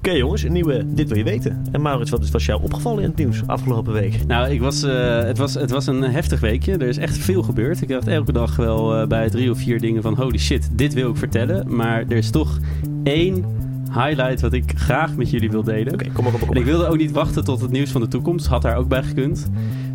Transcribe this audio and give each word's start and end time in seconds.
Oké 0.00 0.10
jongens, 0.10 0.42
een 0.42 0.52
nieuwe 0.52 0.84
Dit 0.86 1.08
wil 1.08 1.18
je 1.18 1.24
weten. 1.24 1.64
En 1.72 1.82
Maurits, 1.82 2.10
wat 2.10 2.30
was 2.30 2.46
jou 2.46 2.62
opgevallen 2.62 3.02
in 3.02 3.08
het 3.08 3.18
nieuws 3.18 3.42
afgelopen 3.46 3.92
week? 3.92 4.26
Nou, 4.26 4.50
ik 4.50 4.60
was, 4.60 4.82
eh, 4.82 5.22
het, 5.22 5.38
was, 5.38 5.54
het 5.54 5.70
was 5.70 5.86
een 5.86 6.02
heftig 6.02 6.40
weekje. 6.40 6.72
Er 6.72 6.88
is 6.88 6.96
echt 6.96 7.18
veel 7.18 7.42
gebeurd. 7.42 7.82
Ik 7.82 7.88
dacht 7.88 8.06
elke 8.06 8.32
dag 8.32 8.56
wel 8.56 8.94
eh, 8.94 9.06
bij 9.06 9.30
drie 9.30 9.50
of 9.50 9.58
vier 9.58 9.80
dingen 9.80 10.02
van... 10.02 10.14
holy 10.14 10.38
shit, 10.38 10.70
dit 10.72 10.94
wil 10.94 11.10
ik 11.10 11.16
vertellen. 11.16 11.76
Maar 11.76 12.04
er 12.08 12.16
is 12.16 12.30
toch 12.30 12.58
één 13.02 13.44
highlight 13.92 14.40
wat 14.40 14.52
ik 14.52 14.72
graag 14.76 15.16
met 15.16 15.30
jullie 15.30 15.50
wil 15.50 15.62
delen. 15.62 15.92
Oké, 15.92 16.10
kom 16.12 16.24
maar 16.24 16.34
op. 16.34 16.40
Kom 16.40 16.50
En 16.50 16.56
ik 16.56 16.64
wilde 16.64 16.86
ook 16.86 16.96
niet 16.96 17.12
wachten 17.12 17.44
tot 17.44 17.60
het 17.60 17.70
nieuws 17.70 17.90
van 17.90 18.00
de 18.00 18.08
toekomst. 18.08 18.46
Had 18.46 18.62
daar 18.62 18.76
ook 18.76 18.88
bij 18.88 19.02
gekund. 19.02 19.50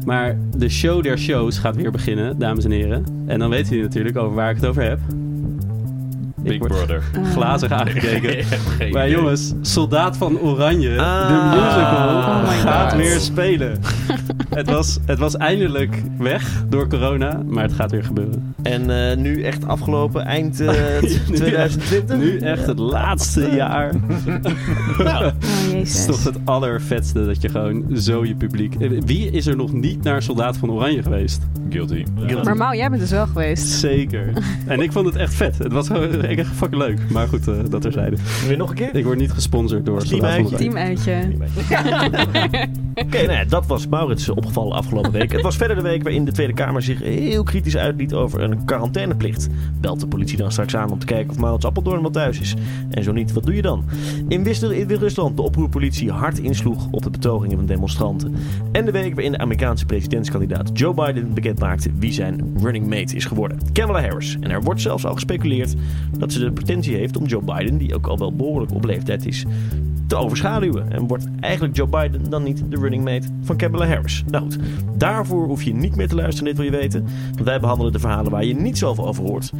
Maar 0.06 0.38
de 0.58 0.70
show 0.70 1.04
der 1.04 1.20
shows 1.20 1.58
gaat 1.58 1.76
weer 1.76 1.92
beginnen, 1.92 2.40
dames 2.40 2.66
en 2.66 2.72
heren. 2.72 3.06
En 3.26 3.40
dan 3.40 3.50
weten 3.50 3.70
jullie 3.70 3.84
natuurlijk 3.84 4.18
over 4.18 4.36
waar 4.36 4.50
ik 4.50 4.56
het 4.56 4.66
over 4.66 4.84
heb. 4.84 5.00
Big 6.50 6.60
word 6.60 6.72
Brother. 6.72 7.02
glazig 7.34 7.72
aangekeken. 7.72 8.46
Maar 8.92 9.10
jongens, 9.10 9.54
Soldaat 9.62 10.18
van 10.18 10.40
Oranje, 10.40 11.00
Ah. 11.02 11.28
de 11.28 11.56
musical, 11.56 12.08
Oh 12.18 12.42
my 12.50 12.56
gaat 12.56 12.92
God. 12.92 13.02
weer 13.02 13.20
spelen. 13.20 13.80
het, 14.56 14.70
was, 14.70 15.00
het 15.06 15.20
was 15.20 15.38
eindelijk 15.38 16.02
weg 16.18 16.64
door 16.70 16.88
corona, 16.90 17.42
maar 17.46 17.64
het 17.64 17.74
gaat 17.74 17.92
weer 17.92 18.04
gebeuren. 18.04 18.54
En 18.64 19.10
eh, 19.10 19.18
nu 19.18 19.42
echt 19.44 19.68
afgelopen 19.68 20.26
eind 20.26 20.60
eh, 20.60 20.74
Nu 21.02 21.36
2020? 21.36 22.18
Nu 22.18 22.38
echt 22.40 22.66
het 22.66 22.80
laatste 22.80 23.50
jaar. 23.56 23.94
Nou, 24.98 25.26
Oh, 25.26 25.32
Het 25.72 25.88
is 25.88 26.06
toch 26.06 26.24
het 26.24 26.38
allervetste 26.44 27.26
dat 27.26 27.42
je 27.42 27.50
gewoon 27.50 27.86
zo 27.94 28.26
je 28.26 28.36
publiek... 28.36 28.76
Eh, 28.76 28.90
Wie 29.06 29.32
is 29.32 29.48
er 29.48 29.56
nog 29.56 29.74
niet 29.74 30.04
naar 30.04 30.22
Soldaat 30.22 30.58
van 30.58 30.72
Oranje 30.72 31.04
geweest? 31.04 31.42
Guilty. 31.70 32.04
Maar 32.44 32.58
Mau, 32.58 32.76
jij 32.78 32.90
bent 32.90 33.02
dus 33.02 33.12
wel 33.12 33.28
geweest. 33.28 33.68
Zeker. 33.68 34.34
En 34.66 34.80
ik 34.80 34.92
vond 34.92 35.06
het 35.06 35.16
echt 35.16 35.34
vet. 35.34 35.58
Het 35.58 35.72
was 35.74 35.90
gewoon 36.36 36.50
echt 36.52 36.60
fucking 36.60 36.82
leuk. 36.82 37.12
Maar 37.12 37.28
goed, 37.28 37.48
eh, 37.48 37.56
dat 37.70 37.82
terzijde. 37.82 38.16
weer 38.48 38.58
nog 38.58 38.70
een 38.70 38.76
keer? 38.76 38.96
Ik 38.96 39.06
word 39.06 39.18
niet 39.18 39.32
gesponsord 39.32 39.86
door 39.86 40.04
Team 40.04 40.24
uitje. 40.24 40.56
Teamuitje. 40.56 41.14
Oké, 42.96 43.18
nou 43.18 43.32
ja, 43.32 43.46
dat 43.46 43.66
was 43.66 43.88
Maurits 43.88 44.30
opgevallen 44.30 44.78
afgelopen 44.78 45.12
week. 45.12 45.32
Het 45.32 45.42
was 45.42 45.56
verder 45.56 45.76
de 45.76 45.82
week 45.82 46.04
waarin 46.04 46.26
de 46.26 46.32
Tweede 46.32 46.54
Kamer 46.54 46.82
zich 46.82 47.00
heel 47.00 47.44
kritisch 47.44 47.78
uitliet 47.78 48.14
over 48.14 48.42
een 48.42 48.66
quarantaineplicht. 48.66 49.48
Belt 49.82 50.00
de 50.00 50.08
politie 50.08 50.38
dan 50.38 50.52
straks 50.52 50.76
aan 50.76 50.92
om 50.92 51.00
te 51.00 51.06
kijken 51.06 51.32
of 51.32 51.38
Maurits 51.38 51.66
Appeldoorn 51.66 52.02
wel 52.02 52.12
thuis 52.12 52.40
is. 52.40 52.56
En 52.90 53.04
zo 53.04 53.12
niet, 53.12 53.34
wat 53.34 53.44
doe 53.44 53.56
je 53.56 53.62
dan? 53.62 53.86
In 54.28 54.44
Wit-Rusland 54.44 55.36
de 55.36 55.42
oproerpolitie 55.42 56.12
hard 56.12 56.40
insloeg 56.40 56.88
op 56.92 57.04
de 57.04 57.10
betogingen 57.10 57.58
van 57.58 57.66
demonstranten. 57.66 58.36
En 58.72 58.86
de 58.86 58.92
week 58.92 59.14
waarin 59.14 59.32
de 59.32 59.38
Amerikaanse 59.38 59.86
presidentskandidaat 59.86 60.70
Joe 60.74 60.94
Biden 60.94 61.34
bekendmaakte 61.34 61.92
wie 62.00 62.12
zijn 62.12 62.58
running 62.62 62.88
mate 62.88 63.16
is 63.16 63.26
geworden. 63.26 63.60
Kamala 63.74 64.02
Harris. 64.02 64.38
En 64.40 64.52
er 64.52 64.62
wordt 64.62 64.82
zelfs 64.82 65.06
al 65.06 65.14
gespeculeerd 65.14 65.74
dat 66.18 66.25
ze 66.32 66.40
de 66.40 66.52
pretentie 66.52 66.96
heeft 66.96 67.18
om 67.18 67.26
Joe 67.26 67.42
Biden, 67.42 67.78
die 67.78 67.96
ook 67.96 68.08
al 68.08 68.18
wel 68.18 68.36
behoorlijk 68.36 68.74
op 68.74 68.86
leeftijd 68.86 69.26
is, 69.26 69.46
te 70.08 70.16
overschaduwen. 70.16 70.92
En 70.92 71.08
wordt 71.08 71.28
eigenlijk 71.40 71.76
Joe 71.76 71.88
Biden 71.88 72.30
dan 72.30 72.44
niet 72.44 72.64
de 72.70 72.78
running 72.78 73.04
mate 73.04 73.28
van 73.42 73.56
Kamala 73.56 73.88
Harris? 73.88 74.24
Nou 74.30 74.44
goed, 74.44 74.58
daarvoor 74.98 75.46
hoef 75.48 75.64
je 75.64 75.74
niet 75.74 75.96
meer 75.96 76.08
te 76.08 76.16
luisteren, 76.16 76.46
dit 76.46 76.56
wil 76.56 76.66
je 76.66 76.78
weten. 76.78 77.06
Want 77.32 77.46
wij 77.46 77.60
behandelen 77.60 77.92
de 77.92 78.00
verhalen 78.00 78.32
waar 78.32 78.46
je 78.46 78.56
niet 78.56 78.78
zoveel 78.78 79.08
over 79.08 79.24
hoort. 79.24 79.52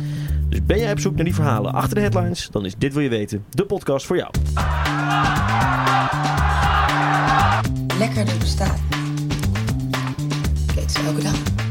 Dus 0.50 0.66
ben 0.66 0.80
jij 0.80 0.92
op 0.92 1.00
zoek 1.00 1.16
naar 1.16 1.26
die 1.26 1.36
verhalen 1.36 1.74
achter 1.74 1.96
de 1.96 2.02
headlines, 2.02 2.50
dan 2.52 2.66
is 2.66 2.76
Dit 2.78 2.94
Wil 2.94 3.04
Je 3.04 3.10
Weten 3.10 3.44
de 3.50 3.66
podcast 3.66 4.06
voor 4.06 4.18
jou. 4.18 4.32
Lekkerder 7.98 8.38
bestaan. 8.40 8.76
Ik 10.68 10.82
eet 10.82 10.92
ze 10.92 11.00
elke 11.08 11.22
dag. 11.22 11.65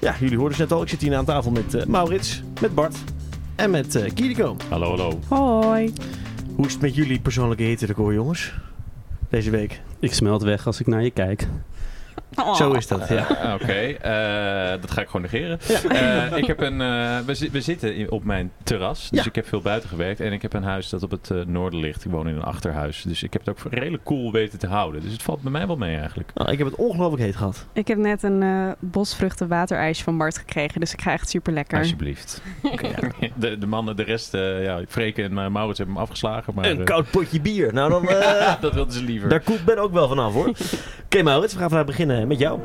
Ja, 0.00 0.14
jullie 0.20 0.38
hoorden 0.38 0.58
het 0.58 0.68
net 0.68 0.78
al. 0.78 0.82
Ik 0.82 0.88
zit 0.88 1.00
hier 1.00 1.16
aan 1.16 1.24
tafel 1.24 1.50
met 1.50 1.74
eh, 1.74 1.86
Maurits, 1.86 2.42
met 2.60 2.74
Bart 2.74 2.96
en 3.56 3.70
met 3.70 3.94
eh 3.94 4.14
Kieriko. 4.14 4.56
Hallo, 4.68 4.88
hallo. 4.88 5.18
Hoi. 5.28 5.92
Hoe 6.56 6.66
is 6.66 6.72
het 6.72 6.82
met 6.82 6.94
jullie 6.94 7.20
persoonlijke 7.20 7.62
hitterecord, 7.62 8.14
jongens? 8.14 8.52
Deze 9.28 9.50
week. 9.50 9.80
Ik 10.00 10.14
smelt 10.14 10.42
weg 10.42 10.66
als 10.66 10.80
ik 10.80 10.86
naar 10.86 11.02
je 11.02 11.10
kijk. 11.10 11.48
Oh. 12.34 12.54
Zo 12.54 12.72
is 12.72 12.86
dat, 12.86 13.08
ja. 13.08 13.26
Ah, 13.42 13.54
Oké, 13.54 13.72
eh, 13.72 14.80
dat 14.80 14.90
ga 14.90 15.00
ik 15.00 15.06
gewoon 15.06 15.22
negeren. 15.22 15.58
Eh, 15.88 16.36
ik 16.36 16.46
heb 16.46 16.60
een, 16.60 16.80
eh, 16.80 17.18
we, 17.26 17.34
zi- 17.34 17.50
we 17.50 17.60
zitten 17.60 17.94
in- 17.94 18.10
op 18.10 18.24
mijn 18.24 18.50
terras, 18.62 19.08
dus 19.10 19.18
Ja. 19.22 19.24
ik 19.28 19.34
heb 19.34 19.46
veel 19.48 19.60
buiten 19.60 19.88
gewerkt. 19.88 20.20
En 20.20 20.32
ik 20.32 20.42
heb 20.42 20.52
een 20.52 20.62
huis 20.62 20.88
dat 20.88 21.02
op 21.02 21.10
het 21.10 21.30
eh, 21.30 21.38
noorden 21.46 21.80
ligt. 21.80 22.04
Ik 22.04 22.10
woon 22.10 22.28
in 22.28 22.34
een 22.36 22.42
achterhuis, 22.42 23.02
dus 23.02 23.22
ik 23.22 23.32
heb 23.32 23.46
het 23.46 23.50
ook 23.66 23.72
redelijk 23.72 24.04
cool 24.04 24.32
weten 24.32 24.58
te 24.58 24.66
houden. 24.66 25.00
Dus 25.02 25.12
het 25.12 25.22
valt 25.22 25.42
bij 25.42 25.52
mij 25.52 25.66
wel 25.66 25.76
mee 25.76 25.96
eigenlijk. 25.96 26.30
Nou, 26.34 26.50
ik 26.50 26.58
heb 26.58 26.66
het 26.66 26.76
ongelooflijk 26.76 27.22
heet 27.22 27.36
gehad. 27.36 27.66
Ik 27.72 27.88
heb 27.88 27.98
net 27.98 28.22
een 28.22 28.42
eh 28.42 28.68
bosvruchten 28.78 29.48
waterijsje 29.48 30.04
van 30.04 30.18
Bart 30.18 30.38
gekregen, 30.38 30.80
dus 30.80 30.92
ik 30.92 31.00
ga 31.02 31.12
echt 31.12 31.28
super 31.28 31.52
lekker. 31.52 31.78
Alsjeblieft. 31.78 32.42
de, 33.34 33.58
de 33.58 33.66
mannen, 33.66 33.96
de 33.96 34.02
rest, 34.02 34.34
eh 34.34 34.64
ja, 34.64 34.80
Freke 34.88 35.22
en 35.22 35.32
uh, 35.32 35.46
Maurits 35.48 35.78
hebben 35.78 35.94
hem 35.96 36.04
afgeslagen. 36.04 36.54
Maar, 36.54 36.64
Een 36.64 36.78
eh, 36.78 36.84
koud 36.84 37.10
potje 37.10 37.40
bier. 37.40 37.72
Nou, 37.72 37.90
dan... 37.90 38.08
eh, 38.18 38.52
dat 38.60 38.74
wilden 38.74 38.92
ze 38.94 39.02
liever. 39.02 39.28
Daar 39.28 39.40
koelt 39.40 39.64
Ben 39.64 39.78
ook 39.78 39.92
wel 39.92 40.08
vanaf 40.08 40.32
hoor. 40.32 40.48
Oké 41.04 41.22
Maurits, 41.22 41.52
we 41.52 41.58
gaan 41.58 41.68
vandaag 41.68 41.86
beginnen 41.86 42.16
met 42.26 42.38
jou. 42.38 42.60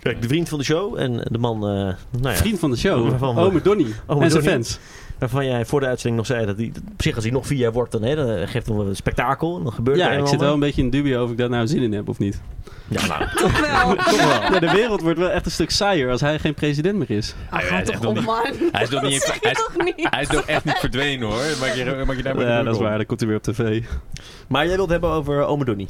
Kijk, 0.00 0.22
de 0.22 0.28
vriend 0.28 0.48
van 0.48 0.58
de 0.58 0.64
show 0.64 0.98
en 0.98 1.20
de 1.30 1.38
man, 1.38 1.54
eh, 1.56 1.70
nou 1.70 1.94
ja, 2.20 2.34
Vriend 2.34 2.58
van 2.58 2.70
de 2.70 2.76
show, 2.76 3.08
Waarvan 3.08 3.34
we- 3.34 3.40
Ome 3.40 3.62
Donnie 3.62 3.94
Ome 4.06 4.24
en 4.24 4.30
zijn 4.30 4.42
fans. 4.42 4.78
Waarvan 5.18 5.46
jij 5.46 5.64
voor 5.64 5.80
de 5.80 5.86
uitzending 5.86 6.16
nog 6.16 6.26
zei 6.26 6.46
dat 6.46 6.56
hij, 6.56 6.72
op 6.92 7.02
zich 7.02 7.14
als 7.14 7.24
hij 7.24 7.32
nog 7.32 7.46
vier 7.46 7.58
jaar 7.58 7.72
wordt, 7.72 7.92
dan, 7.92 8.02
hè, 8.02 8.14
dan 8.14 8.48
geeft 8.48 8.66
hij 8.66 8.76
nog 8.76 8.86
een 8.86 8.96
spektakel. 8.96 9.56
En 9.56 9.62
dan 9.62 9.72
gebeurt 9.72 9.98
Ja, 9.98 10.10
ik 10.10 10.26
zit 10.26 10.40
wel 10.40 10.52
een 10.52 10.60
beetje 10.60 10.82
in 10.82 10.90
dubio 10.90 11.24
of 11.24 11.30
ik 11.30 11.36
daar 11.38 11.48
nou 11.50 11.66
zin 11.66 11.82
in 11.82 11.92
heb 11.92 12.08
of 12.08 12.18
niet. 12.18 12.40
Ja, 12.88 13.06
nou, 13.06 13.24
Toch 13.42 13.60
wel. 13.60 13.94
toch 13.96 14.16
wel. 14.16 14.52
Ja, 14.52 14.58
de 14.58 14.70
wereld 14.70 15.00
wordt 15.00 15.18
wel 15.18 15.30
echt 15.30 15.44
een 15.46 15.50
stuk 15.52 15.70
saaier 15.70 16.10
als 16.10 16.20
hij 16.20 16.38
geen 16.38 16.54
president 16.54 16.96
meer 16.98 17.10
is. 17.10 17.34
Hij 17.50 17.82
is 17.82 17.88
toch 18.00 18.14
man. 18.24 18.44
Hij 18.72 18.82
is 18.82 18.88
nog 18.88 19.02
niet 19.10 19.38
hij 19.40 19.50
is- 19.50 19.58
toch 19.58 19.84
niet? 19.84 19.94
Hij 20.10 20.20
is 20.22 20.28
nog 20.28 20.42
echt 20.46 20.64
niet 20.64 20.76
verdwenen 20.78 21.28
hoor. 21.28 21.42
Maak 21.60 21.72
je, 21.74 22.02
maak 22.06 22.16
je 22.16 22.22
daar 22.22 22.34
maar 22.36 22.46
Ja, 22.46 22.62
dat 22.62 22.72
is 22.74 22.78
om. 22.80 22.84
waar. 22.86 22.96
Dan 22.96 23.06
komt 23.06 23.20
hij 23.20 23.28
weer 23.28 23.38
op 23.38 23.42
tv. 23.42 23.82
Maar 24.48 24.66
jij 24.66 24.76
wilt 24.76 24.80
het 24.90 24.90
hebben 24.90 25.10
over 25.10 25.44
Ome 25.44 25.64
Donnie. 25.64 25.88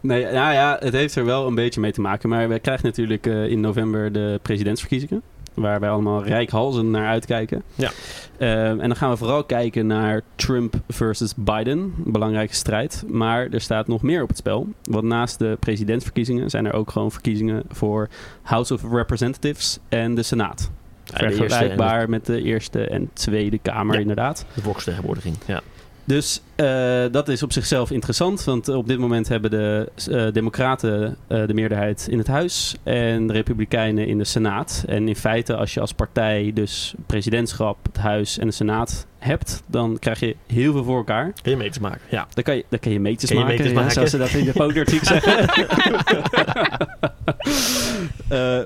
Nee, 0.00 0.22
nou 0.24 0.52
ja, 0.52 0.76
het 0.80 0.92
heeft 0.92 1.14
er 1.16 1.24
wel 1.24 1.46
een 1.46 1.54
beetje 1.54 1.80
mee 1.80 1.92
te 1.92 2.00
maken. 2.00 2.28
Maar 2.28 2.48
we 2.48 2.58
krijgen 2.58 2.86
natuurlijk 2.86 3.26
eh, 3.26 3.46
in 3.46 3.60
november 3.60 4.12
de 4.12 4.38
presidentsverkiezingen. 4.42 5.22
Waar 5.54 5.80
wij 5.80 5.90
allemaal 5.90 6.24
rijkhalzen 6.24 6.90
naar 6.90 7.08
uitkijken. 7.08 7.62
Ja. 7.74 7.90
Eh, 8.38 8.68
en 8.68 8.78
dan 8.78 8.96
gaan 8.96 9.10
we 9.10 9.16
vooral 9.16 9.44
kijken 9.44 9.86
naar 9.86 10.22
Trump 10.34 10.74
versus 10.88 11.34
Biden. 11.36 11.78
Een 11.78 12.12
belangrijke 12.12 12.54
strijd. 12.54 13.04
Maar 13.08 13.48
er 13.50 13.60
staat 13.60 13.86
nog 13.88 14.02
meer 14.02 14.22
op 14.22 14.28
het 14.28 14.36
spel. 14.38 14.68
Want 14.82 15.04
naast 15.04 15.38
de 15.38 15.56
presidentsverkiezingen 15.60 16.50
zijn 16.50 16.66
er 16.66 16.72
ook 16.72 16.90
gewoon 16.90 17.10
verkiezingen 17.10 17.62
voor 17.68 18.08
House 18.42 18.74
of 18.74 18.82
Representatives 18.92 19.78
en 19.88 20.14
de 20.14 20.22
Senaat. 20.22 20.70
Vergelijkbaar 21.04 22.08
met 22.10 22.26
de 22.26 22.42
Eerste 22.42 22.86
en 22.86 23.10
Tweede 23.12 23.58
Kamer, 23.58 23.94
Ja. 23.94 24.00
inderdaad. 24.00 24.44
De 24.54 24.60
volksvertegenwoordiging. 24.62 25.36
Ja. 25.46 25.60
Dus 26.04 26.42
eh, 26.54 27.04
dat 27.10 27.28
is 27.28 27.42
op 27.42 27.52
zichzelf 27.52 27.90
interessant, 27.90 28.44
want 28.44 28.68
op 28.68 28.88
dit 28.88 28.98
moment 28.98 29.28
hebben 29.28 29.50
de 29.50 29.88
eh, 30.10 30.32
Democraten 30.32 31.16
eh, 31.26 31.46
de 31.46 31.54
meerderheid 31.54 32.06
in 32.10 32.18
het 32.18 32.26
Huis 32.26 32.76
en 32.82 33.26
de 33.26 33.32
Republikeinen 33.32 34.06
in 34.06 34.18
de 34.18 34.24
Senaat. 34.24 34.84
En 34.86 35.08
in 35.08 35.16
feite, 35.16 35.56
als 35.56 35.74
je 35.74 35.80
als 35.80 35.92
partij 35.92 36.50
dus 36.54 36.94
presidentschap, 37.06 37.76
het 37.82 37.96
Huis 37.96 38.38
en 38.38 38.46
de 38.46 38.52
Senaat 38.52 39.06
hebt, 39.18 39.62
dan 39.66 39.98
krijg 39.98 40.20
je 40.20 40.36
heel 40.46 40.72
veel 40.72 40.84
voor 40.84 40.96
elkaar. 40.96 41.32
Kun 41.42 41.50
je 41.52 41.58
mee 41.58 41.70
te 41.70 41.80
maken. 41.80 42.00
Ja. 42.10 42.26
Dan 42.34 42.44
kan 42.44 42.56
je, 42.56 42.64
dan 42.68 42.78
kan 42.78 42.92
je 42.92 42.98
Kan 43.00 43.12
je 43.28 43.34
maken, 43.34 43.64
ja, 43.64 43.72
maken. 43.72 43.90
zoals 43.90 44.10
ze 44.10 44.18
dat 44.18 44.30
in 44.30 44.44
de 44.44 44.52
politiek 44.52 45.04
zeggen. 45.14 45.48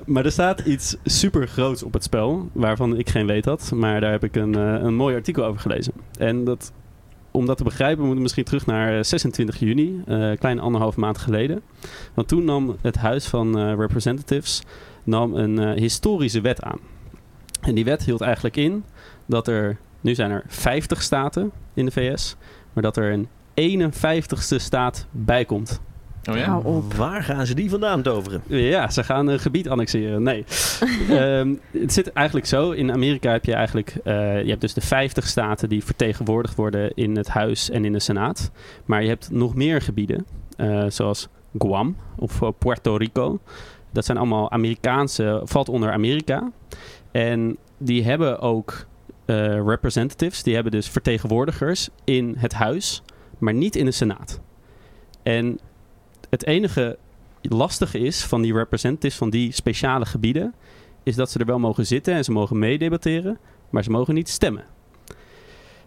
Maar 0.05 0.25
er 0.25 0.31
staat 0.31 0.59
iets 0.59 0.95
super 1.03 1.47
groots 1.47 1.83
op 1.83 1.93
het 1.93 2.03
spel, 2.03 2.49
waarvan 2.51 2.97
ik 2.97 3.09
geen 3.09 3.25
weet 3.25 3.45
had. 3.45 3.71
Maar 3.73 4.01
daar 4.01 4.11
heb 4.11 4.23
ik 4.23 4.35
een, 4.35 4.53
een 4.53 4.95
mooi 4.95 5.15
artikel 5.15 5.45
over 5.45 5.61
gelezen. 5.61 5.93
En 6.17 6.43
dat, 6.43 6.71
om 7.35 7.45
dat 7.45 7.57
te 7.57 7.63
begrijpen, 7.63 7.97
moeten 7.97 8.15
we 8.15 8.21
misschien 8.21 8.43
terug 8.43 8.65
naar 8.65 8.97
eh, 8.97 9.03
26 9.03 9.59
juni, 9.59 10.01
eh, 10.05 10.29
een 10.29 10.37
kleine 10.37 10.61
anderhalf 10.61 10.95
maand 10.95 11.17
geleden. 11.17 11.61
Want 12.13 12.27
toen 12.27 12.43
nam 12.43 12.77
het 12.81 12.95
Huis 12.95 13.27
van 13.27 13.57
eh, 13.57 13.73
Representatives 13.77 14.63
nam 15.03 15.33
een 15.33 15.59
eh, 15.59 15.73
historische 15.79 16.41
wet 16.41 16.61
aan. 16.61 16.79
En 17.61 17.75
die 17.75 17.85
wet 17.85 18.03
hield 18.03 18.21
eigenlijk 18.21 18.57
in 18.57 18.83
dat 19.25 19.47
er, 19.47 19.77
nu 20.01 20.15
zijn 20.15 20.31
er 20.31 20.43
50 20.47 21.01
staten 21.01 21.51
in 21.73 21.85
de 21.85 21.91
VS, 21.91 22.35
maar 22.73 22.83
dat 22.83 22.97
er 22.97 23.11
een 23.11 23.27
51ste 23.83 24.55
staat 24.55 25.07
bij 25.11 25.45
komt. 25.45 25.81
Oh 26.29 26.37
ja? 26.37 26.45
Hou 26.45 26.65
op. 26.65 26.93
Waar 26.93 27.23
gaan 27.23 27.45
ze 27.45 27.53
die 27.55 27.69
vandaan 27.69 28.01
toveren? 28.01 28.41
Ja, 28.47 28.89
ze 28.89 29.03
gaan 29.03 29.27
een 29.27 29.39
gebied 29.39 29.69
annexeren. 29.69 30.23
Nee. 30.23 30.45
Ehm, 31.09 31.53
het 31.71 31.93
zit 31.93 32.13
eigenlijk 32.13 32.47
zo. 32.47 32.71
In 32.71 32.91
Amerika 32.91 33.31
heb 33.31 33.45
je 33.45 33.53
eigenlijk... 33.53 33.95
eh, 34.03 34.41
je 34.43 34.49
hebt 34.49 34.61
dus 34.61 34.73
de 34.73 34.81
50 34.81 35.27
staten 35.27 35.69
die 35.69 35.83
vertegenwoordigd 35.83 36.55
worden 36.55 36.91
in 36.95 37.17
het 37.17 37.27
Huis 37.27 37.69
en 37.69 37.85
in 37.85 37.91
de 37.93 37.99
Senaat. 37.99 38.51
Maar 38.85 39.01
je 39.01 39.07
hebt 39.07 39.31
nog 39.31 39.55
meer 39.55 39.81
gebieden. 39.81 40.25
eh, 40.57 40.85
zoals 40.87 41.27
Guam 41.57 41.95
of 42.15 42.41
eh, 42.41 42.49
Puerto 42.57 42.95
Rico. 42.95 43.39
Dat 43.91 44.05
zijn 44.05 44.17
allemaal 44.17 44.51
Amerikaanse... 44.51 45.41
Valt 45.43 45.69
onder 45.69 45.91
Amerika. 45.91 46.51
En 47.11 47.57
die 47.77 48.03
hebben 48.03 48.39
ook 48.39 48.85
eh, 49.25 49.65
representatives, 49.65 50.43
die 50.43 50.53
hebben 50.53 50.71
dus 50.71 50.89
vertegenwoordigers 50.89 51.89
in 52.03 52.35
het 52.37 52.53
huis, 52.53 53.03
maar 53.37 53.53
niet 53.53 53.75
in 53.75 53.85
de 53.85 53.91
Senaat. 53.91 54.39
En 55.23 55.59
het 56.35 56.45
enige 56.45 56.97
lastige 57.41 57.99
is 57.99 58.23
van 58.23 58.41
die 58.41 58.53
representatives 58.53 59.17
van 59.17 59.29
die 59.29 59.51
speciale 59.51 60.05
gebieden, 60.05 60.53
is 61.03 61.15
dat 61.15 61.31
ze 61.31 61.39
er 61.39 61.45
wel 61.45 61.59
mogen 61.59 61.85
zitten 61.85 62.13
en 62.13 62.23
ze 62.23 62.31
mogen 62.31 62.59
meedebatteren, 62.59 63.37
maar 63.69 63.83
ze 63.83 63.91
mogen 63.91 64.13
niet 64.13 64.29
stemmen. 64.29 64.63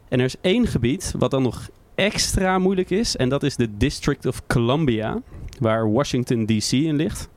En 0.08 0.18
er 0.18 0.24
is 0.24 0.36
één 0.40 0.66
gebied 0.66 1.14
wat 1.18 1.30
dan 1.30 1.42
nog 1.42 1.68
extra 1.94 2.58
moeilijk 2.58 2.90
is, 2.90 3.16
en 3.16 3.28
dat 3.28 3.42
is 3.42 3.56
de 3.56 3.76
District 3.76 4.26
of 4.26 4.46
Columbia, 4.46 5.22
waar 5.58 5.92
Washington 5.92 6.46
DC 6.46 6.70
in 6.72 6.96
ligt. 6.96 7.28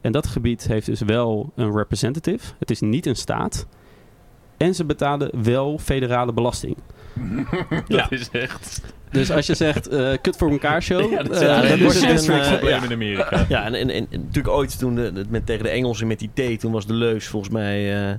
En 0.00 0.12
dat 0.12 0.26
gebied 0.26 0.66
heeft 0.66 0.86
dus 0.86 1.00
wel 1.00 1.52
een 1.56 1.72
representative. 1.76 2.52
Het 2.58 2.70
is 2.70 2.80
niet 2.80 3.06
een 3.06 3.16
staat. 3.16 3.66
En 4.56 4.74
ze 4.74 4.84
betalen 4.84 5.42
wel 5.42 5.78
federale 5.78 6.32
belasting. 6.32 6.76
dat 7.70 7.84
Ja. 7.88 8.10
is 8.10 8.30
echt... 8.30 8.80
Dus 9.12 9.30
als 9.30 9.46
je 9.46 9.54
zegt, 9.54 9.88
eh 9.88 10.10
kut 10.20 10.36
voor 10.36 10.50
elkaar 10.50 10.82
show, 10.82 11.10
Ja, 11.12 11.22
dat 11.22 11.40
een 11.40 11.62
hele 11.64 11.82
wordt 11.82 12.02
een, 12.02 12.18
strikt 12.18 12.44
eh, 12.44 12.50
probleem 12.52 12.74
ja. 12.78 12.84
in 12.84 12.92
Amerika. 12.92 13.44
Ja, 13.48 13.64
en, 13.72 13.90
en, 13.90 14.06
natuurlijk 14.10 14.48
ooit 14.48 14.78
toen 14.78 14.94
de, 14.94 15.12
het 15.14 15.30
met, 15.30 15.46
tegen 15.46 15.62
de 15.64 15.68
Engelsen 15.70 16.06
met 16.06 16.18
die 16.18 16.56
T, 16.56 16.60
toen 16.60 16.72
was 16.72 16.86
de 16.86 16.94
leus 16.94 17.26
volgens 17.26 17.52
mij 17.52 18.06
eh, 18.10 18.14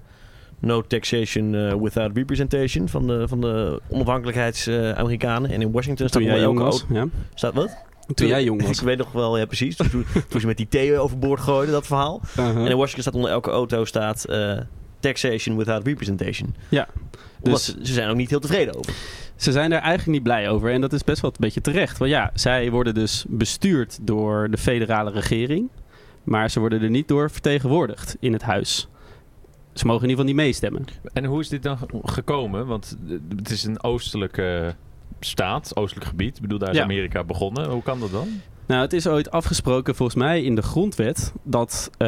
no 0.59 0.81
taxation 0.81 1.79
without 1.81 2.11
representation 2.17 2.89
van 2.89 3.07
de, 3.07 3.27
van 3.27 3.41
de 3.41 3.81
onafhankelijkheids-Amerikanen. 3.89 5.51
en 5.51 5.61
in 5.61 5.71
Washington 5.71 6.07
staat 6.07 6.21
toen 6.21 6.31
jij 6.31 6.41
jong 6.41 6.59
elke 6.59 6.69
was. 6.71 6.79
auto- 6.81 6.95
Ja. 6.95 7.07
Staat 7.33 7.53
wat? 7.53 7.77
Toen 8.13 8.27
jij 8.27 8.43
jong 8.43 8.61
was. 8.67 8.77
Ik 8.79 8.85
weet 8.85 8.97
nog 8.97 9.11
wel, 9.11 9.37
ja 9.37 9.45
precies. 9.45 9.75
Toen, 9.75 9.89
toen, 9.89 10.05
toen 10.29 10.39
ze 10.41 10.47
met 10.47 10.57
die 10.57 10.67
T 10.95 10.97
overboord 10.97 11.39
gooiden, 11.39 11.73
dat 11.73 11.85
verhaal. 11.87 12.21
Uh-huh. 12.39 12.47
En 12.65 12.67
in 12.71 12.77
Washington 12.77 13.01
staat 13.01 13.15
onder 13.15 13.29
elke 13.31 13.49
auto 13.49 13.85
staat 13.85 14.23
eh, 14.25 14.57
taxation 15.03 15.57
without 15.57 15.85
representation. 15.87 16.55
Ja, 16.69 16.87
dus- 17.41 17.65
ze, 17.65 17.75
ze 17.81 17.93
zijn 17.93 18.09
ook 18.09 18.15
niet 18.15 18.29
heel 18.29 18.39
tevreden 18.39 18.75
over. 18.77 18.93
Ze 19.35 19.51
zijn 19.51 19.69
daar 19.69 19.79
eigenlijk 19.81 20.11
niet 20.11 20.23
blij 20.23 20.49
over. 20.49 20.71
En 20.71 20.81
dat 20.81 20.93
is 20.93 21.03
best 21.03 21.21
wel 21.21 21.31
een 21.31 21.37
beetje 21.39 21.61
terecht. 21.61 21.97
Want 21.97 22.11
ja, 22.11 22.31
zij 22.33 22.71
worden 22.71 22.93
dus 22.93 23.25
bestuurd 23.27 23.97
door 24.01 24.49
de 24.51 24.57
federale 24.57 25.11
regering. 25.11 25.69
Maar 26.23 26.49
ze 26.49 26.59
worden 26.59 26.81
er 26.81 26.89
niet 26.89 27.07
door 27.07 27.31
vertegenwoordigd 27.31 28.17
in 28.19 28.33
het 28.33 28.41
huis. 28.41 28.87
Ze 29.73 29.85
mogen 29.85 30.03
in 30.03 30.09
ieder 30.09 30.25
geval 30.25 30.25
niet 30.25 30.45
meestemmen. 30.45 30.85
En 31.13 31.25
hoe 31.25 31.39
is 31.39 31.49
dit 31.49 31.63
dan 31.63 31.77
ge- 31.77 31.87
gekomen? 32.03 32.65
Want 32.67 32.97
eh, 33.07 33.15
het 33.37 33.49
is 33.49 33.63
een 33.63 33.83
oostelijke 33.83 34.75
staat, 35.19 35.75
oostelijk 35.75 36.07
gebied. 36.07 36.35
Ik 36.35 36.41
bedoel, 36.41 36.59
daar 36.59 36.69
is 36.69 36.77
Ja. 36.77 36.83
Amerika 36.83 37.23
begonnen. 37.23 37.69
Hoe 37.69 37.83
kan 37.83 37.99
dat 37.99 38.11
dan? 38.11 38.27
Nou, 38.73 38.85
het 38.85 38.93
is 38.93 39.07
ooit 39.07 39.31
afgesproken 39.31 39.95
volgens 39.95 40.17
mij 40.17 40.43
in 40.43 40.55
de 40.55 40.61
grondwet 40.61 41.33
dat 41.43 41.89
eh, 41.91 42.07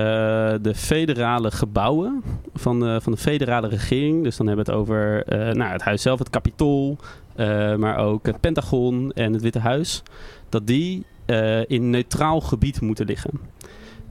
de 0.62 0.75
federale 0.75 1.51
gebouwen 1.51 2.23
van 2.53 2.79
de, 2.79 3.00
van 3.01 3.12
de 3.12 3.17
federale 3.17 3.67
regering, 3.67 4.23
dus 4.23 4.38
dan 4.38 4.47
hebben 4.47 4.65
we 4.65 4.71
het 4.71 4.79
over 4.79 5.23
eh, 5.23 5.56
nou, 5.56 5.71
het 5.71 5.81
huis 5.81 6.01
zelf, 6.01 6.19
het 6.19 6.29
kapitool, 6.29 6.97
eh, 7.35 7.75
maar 7.75 7.97
ook 7.97 8.25
het 8.25 8.39
Pentagon 8.39 9.12
en 9.12 9.33
het 9.33 9.41
Witte 9.41 9.59
Huis, 9.59 10.03
dat 10.50 10.67
die 10.67 11.06
in 11.67 11.89
neutraal 11.89 12.41
gebied 12.41 12.81
moeten 12.81 13.06
liggen. 13.06 13.31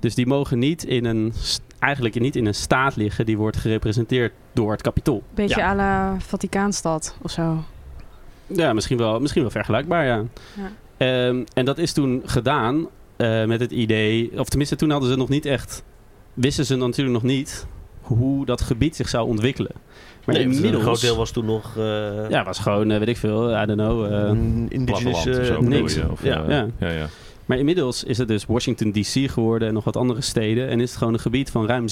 Dus 0.00 0.14
die 0.14 0.26
mogen 0.26 0.58
niet 0.58 0.84
in 0.84 1.04
een, 1.04 1.32
eigenlijk 1.78 2.20
niet 2.20 2.36
in 2.36 2.46
een 2.46 2.54
staat 2.54 2.96
liggen 2.96 3.26
die 3.26 3.36
wordt 3.36 3.56
gerepresenteerd 3.56 4.32
door 4.52 4.72
het 4.72 4.82
kapitool. 4.82 5.22
Beetje 5.34 5.60
Ja. 5.60 5.70
à 5.70 5.74
la 5.74 6.16
Vaticaanstad 6.20 7.16
of 7.22 7.30
zo. 7.30 7.64
Ja, 8.46 8.72
misschien 8.72 8.98
wel, 8.98 9.20
misschien 9.20 9.42
wel 9.42 9.50
vergelijkbaar, 9.50 10.04
ja. 10.04 10.22
Ja. 10.56 10.70
Ehm, 10.96 11.42
en 11.54 11.64
dat 11.64 11.78
is 11.78 11.92
toen 11.92 12.22
gedaan 12.24 12.86
eh, 13.16 13.44
met 13.44 13.60
het 13.60 13.70
idee, 13.70 14.30
of 14.36 14.48
tenminste 14.48 14.76
toen 14.76 14.90
hadden 14.90 15.10
ze 15.10 15.16
nog 15.16 15.28
niet 15.28 15.46
echt, 15.46 15.84
wisten 16.34 16.66
ze 16.66 16.76
natuurlijk 16.76 17.22
nog 17.22 17.22
niet 17.32 17.66
hoe 18.00 18.46
dat 18.46 18.60
gebied 18.60 18.96
zich 18.96 19.08
zou 19.08 19.28
ontwikkelen. 19.28 19.72
Maar 20.24 20.34
Nee, 20.34 20.44
inmiddels, 20.44 20.74
Een 20.74 20.80
groot 20.80 21.00
deel 21.00 21.16
was 21.16 21.30
toen 21.30 21.44
nog 21.44 21.76
eh, 21.76 22.28
ja, 22.30 22.44
was 22.44 22.58
gewoon, 22.58 22.90
eh, 22.90 22.98
weet 22.98 23.08
ik 23.08 23.16
veel, 23.16 23.62
I 23.62 23.66
don't 23.66 23.78
know. 23.80 24.04
eh, 24.04 24.10
een 24.12 24.66
indigenous... 24.68 25.22
Platteland 25.22 25.40
of 25.40 25.46
zo 25.46 25.52
eh, 25.54 25.58
bedoel 25.58 25.80
niks. 25.80 25.94
je? 25.94 26.10
Of, 26.10 26.22
Ja. 26.24 26.44
Ja. 26.48 26.66
ja, 26.78 26.90
ja. 26.90 27.06
maar 27.46 27.58
inmiddels 27.58 28.04
is 28.04 28.18
het 28.18 28.28
dus 28.28 28.46
Washington 28.46 28.92
DC 28.92 29.30
geworden 29.30 29.68
en 29.68 29.74
nog 29.74 29.84
wat 29.84 29.96
andere 29.96 30.20
steden. 30.20 30.68
En 30.68 30.80
is 30.80 30.88
het 30.88 30.98
gewoon 30.98 31.12
een 31.12 31.20
gebied 31.20 31.50
van 31.50 31.66
ruim 31.66 31.86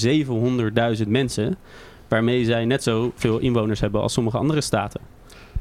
700.000 0.97 1.07
mensen, 1.07 1.57
waarmee 2.07 2.45
zij 2.45 2.65
net 2.65 2.83
zoveel 2.83 3.39
inwoners 3.39 3.79
hebben 3.79 4.01
als 4.01 4.13
sommige 4.13 4.37
andere 4.37 4.61
staten. 4.61 5.01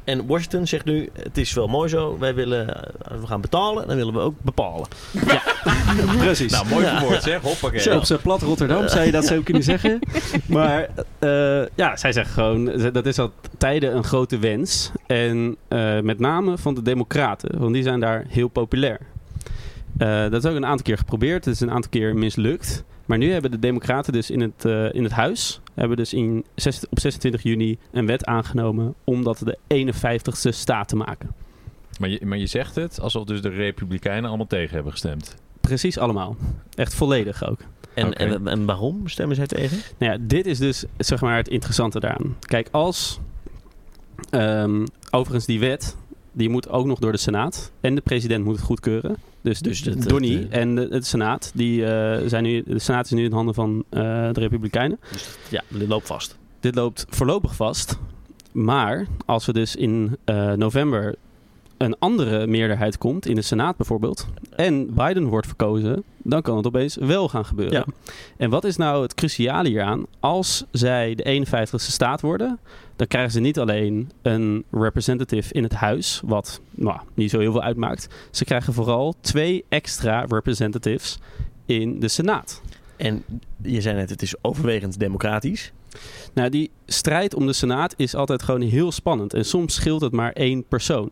En 0.04 0.26
Washington 0.26 0.66
zegt 0.66 0.84
nu, 0.84 1.10
het 1.12 1.38
is 1.38 1.52
wel 1.52 1.66
mooi 1.66 1.88
zo, 1.88 2.16
wij 2.18 2.34
willen, 2.34 2.74
eh, 2.76 3.12
als 3.12 3.20
we 3.20 3.26
gaan 3.26 3.40
betalen, 3.40 3.86
dan 3.86 3.96
willen 3.96 4.12
we 4.14 4.20
ook 4.20 4.34
bepalen. 4.42 4.88
Precies. 6.18 6.52
Nou, 6.52 6.66
mooi 6.68 6.84
Ja. 6.84 6.98
verwoord 6.98 7.22
zeg. 7.22 7.40
Hoppakee. 7.40 7.80
Zo, 7.80 7.96
op 7.96 8.04
zijn 8.04 8.20
plat 8.20 8.42
Rotterdam 8.42 8.88
zou 8.88 9.04
je 9.04 9.12
dat 9.12 9.24
zo 9.24 9.40
kunnen 9.42 9.62
zeggen. 9.62 9.98
Maar 10.46 10.88
eh, 11.18 11.62
ja, 11.74 11.96
zij 11.96 12.12
zeggen 12.12 12.34
gewoon, 12.34 12.92
dat 12.92 13.06
is 13.06 13.18
al 13.18 13.32
tijden 13.58 13.96
een 13.96 14.04
grote 14.04 14.38
wens. 14.38 14.90
En 15.06 15.56
eh, 15.68 16.00
met 16.00 16.18
name 16.18 16.58
van 16.58 16.74
de 16.74 16.82
democraten, 16.82 17.58
want 17.58 17.74
die 17.74 17.82
zijn 17.82 18.00
daar 18.00 18.24
heel 18.28 18.48
populair. 18.48 18.98
Eh, 19.98 20.22
dat 20.30 20.44
is 20.44 20.50
ook 20.50 20.56
een 20.56 20.66
aantal 20.66 20.84
keer 20.84 20.98
geprobeerd, 20.98 21.44
het 21.44 21.54
is 21.54 21.60
een 21.60 21.70
aantal 21.70 21.90
keer 21.90 22.14
mislukt. 22.16 22.84
Maar 23.06 23.18
nu 23.18 23.32
hebben 23.32 23.50
de 23.50 23.58
democraten 23.58 24.12
dus 24.12 24.30
in 24.30 24.40
het, 24.40 24.64
eh, 24.64 24.94
in 24.94 25.02
het 25.02 25.12
huis, 25.12 25.60
hebben 25.74 25.96
dus 25.96 26.12
in 26.12 26.44
zes- 26.54 26.88
op 26.90 27.00
26 27.00 27.42
juni 27.42 27.78
een 27.90 28.06
wet 28.06 28.24
aangenomen 28.24 28.94
om 29.04 29.24
dat 29.24 29.38
de 29.38 29.58
51ste 29.66 30.50
staat 30.50 30.88
te 30.88 30.96
maken. 30.96 31.34
Maar, 31.98 32.08
je, 32.08 32.26
maar 32.26 32.38
je 32.38 32.46
zegt 32.46 32.74
het 32.74 33.00
alsof 33.00 33.24
dus 33.24 33.42
de 33.42 33.48
Republikeinen 33.48 34.28
allemaal 34.28 34.46
tegen 34.46 34.74
hebben 34.74 34.92
gestemd. 34.92 35.36
Precies 35.60 35.98
allemaal. 35.98 36.36
Echt 36.74 36.94
volledig 36.94 37.48
ook. 37.48 37.60
En, 37.94 38.12
en, 38.12 38.48
en 38.48 38.64
waarom 38.64 39.08
stemmen 39.08 39.36
zij 39.36 39.46
tegen? 39.46 39.78
Nou 39.98 40.12
ja, 40.12 40.18
dit 40.20 40.46
is 40.46 40.58
dus 40.58 40.84
zeg 40.98 41.20
maar 41.20 41.36
het 41.36 41.48
interessante 41.48 42.00
daaraan. 42.00 42.36
Kijk, 42.40 42.68
als 42.70 43.20
ehm, 44.30 44.86
overigens 45.10 45.46
die 45.46 45.60
wet, 45.60 45.96
die 46.32 46.48
moet 46.48 46.68
ook 46.68 46.86
nog 46.86 46.98
door 46.98 47.12
de 47.12 47.18
Senaat 47.18 47.72
en 47.80 47.94
de 47.94 48.00
president 48.00 48.44
moet 48.44 48.56
het 48.56 48.64
goedkeuren. 48.64 49.16
Dus, 49.40 49.60
Dus 49.60 49.82
dus 49.82 49.94
het- 49.94 50.08
Donnie 50.08 50.38
het, 50.38 50.48
eh, 50.50 50.60
en 50.60 50.74
de, 50.74 50.88
de 50.88 51.04
Senaat, 51.04 51.50
die 51.54 51.80
uh, 51.80 52.16
zijn 52.26 52.42
nu, 52.42 52.62
de 52.66 52.78
Senaat 52.78 53.04
is 53.04 53.10
nu 53.10 53.24
in 53.24 53.32
handen 53.32 53.54
van 53.54 53.84
uh, 53.90 54.00
de 54.32 54.40
Republikeinen. 54.40 55.00
Ja, 55.50 55.62
dit 55.68 55.88
loopt 55.88 56.06
vast. 56.06 56.38
Dit 56.60 56.74
loopt 56.74 57.06
voorlopig 57.08 57.54
vast. 57.56 57.98
Maar 58.52 59.06
als 59.26 59.46
we 59.46 59.52
dus 59.52 59.76
in 59.76 60.16
november 60.56 61.14
een 61.76 61.96
andere 61.98 62.46
meerderheid 62.46 62.98
komt, 62.98 63.26
in 63.26 63.34
de 63.34 63.42
Senaat 63.42 63.76
bijvoorbeeld, 63.76 64.26
en 64.56 64.94
Biden 64.94 65.24
wordt 65.24 65.46
verkozen, 65.46 66.02
dan 66.22 66.42
kan 66.42 66.56
het 66.56 66.66
opeens 66.66 66.96
wel 66.96 67.28
gaan 67.28 67.44
gebeuren. 67.44 67.84
Ja. 67.86 67.92
En 68.36 68.50
wat 68.50 68.64
is 68.64 68.76
nou 68.76 69.02
het 69.02 69.14
cruciale 69.14 69.68
hieraan? 69.68 70.04
Als 70.20 70.64
zij 70.70 71.14
de 71.14 71.24
51ste 71.46 71.74
staat 71.90 72.20
worden, 72.20 72.58
dan 73.02 73.10
krijgen 73.10 73.32
ze 73.32 73.40
niet 73.40 73.58
alleen 73.58 74.10
een 74.22 74.64
representative 74.70 75.52
in 75.52 75.62
het 75.62 75.72
huis, 75.72 76.20
wat 76.24 76.60
nou, 76.70 77.00
niet 77.14 77.30
zo 77.30 77.38
heel 77.38 77.52
veel 77.52 77.62
uitmaakt. 77.62 78.08
Ze 78.30 78.44
krijgen 78.44 78.72
vooral 78.72 79.14
twee 79.20 79.64
extra 79.68 80.24
representatives 80.28 81.18
in 81.66 82.00
de 82.00 82.08
Senaat. 82.08 82.62
En 82.96 83.24
je 83.62 83.80
zei 83.80 83.96
net, 83.96 84.10
het 84.10 84.22
is 84.22 84.34
overwegend 84.42 84.98
democratisch. 84.98 85.72
Nou, 86.34 86.48
die 86.48 86.70
strijd 86.86 87.34
om 87.34 87.46
de 87.46 87.52
Senaat 87.52 87.94
is 87.96 88.14
altijd 88.14 88.42
gewoon 88.42 88.60
heel 88.60 88.92
spannend. 88.92 89.34
En 89.34 89.44
soms 89.44 89.74
scheelt 89.74 90.00
het 90.00 90.12
maar 90.12 90.32
één 90.32 90.64
persoon. 90.68 91.10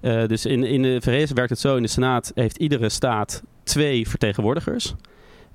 Uh, 0.00 0.26
dus 0.26 0.46
in, 0.46 0.64
in 0.64 0.82
de 0.82 1.00
VS 1.00 1.32
werkt 1.32 1.50
het 1.50 1.60
zo. 1.60 1.76
In 1.76 1.82
de 1.82 1.88
Senaat 1.88 2.32
heeft 2.34 2.56
iedere 2.56 2.88
staat 2.88 3.42
twee 3.62 4.08
vertegenwoordigers. 4.08 4.94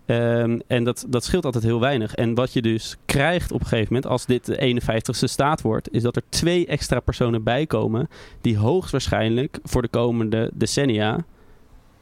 Um, 0.10 0.62
en 0.68 0.84
dat, 0.84 1.06
dat 1.08 1.24
scheelt 1.24 1.46
altijd 1.46 1.64
heel 1.64 1.80
weinig. 1.80 2.16
En 2.16 2.34
wat 2.34 2.54
je 2.54 2.62
dus 2.62 2.98
krijgt 3.06 3.52
op 3.52 3.60
een 3.60 3.66
gegeven 3.66 3.94
moment, 3.94 4.12
als 4.12 4.26
dit 4.26 4.46
de 4.46 4.80
51ste 4.82 5.24
staat 5.24 5.62
wordt, 5.62 5.94
is 5.94 6.02
dat 6.02 6.16
er 6.16 6.22
twee 6.30 6.66
extra 6.66 7.00
personen 7.00 7.44
bijkomen 7.44 8.10
die 8.42 8.58
hoogstwaarschijnlijk 8.58 9.60
voor 9.64 9.82
de 9.82 9.88
komende 9.88 10.52
decennia 10.54 11.26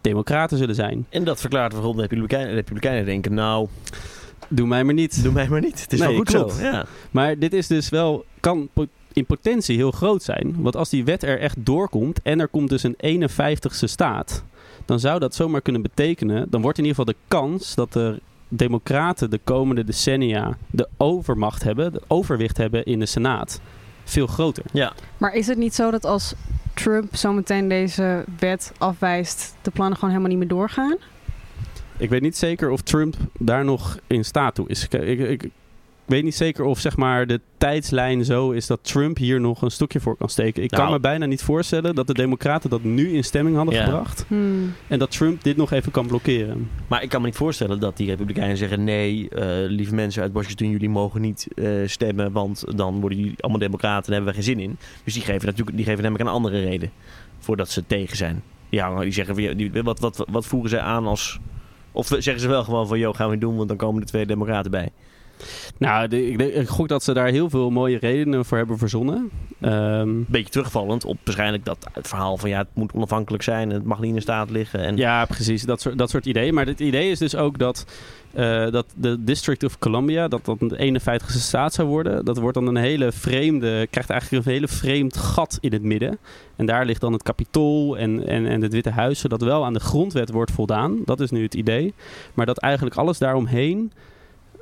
democraten 0.02 0.58
zullen 0.58 0.76
zijn. 0.76 1.06
En 1.10 1.24
dat 1.24 1.40
verklaart 1.40 1.74
waarom 1.74 1.96
de 1.96 2.02
Republikeinen, 2.02 2.50
de 2.50 2.56
Republikeinen 2.56 3.06
denken, 3.06 3.34
nou... 3.34 3.68
Doe 4.48 4.68
mij 4.68 4.84
maar 4.84 4.94
niet. 4.94 5.24
Doe 5.24 5.34
mij 5.34 5.48
maar 5.48 5.62
niet. 5.62 5.82
Het 5.82 5.94
is 5.94 6.00
nee, 6.00 6.08
wel 6.08 6.18
goed 6.18 6.30
klopt. 6.30 6.54
zo. 6.54 6.64
Ja. 6.64 6.86
Maar 7.12 7.40
dit 7.40 7.54
is 7.54 7.68
dus 7.68 7.90
wel, 7.90 8.26
kan 8.40 8.70
in 9.14 9.26
potentie 9.26 9.76
heel 9.76 9.92
groot 9.92 10.24
zijn. 10.24 10.56
Want 10.58 10.76
als 10.76 10.90
die 10.90 11.04
wet 11.04 11.24
er 11.24 11.40
echt 11.40 11.66
doorkomt 11.66 12.22
en 12.22 12.40
er 12.40 12.48
komt 12.48 12.70
dus 12.70 12.84
een 12.84 13.30
51ste 13.30 13.84
staat, 13.84 14.44
dan 14.86 15.00
zou 15.00 15.20
dat 15.20 15.36
zomaar 15.36 15.62
kunnen 15.62 15.82
betekenen, 15.82 16.48
dan 16.50 16.62
wordt 16.62 16.78
in 16.78 16.86
ieder 16.86 17.00
geval 17.00 17.14
de 17.14 17.28
kans 17.28 17.76
dat 17.76 17.94
de 17.94 18.20
democraten 18.48 19.30
de 19.30 19.40
komende 19.44 19.84
decennia 19.84 20.58
de 20.70 20.88
overmacht 20.98 21.64
hebben, 21.64 21.94
de 21.94 22.02
overwicht 22.08 22.58
hebben 22.58 22.86
in 22.86 23.00
de 23.00 23.06
Senaat, 23.06 23.62
veel 24.04 24.28
groter. 24.28 24.64
Ja. 24.72 24.94
Maar 25.18 25.34
is 25.34 25.48
het 25.48 25.58
niet 25.58 25.76
zo 25.76 25.92
dat 25.92 26.06
als 26.06 26.34
Trump 26.74 27.16
zometeen 27.16 27.68
deze 27.68 28.26
wet 28.40 28.72
afwijst, 28.78 29.56
de 29.62 29.72
plannen 29.72 29.96
gewoon 29.96 30.10
helemaal 30.10 30.32
niet 30.32 30.40
meer 30.40 30.58
doorgaan? 30.58 30.98
Ik 31.98 32.10
weet 32.10 32.22
niet 32.22 32.38
zeker 32.38 32.70
of 32.70 32.82
Trump 32.82 33.16
daar 33.40 33.66
nog 33.66 33.98
in 34.08 34.26
staat 34.26 34.56
toe 34.56 34.70
is. 34.70 34.84
Ik, 34.84 34.94
ik, 34.94 35.20
ik, 35.20 35.50
weet 36.06 36.24
niet 36.24 36.36
zeker 36.36 36.64
of 36.66 36.80
zeg 36.80 36.98
maar, 36.98 37.28
de 37.28 37.40
tijdslijn 37.58 38.26
zo 38.26 38.52
is 38.52 38.68
dat 38.68 38.80
Trump 38.82 39.18
hier 39.18 39.42
nog 39.42 39.62
een 39.62 39.72
stokje 39.72 40.00
voor 40.00 40.18
kan 40.18 40.30
steken. 40.30 40.64
Ik 40.64 40.70
kan 40.70 40.80
Nou. 40.80 40.92
me 40.92 41.00
bijna 41.00 41.26
niet 41.26 41.42
voorstellen 41.44 41.96
dat 41.96 42.08
de 42.08 42.14
Democraten 42.14 42.70
dat 42.70 42.84
nu 42.84 43.10
in 43.14 43.24
stemming 43.24 43.56
hadden 43.56 43.74
Ja. 43.76 43.84
gebracht. 43.84 44.26
Hmm. 44.28 44.74
En 44.88 45.00
dat 45.00 45.12
Trump 45.12 45.44
dit 45.44 45.58
nog 45.58 45.72
even 45.72 45.92
kan 45.92 46.08
blokkeren. 46.08 46.70
Maar 46.88 47.04
ik 47.04 47.10
kan 47.10 47.22
me 47.22 47.28
niet 47.28 47.36
voorstellen 47.36 47.80
dat 47.80 47.98
die 47.98 48.08
Republikeinen 48.10 48.58
zeggen: 48.58 48.84
nee, 48.84 49.30
eh, 49.30 49.48
lieve 49.70 49.96
mensen 49.96 50.22
uit 50.22 50.32
Washington, 50.34 50.70
jullie 50.70 50.90
mogen 50.90 51.22
niet 51.22 51.48
eh, 51.56 51.68
stemmen, 51.86 52.32
want 52.32 52.64
dan 52.78 53.00
worden 53.00 53.18
jullie 53.20 53.36
allemaal 53.40 53.60
Democraten 53.62 54.06
en 54.08 54.14
hebben 54.14 54.30
we 54.30 54.36
geen 54.44 54.56
zin 54.56 54.60
in. 54.60 54.78
Dus 55.04 55.14
die 55.14 55.24
geven 55.24 55.46
natuurlijk 55.46 55.76
die 55.78 55.86
geven 55.86 56.04
namelijk 56.04 56.30
een 56.30 56.36
andere 56.36 56.60
reden 56.60 56.92
voordat 57.40 57.70
ze 57.70 57.84
tegen 57.88 58.18
zijn. 58.18 58.44
Ja, 58.70 58.90
maar 58.90 59.04
die 59.04 59.14
zeggen: 59.14 59.58
die, 59.58 59.72
wat, 59.84 60.00
wat, 60.00 60.26
wat 60.32 60.46
voeren 60.46 60.70
zij 60.70 60.80
aan 60.80 61.06
als. 61.08 61.40
Of 61.92 62.08
zeggen 62.08 62.40
ze 62.40 62.48
wel 62.48 62.64
gewoon 62.64 62.88
van: 62.88 63.00
joh, 63.00 63.16
gaan 63.16 63.26
we 63.26 63.32
niet 63.32 63.42
doen, 63.42 63.56
want 63.56 63.68
dan 63.68 63.78
komen 63.78 64.02
de 64.02 64.08
twee 64.08 64.26
Democraten 64.26 64.72
bij. 64.72 64.90
Nou, 65.78 66.08
de- 66.08 66.28
ik, 66.30 66.38
denk- 66.38 66.54
ik 66.54 66.68
gok 66.68 66.88
dat 66.88 67.04
ze 67.04 67.14
daar 67.14 67.28
heel 67.28 67.50
veel 67.50 67.70
mooie 67.70 67.98
redenen 67.98 68.46
voor 68.46 68.58
hebben 68.58 68.78
verzonnen. 68.78 69.30
Ehm, 69.62 70.10
Beetje 70.28 70.50
terugvallend 70.52 71.06
op 71.06 71.18
waarschijnlijk 71.24 71.66
dat 71.66 71.88
het 71.94 72.08
verhaal 72.08 72.38
van 72.38 72.50
ja, 72.50 72.58
het 72.58 72.68
moet 72.74 72.92
onafhankelijk 72.94 73.44
zijn, 73.44 73.70
het 73.70 73.84
mag 73.86 74.00
niet 74.00 74.10
in 74.10 74.16
de 74.16 74.22
staat 74.22 74.50
liggen. 74.50 74.80
En 74.80 74.98
Ja, 74.98 75.26
precies. 75.26 75.64
Dat 75.64 75.82
soort, 75.82 75.98
dat 75.98 76.10
soort 76.10 76.26
ideeën. 76.26 76.54
Maar 76.54 76.66
het 76.66 76.80
idee 76.80 77.12
is 77.12 77.20
dus 77.20 77.36
ook 77.36 77.58
dat, 77.58 77.86
eh, 78.34 78.72
dat 78.72 78.86
de 78.96 79.24
District 79.24 79.64
of 79.64 79.80
Columbia, 79.80 80.28
dat 80.28 80.46
dat 80.46 80.60
de 80.60 80.78
51ste 80.78 81.40
staat 81.40 81.74
zou 81.74 81.88
worden. 81.88 82.26
Dat 82.26 82.38
wordt 82.38 82.54
dan 82.58 82.68
een 82.68 82.76
hele 82.76 83.12
vreemde, 83.12 83.88
krijgt 83.90 84.10
eigenlijk 84.10 84.46
een 84.46 84.52
hele 84.52 84.68
vreemd 84.68 85.18
gat 85.18 85.58
in 85.62 85.74
het 85.74 85.82
midden. 85.84 86.18
En 86.56 86.66
daar 86.66 86.86
ligt 86.86 87.02
dan 87.02 87.14
het 87.14 87.24
kapitool 87.24 87.98
en, 87.98 88.28
en, 88.28 88.46
en 88.46 88.62
het 88.62 88.74
Witte 88.74 88.90
Huis, 88.90 89.20
zodat 89.20 89.42
wel 89.42 89.66
aan 89.66 89.74
de 89.74 89.80
grondwet 89.80 90.32
wordt 90.32 90.52
voldaan. 90.52 90.98
Dat 91.06 91.20
is 91.20 91.32
nu 91.32 91.44
het 91.44 91.54
idee. 91.56 91.94
Maar 92.34 92.46
dat 92.46 92.58
eigenlijk 92.58 92.96
alles 92.96 93.18
daaromheen 93.18 93.92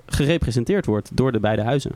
gerepresenteerd 0.05 0.85
wordt 0.85 1.09
door 1.17 1.31
de 1.31 1.39
beide 1.39 1.61
huizen. 1.63 1.91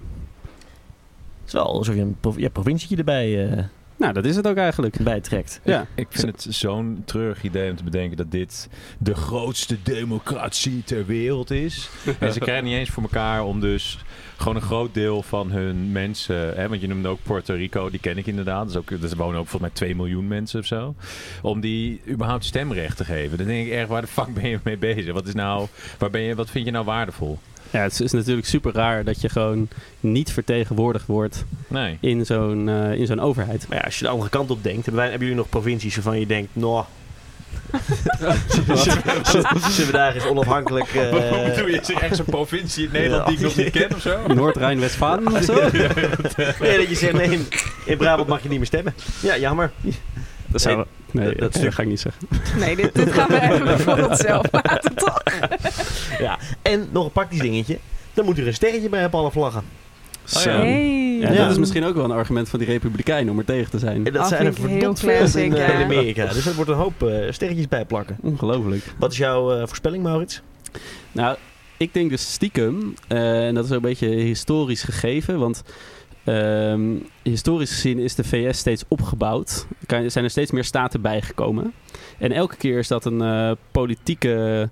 het 1.40 1.48
is 1.48 1.54
wel 1.54 1.66
alsof 1.68 1.96
je 1.96 2.02
een 2.02 2.18
prov- 2.20 2.38
ja, 2.38 2.50
provincietje 2.50 2.96
erbij 2.98 3.50
eh, 3.50 3.64
Nou, 3.98 4.14
dat 4.14 4.26
is 4.26 4.36
het 4.36 4.48
ook 4.48 4.58
eigenlijk. 4.58 4.98
bij 5.04 5.22
trekt. 5.22 5.60
Ja. 5.64 5.86
Ik 5.96 6.08
vind 6.10 6.44
het 6.44 6.56
zo'n 6.56 7.02
treurig 7.06 7.44
idee 7.44 7.70
om 7.70 7.76
te 7.76 7.84
bedenken 7.84 8.18
dat 8.18 8.32
dit 8.32 8.70
de 8.98 9.16
grootste 9.16 9.78
democratie 9.84 10.84
ter 10.84 11.06
wereld 11.06 11.52
is. 11.52 11.90
en 12.20 12.34
ze 12.34 12.40
krijgen 12.40 12.64
niet 12.64 12.74
eens 12.74 12.90
voor 12.90 13.04
elkaar 13.04 13.44
om 13.44 13.60
dus 13.60 14.00
gewoon 14.38 14.56
een 14.56 14.62
groot 14.62 14.94
deel 14.94 15.24
van 15.24 15.52
hun 15.52 15.92
mensen, 15.92 16.56
hè, 16.56 16.68
want 16.70 16.82
je 16.82 16.88
noemde 16.88 17.08
ook 17.08 17.20
Puerto 17.24 17.54
Rico, 17.54 17.90
die 17.90 18.00
ken 18.00 18.18
ik 18.18 18.28
inderdaad. 18.28 18.66
Dus 18.68 18.76
ook, 18.76 18.90
er 18.92 19.00
wonen 19.18 19.40
ook 19.40 19.48
volgens 19.48 19.62
mij 19.62 19.70
2 19.72 19.96
miljoen 19.96 20.28
mensen 20.28 20.60
of 20.60 20.66
zo. 20.66 20.96
Om 21.42 21.60
die 21.60 22.02
überhaupt 22.10 22.46
stemrecht 22.46 22.98
te 22.98 23.06
geven. 23.06 23.38
Dan 23.38 23.48
denk 23.48 23.66
ik 23.68 23.74
echt, 23.74 23.88
waar 23.88 24.02
de 24.02 24.08
fuck 24.08 24.34
ben 24.34 24.50
je 24.50 24.60
mee 24.64 24.78
bezig? 24.78 25.14
Wat 25.14 25.28
is 25.28 25.34
nou, 25.34 25.68
waar 25.98 26.10
ben 26.10 26.22
je, 26.22 26.36
wat 26.36 26.50
vind 26.50 26.66
je 26.66 26.72
nou 26.72 26.86
waardevol? 26.86 27.40
Ja, 27.72 27.80
het 27.82 28.00
is 28.02 28.12
natuurlijk 28.12 28.48
super 28.48 28.74
raar 28.74 29.04
dat 29.04 29.22
je 29.22 29.30
gewoon 29.30 29.68
niet 30.00 30.32
vertegenwoordigd 30.32 31.06
wordt 31.06 31.46
Nee. 31.68 31.98
in 32.02 32.26
zo'n 32.26 32.70
eh, 32.70 32.92
in 33.00 33.06
zo'n 33.06 33.20
overheid. 33.20 33.66
Maar 33.70 33.78
ja, 33.78 33.84
als 33.84 33.98
je 33.98 34.04
de 34.04 34.10
andere 34.12 34.30
kant 34.30 34.52
op 34.52 34.64
denkt, 34.64 34.86
hebben, 34.86 34.96
wij, 35.02 35.10
hebben 35.10 35.28
jullie 35.28 35.42
nog 35.42 35.50
provincies 35.52 35.96
waarvan 35.96 36.20
je 36.20 36.26
denkt, 36.28 36.50
nou, 36.54 36.84
zullen 39.72 39.86
we 39.86 39.90
daar 39.92 40.16
eens 40.16 40.26
onafhankelijk... 40.26 40.88
eh, 40.96 41.12
Wat 41.12 41.44
bedoel 41.56 41.68
je? 41.68 41.80
Is 41.80 41.90
er 41.90 42.02
echt 42.02 42.16
zo'n 42.16 42.26
provincie 42.26 42.86
in 42.86 42.90
Nederland 42.92 43.28
die 43.28 43.36
ik 43.38 43.44
nog 43.44 43.56
niet 43.56 43.70
ken 43.72 43.94
of 43.96 44.02
zo? 44.02 44.28
Noord-Rijn-Westfalen 44.28 45.34
of 45.34 45.44
zo? 45.44 45.54
Nee, 46.60 46.78
dat 46.78 46.90
je 46.90 46.96
zegt, 46.96 47.14
nee, 47.14 47.40
in 47.86 47.98
Brabant 47.98 48.28
mag 48.28 48.44
je 48.44 48.50
niet 48.50 48.58
meer 48.58 48.68
stemmen. 48.68 48.94
Ja, 49.20 49.38
jammer. 49.38 49.72
Dat. 50.48 50.86
Nee, 51.12 51.25
dat 51.25 51.38
dat, 51.39 51.56
stuk- 51.56 51.74
ga 51.74 51.82
ik 51.82 51.88
niet 51.88 52.00
zeggen. 52.00 52.27
Nee, 52.58 52.75
dit, 52.75 52.96
dit 52.96 53.12
gaan 53.12 53.27
we 53.27 53.42
even 53.42 53.63
bijvoorbeeld 53.63 54.18
zelf 54.18 54.46
laten, 54.63 54.96
toch? 54.96 55.24
Ja, 56.20 56.38
en 56.62 56.88
nog 56.92 57.06
een 57.06 57.12
praktisch 57.12 57.39
dingetje. 57.39 57.77
Dan 58.13 58.25
moet 58.25 58.38
er 58.38 58.48
een 58.48 58.54
sterretje 58.54 58.89
bij 58.89 59.06
op 59.06 59.16
alle 59.16 59.32
vlaggen. 59.32 59.63
Hey. 60.34 61.18
Ja, 61.20 61.32
Ja. 61.32 61.42
Dat 61.42 61.51
is 61.51 61.58
misschien 61.58 61.84
ook 61.84 61.96
wel 61.96 62.04
een 62.04 62.12
argument 62.12 62.50
van 62.50 62.60
die 62.60 62.68
Republikeinen 62.68 63.32
om 63.32 63.39
er 63.39 63.46
tegen 63.46 63.72
te 63.72 63.80
zijn. 63.80 64.06
En 64.06 64.13
dat 64.13 64.27
zijn 64.27 64.46
er 64.46 64.54
verdomd 64.54 65.00
veel 65.00 65.10
in, 65.10 65.18
classic, 65.18 65.58
ja. 65.58 65.66
in 65.66 65.84
Amerika. 65.84 66.25
Dus 66.25 66.46
er 66.46 66.56
wordt 66.56 66.70
een 66.70 66.77
hoop 66.77 67.04
eh, 67.04 67.32
sterretjes 67.32 67.68
bij 67.68 67.86
plakken. 67.86 68.18
Ongelooflijk. 68.22 68.84
Wat 69.00 69.12
is 69.12 69.18
jouw 69.18 69.51
eh, 69.54 69.68
voorspelling, 69.68 70.04
Maurits? 70.04 70.42
Nou, 71.12 71.38
ik 71.77 71.94
denk 71.94 72.10
dus 72.10 72.32
stiekem, 72.32 72.94
eh, 73.08 73.48
en 73.48 73.56
dat 73.56 73.63
is 73.66 73.70
ook 73.70 73.75
een 73.75 73.82
beetje 73.82 74.08
historisch 74.08 74.84
gegeven, 74.84 75.39
want 75.39 75.63
ehm, 76.28 76.96
historisch 77.24 77.72
gezien 77.72 78.00
is 78.00 78.16
de 78.16 78.24
VS 78.24 78.58
steeds 78.58 78.84
opgebouwd. 78.88 79.68
Er 79.88 80.12
zijn 80.12 80.24
er 80.24 80.30
steeds 80.30 80.52
meer 80.52 80.64
staten 80.64 81.02
bijgekomen. 81.02 81.74
En 82.20 82.32
elke 82.32 82.56
keer 82.56 82.78
is 82.78 82.88
dat 82.88 83.06
een 83.06 83.22
eh, 83.22 83.52
politieke 83.72 84.70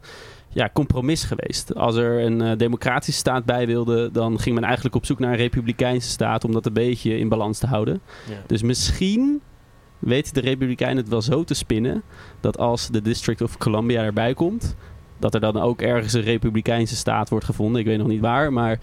ja, 0.50 0.70
compromis 0.74 1.24
geweest. 1.24 1.76
Als 1.76 1.96
er 1.96 2.26
een 2.26 2.42
eh, 2.42 2.58
democratische 2.58 3.20
staat 3.20 3.46
bij 3.46 3.68
wilde, 3.68 4.12
dan 4.12 4.40
ging 4.40 4.56
men 4.56 4.64
eigenlijk 4.64 4.96
op 4.96 5.06
zoek 5.06 5.20
naar 5.20 5.32
een 5.32 5.38
republikeinse 5.38 6.10
staat 6.10 6.44
om 6.44 6.52
dat 6.52 6.66
een 6.66 6.74
beetje 6.74 7.18
in 7.18 7.30
balans 7.30 7.60
te 7.60 7.68
houden. 7.68 8.02
Dus 8.48 8.62
misschien 8.62 9.42
weten 10.00 10.34
de 10.34 10.40
Republikeinen 10.40 10.98
het 10.98 11.10
wel 11.10 11.22
zo 11.22 11.44
te 11.44 11.54
spinnen 11.54 12.04
dat 12.40 12.58
als 12.58 12.90
de 12.90 13.02
District 13.02 13.42
of 13.42 13.58
Columbia 13.58 14.04
erbij 14.04 14.34
komt, 14.34 14.76
dat 15.32 15.34
er 15.34 15.54
dan 15.54 15.62
ook 15.62 15.82
ergens 15.82 16.14
een 16.14 16.22
Republikeinse 16.22 16.96
staat 16.96 17.30
wordt 17.30 17.46
gevonden. 17.46 17.82
Ik 17.82 17.88
weet 17.88 17.98
nog 17.98 18.08
niet 18.08 18.22
waar, 18.22 18.54
maar 18.54 18.80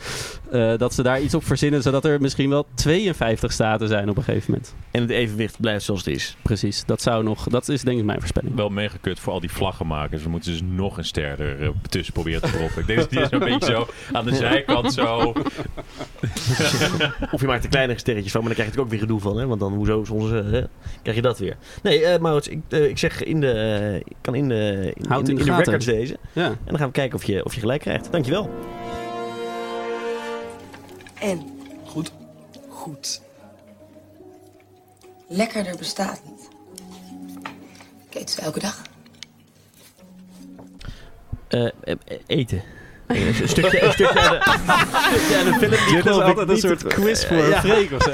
eh, 0.50 0.78
dat 0.78 0.94
ze 0.94 1.02
daar 1.02 1.20
iets 1.20 1.34
op 1.34 1.44
verzinnen, 1.44 1.82
zodat 1.82 2.04
er 2.04 2.20
misschien 2.20 2.48
wel 2.48 2.66
52 2.74 3.52
staten 3.52 3.88
zijn 3.88 4.08
op 4.08 4.16
een 4.16 4.22
gegeven 4.22 4.50
moment. 4.50 4.74
En 4.90 5.00
het 5.00 5.10
evenwicht 5.10 5.60
blijft 5.60 5.84
zoals 5.84 6.04
het 6.04 6.14
is. 6.14 6.36
Precies, 6.42 6.84
dat 6.84 7.02
zou 7.02 7.24
nog, 7.24 7.48
dat 7.48 7.68
is 7.68 7.82
denk 7.82 7.98
ik 7.98 8.04
mijn 8.04 8.18
voorspelling. 8.18 8.54
Wel 8.54 8.68
mega 8.68 8.96
kut 9.00 9.20
voor 9.20 9.32
al 9.32 9.40
die 9.40 9.50
vlaggenmakers. 9.50 10.22
We 10.22 10.28
moeten 10.28 10.50
dus 10.50 10.60
nog 10.64 10.96
een 10.98 11.04
ster 11.04 11.40
er 11.40 11.62
eh, 11.62 11.68
tussen 11.88 12.12
proberen 12.12 12.42
te 12.42 12.50
proppen. 12.50 12.80
Ik 12.80 12.86
denk 12.86 12.98
dat 12.98 13.10
die 13.10 13.20
is 13.20 13.30
een 13.30 13.38
beetje 13.38 13.72
zo 13.72 13.86
aan 14.12 14.24
de 14.24 14.34
zijkant 14.34 14.92
zo. 14.92 15.16
Of 17.32 17.40
je 17.40 17.46
maakt 17.46 17.64
er 17.64 17.70
kleinere 17.70 17.98
sterretjes 17.98 18.32
van, 18.32 18.40
maar 18.40 18.54
dan 18.54 18.58
krijg 18.58 18.70
je 18.70 18.76
er 18.76 18.84
ook 18.84 18.90
weer 18.90 19.00
gedoe 19.00 19.20
van. 19.20 19.38
Hè? 19.38 19.46
Want 19.46 19.60
dan, 19.60 19.72
hoezo 19.72 20.04
soms, 20.04 20.30
hè, 20.30 20.62
krijg 21.02 21.16
je 21.16 21.22
dat 21.22 21.38
weer. 21.38 21.56
Nee, 21.82 22.04
eh 22.04 22.20
Maurits, 22.20 22.48
ik, 22.48 22.60
ik 22.68 22.98
zeg 22.98 23.22
in 23.22 23.40
de, 23.40 24.00
ik 24.04 24.16
kan 24.20 24.34
in 24.34 24.48
de, 24.48 24.92
in, 24.94 25.16
in 25.16 25.24
de 25.24 25.30
in 25.30 25.36
de 25.36 25.44
gaten. 25.44 25.64
records 25.64 25.86
deze. 25.86 26.16
Ja. 26.32 26.46
En 26.46 26.58
dan 26.64 26.78
gaan 26.78 26.86
we 26.86 26.92
kijken 26.92 27.18
of 27.18 27.24
je, 27.24 27.44
of 27.44 27.54
je 27.54 27.60
gelijk 27.60 27.80
krijgt. 27.80 28.12
Dankjewel. 28.12 28.50
En? 31.20 31.60
Goed. 31.84 32.12
Goed. 32.68 33.22
Lekkerder 35.28 35.76
bestaat 35.76 36.20
niet. 36.24 36.48
Ik 38.08 38.14
eet 38.14 38.30
ze 38.30 38.40
elke 38.40 38.60
dag. 38.60 38.82
Eh, 41.48 41.68
eh, 41.80 41.96
eten. 42.26 42.62
Een 43.16 43.48
stukje, 43.48 43.82
een 43.84 43.92
stukje 43.92 44.20
uit 44.20 44.30
de, 44.44 44.50
een 44.50 45.14
stukje 45.28 45.44
de 45.44 45.54
film. 45.58 45.70
die 45.70 45.96
ik 45.96 46.02
geloof 46.02 46.40
ik 46.40 46.46
niet- 46.80 46.86
quiz 46.86 47.24
voor 47.26 47.36
ja. 47.36 47.60
Freek 47.60 47.92
of 47.92 48.02
zo. 48.02 48.10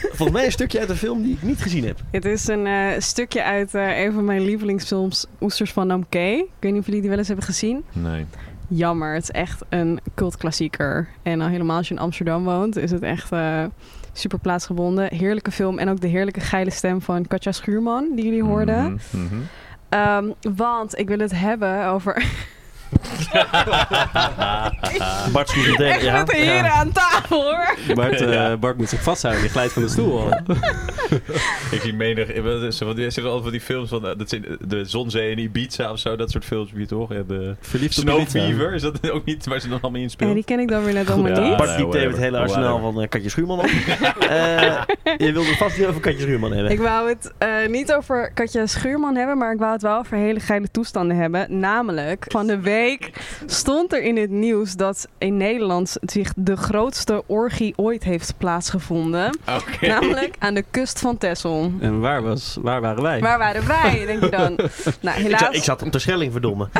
Volgens 0.00 0.30
mij 0.30 0.44
een 0.44 0.52
stukje 0.52 0.78
uit 0.80 0.88
een 0.88 0.96
film 0.96 1.22
die 1.22 1.32
ik 1.32 1.42
niet 1.42 1.62
gezien 1.62 1.84
heb. 1.84 1.98
Het 2.10 2.24
is 2.24 2.48
een 2.48 2.66
eh, 2.66 2.88
stukje 2.98 3.42
uit 3.44 3.74
eh, 3.74 4.00
een 4.02 4.12
van 4.12 4.24
mijn 4.24 4.40
lievelingsfilms, 4.44 5.26
Oesters 5.40 5.72
van 5.72 5.86
Namke. 5.86 6.18
Ik 6.36 6.46
weet 6.60 6.70
niet 6.72 6.80
of 6.80 6.86
jullie 6.86 7.00
die 7.00 7.10
wel 7.10 7.18
eens 7.18 7.28
hebben 7.28 7.46
gezien. 7.46 7.84
Nee. 7.92 8.26
Jammer, 8.68 9.14
het 9.14 9.22
is 9.22 9.30
echt 9.30 9.62
een 9.68 10.00
cultklassieker. 10.14 11.08
En 11.22 11.40
al 11.40 11.48
helemaal 11.48 11.76
als 11.76 11.88
je 11.88 11.94
in 11.94 12.00
Amsterdam 12.00 12.44
woont, 12.44 12.76
is 12.76 12.90
het 12.90 13.02
echt 13.02 13.32
eh, 13.32 13.64
super 14.12 14.38
plaatsgebonden. 14.38 15.14
Heerlijke 15.14 15.50
film 15.50 15.78
en 15.78 15.88
ook 15.88 16.00
de 16.00 16.06
heerlijke 16.08 16.40
geile 16.40 16.70
stem 16.70 17.02
van 17.02 17.26
Katja 17.26 17.52
Schuurman, 17.52 18.08
die 18.14 18.24
jullie 18.24 18.42
hoorden. 18.44 19.00
Mhm, 19.10 19.22
mhm. 19.24 19.34
Ehm, 19.88 20.24
want 20.56 20.98
ik 20.98 21.08
wil 21.08 21.18
het 21.18 21.32
hebben 21.40 21.86
over... 21.86 22.22
Bart. 25.32 25.54
Echt 25.78 26.02
ja, 26.02 26.16
met 26.18 26.26
de 26.26 26.36
heren 26.36 26.54
ja. 26.64 26.70
aan 26.72 26.92
tafel 26.92 27.42
hoor. 27.42 27.74
Bart, 27.94 28.20
eh, 28.20 28.54
Bart 28.54 28.76
moet 28.76 28.88
zich 28.88 29.02
vasthouden, 29.02 29.42
die 29.42 29.50
glijdt 29.52 29.72
van 29.72 29.82
de 29.82 29.88
stoel 29.88 30.20
al. 30.20 30.28
Ik 31.70 31.80
zie 31.80 31.94
menig. 31.94 32.28
eh, 32.28 32.42
wat 32.42 32.62
is- 32.62 32.80
Wat 32.80 32.98
is 32.98 33.16
er 33.16 33.26
al 33.26 33.42
van 33.42 33.50
die 33.50 33.60
films 33.60 33.88
van. 33.88 34.06
eh, 34.08 34.18
Dat 34.18 34.28
zijn 34.28 34.44
de 34.60 34.84
Zonzee 34.84 35.32
en 35.32 35.38
Ibiza 35.38 35.90
of 35.92 35.98
zo. 35.98 36.16
Dat 36.16 36.30
soort 36.30 36.44
films 36.44 36.70
heb 36.70 36.78
je 36.78 36.86
toch? 36.86 37.12
En 37.12 37.24
de 37.28 37.54
Verliefd 37.60 37.98
op 37.98 38.04
Snow. 38.04 38.26
Fever. 38.28 38.74
Is 38.74 38.82
dat 38.82 38.98
ook 39.10 39.24
niet 39.24 39.46
waar 39.46 39.60
ze 39.60 39.68
dan 39.68 39.80
allemaal 39.80 40.00
in 40.00 40.06
Ja, 40.06 40.12
speelt? 40.12 40.34
die 40.34 40.44
ken 40.44 40.58
ik 40.60 40.68
dan 40.68 40.84
weer 40.84 40.94
net 40.94 41.10
allemaal 41.10 41.32
Ja, 41.42 41.48
niet. 41.48 41.56
Bart 41.56 41.76
diept 41.76 41.94
even 41.94 42.10
het 42.10 42.18
hele 42.20 42.38
arsenaal 42.38 42.78
van 42.80 43.02
eh, 43.02 43.08
Katje 43.08 43.28
Schuurman 43.28 43.58
op. 43.58 43.64
Eh, 43.64 43.70
je 45.18 45.32
wilde 45.32 45.48
het 45.48 45.56
vast 45.58 45.78
niet 45.78 45.86
over 45.86 46.00
Katje 46.00 46.20
Schuurman 46.20 46.52
hebben. 46.52 46.72
Ik 46.72 46.78
wou 46.80 47.08
het 47.08 47.32
eh, 47.38 47.48
niet 47.68 47.92
over 47.92 48.30
Katja 48.34 48.66
Schuurman 48.66 49.16
hebben, 49.16 49.38
maar 49.38 49.52
ik 49.52 49.58
wou 49.58 49.72
het 49.72 49.82
wel 49.82 49.98
over 49.98 50.16
hele 50.16 50.40
geile 50.40 50.70
toestanden 50.70 51.16
hebben. 51.16 51.58
Namelijk, 51.60 52.24
van 52.28 52.46
de 52.46 52.60
week 52.80 53.10
stond 53.46 53.92
er 53.92 54.02
in 54.02 54.16
het 54.16 54.30
nieuws 54.30 54.74
dat 54.74 55.08
in 55.18 55.36
Nederland 55.36 55.96
zich 56.00 56.32
de 56.36 56.56
grootste 56.56 57.22
orgie 57.26 57.72
ooit 57.76 58.04
heeft 58.04 58.34
plaatsgevonden. 58.38 59.38
Namelijk 59.80 60.34
aan 60.38 60.54
de 60.54 60.64
kust 60.70 60.98
van 60.98 61.18
Texel. 61.18 61.72
En 61.80 62.00
waar, 62.00 62.22
was, 62.22 62.58
waar 62.60 62.80
waren 62.80 63.02
wij? 63.02 63.20
Waar 63.20 63.38
waren 63.38 63.66
wij, 63.66 64.06
denk 64.06 64.20
je 64.20 64.30
dan? 64.30 64.58
Nou, 65.00 65.18
ik, 65.18 65.24
helaas. 65.24 65.40
zat, 65.40 65.54
ik 65.54 65.62
zat 65.62 65.82
op 65.82 65.92
de 65.92 65.98
Schelling, 65.98 66.32
verdomme. 66.32 66.68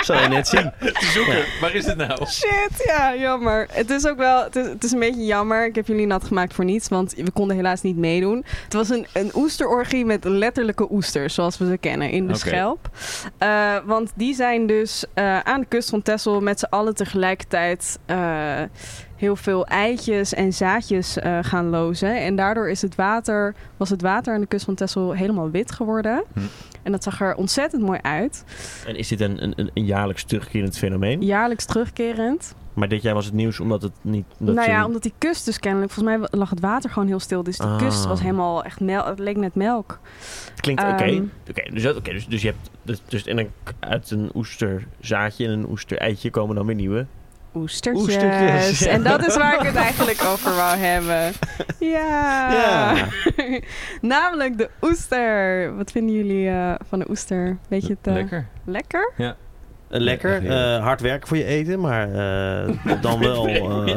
Zou 0.00 0.22
je 0.22 0.28
net 0.28 0.48
zien. 0.48 0.72
Te 0.78 1.10
zoeken. 1.12 1.44
Waar 1.60 1.74
is 1.74 1.86
het 1.86 1.96
nou? 1.96 2.26
Shit, 2.26 2.84
ja, 2.84 3.16
jammer. 3.16 3.66
Het 3.70 3.90
is 3.90 4.06
ook 4.06 4.16
wel, 4.16 4.42
het 4.42 4.56
is, 4.56 4.66
het 4.66 4.84
is 4.84 4.92
een 4.92 4.98
beetje 4.98 5.24
jammer. 5.24 5.66
Ik 5.66 5.74
heb 5.74 5.86
jullie 5.86 6.06
nat 6.06 6.24
gemaakt 6.24 6.54
voor 6.54 6.64
niets, 6.64 6.88
want 6.88 7.14
we 7.16 7.30
konden 7.30 7.56
helaas 7.56 7.82
niet 7.82 7.96
meedoen. 7.96 8.44
Het 8.64 8.72
was 8.72 8.88
een, 8.88 9.06
een 9.12 9.30
oesterorgie 9.34 10.04
met 10.04 10.24
letterlijke 10.24 10.92
oesters, 10.92 11.34
zoals 11.34 11.58
we 11.58 11.66
ze 11.66 11.76
kennen, 11.76 12.10
in 12.10 12.26
de 12.26 12.36
schelp. 12.36 12.90
Eh, 13.38 13.76
want 13.84 14.03
die 14.14 14.34
zijn 14.34 14.54
zijn 14.54 14.66
dus 14.66 15.04
eh, 15.14 15.38
aan 15.38 15.60
de 15.60 15.66
kust 15.66 15.90
van 15.90 16.02
Texel 16.02 16.40
met 16.40 16.58
z'n 16.58 16.66
allen 16.70 16.94
tegelijkertijd 16.94 17.98
eh, 18.06 18.62
heel 19.16 19.36
veel 19.36 19.66
eitjes 19.66 20.34
en 20.34 20.52
zaadjes 20.52 21.18
eh, 21.18 21.38
gaan 21.42 21.68
lozen. 21.68 22.22
En 22.22 22.36
daardoor 22.36 22.68
is 22.70 22.82
het 22.82 22.94
water, 22.94 23.54
was 23.76 23.90
het 23.90 24.02
water 24.02 24.34
aan 24.34 24.40
de 24.40 24.46
kust 24.46 24.64
van 24.64 24.74
Texel 24.74 25.12
helemaal 25.12 25.50
wit 25.50 25.72
geworden. 25.72 26.24
Hm. 26.32 26.40
En 26.82 26.92
dat 26.92 27.02
zag 27.02 27.20
er 27.20 27.34
ontzettend 27.34 27.82
mooi 27.82 27.98
uit. 28.02 28.44
En 28.86 28.96
is 28.96 29.08
dit 29.08 29.20
een, 29.20 29.42
een, 29.42 29.70
een 29.74 29.84
jaarlijks 29.84 30.24
terugkerend 30.24 30.78
fenomeen? 30.78 31.22
Jaarlijks 31.22 31.64
terugkerend. 31.64 32.54
Maar 32.74 32.88
dit 32.88 33.02
jaar 33.02 33.14
was 33.14 33.24
het 33.24 33.34
nieuws 33.34 33.60
omdat 33.60 33.82
het 33.82 33.92
niet... 34.00 34.24
Omdat 34.38 34.54
nou 34.54 34.68
ja, 34.70 34.80
ze- 34.80 34.86
omdat 34.86 35.02
die 35.02 35.12
kust 35.18 35.44
dus 35.44 35.58
kennelijk, 35.60 35.92
volgens 35.92 36.16
mij 36.18 36.28
lag 36.30 36.50
het 36.50 36.60
water 36.60 36.90
gewoon 36.90 37.08
heel 37.08 37.20
stil. 37.20 37.42
Dus 37.42 37.58
die 37.58 37.66
Ah. 37.66 37.78
kust 37.78 38.04
was 38.06 38.20
helemaal 38.20 38.64
echt 38.64 38.80
melk. 38.80 39.06
Het 39.06 39.18
leek 39.18 39.36
net 39.36 39.54
melk. 39.54 39.98
Klinkt 40.56 40.82
oké. 40.82 41.02
Ehm, 41.04 41.22
Oké, 41.50 41.70
dus, 41.72 41.82
dat- 41.82 41.96
oké, 41.96 42.12
dus, 42.12 42.26
dus 42.26 42.42
je 42.42 42.46
hebt... 42.48 42.70
Dus, 42.82 43.02
dus 43.08 43.26
en 43.26 43.36
dan 43.36 43.46
uit 43.80 44.10
een 44.10 44.30
oesterzaadje 44.34 45.44
en 45.46 45.50
een 45.50 45.68
oestereitje 45.70 46.30
komen 46.30 46.56
dan 46.56 46.66
weer 46.66 46.74
nieuwe. 46.74 47.06
Oestertjes. 47.54 48.04
Oestertjes, 48.06 48.78
ja. 48.78 48.90
En 48.90 49.02
dat 49.02 49.26
is 49.26 49.36
waar 49.36 49.54
ik 49.54 49.66
het 49.66 49.74
eigenlijk 49.76 50.22
over 50.24 50.54
wou 50.54 50.76
hebben. 50.76 51.32
Ja. 51.78 52.52
Ja. 52.52 53.06
Namelijk 54.00 54.58
de 54.58 54.70
oester. 54.80 55.76
Wat 55.76 55.90
vinden 55.90 56.14
jullie 56.14 56.48
eh, 56.48 56.74
van 56.88 56.98
de 56.98 57.10
oester? 57.10 57.56
Weet 57.68 57.82
je 57.82 57.88
het? 57.88 58.06
eh, 58.06 58.12
Lekker. 58.14 58.46
Lekker? 58.64 59.12
Eh, 59.16 59.30
lekker, 60.02 60.32
echt 60.32 60.42
heerlijk. 60.42 60.76
eh, 60.78 60.82
hard 60.82 61.00
werken 61.00 61.28
voor 61.28 61.36
je 61.36 61.44
eten, 61.44 61.80
maar 61.80 62.08
eh, 62.12 63.00
dan 63.00 63.18
wel... 63.20 63.46
eh, 63.48 63.96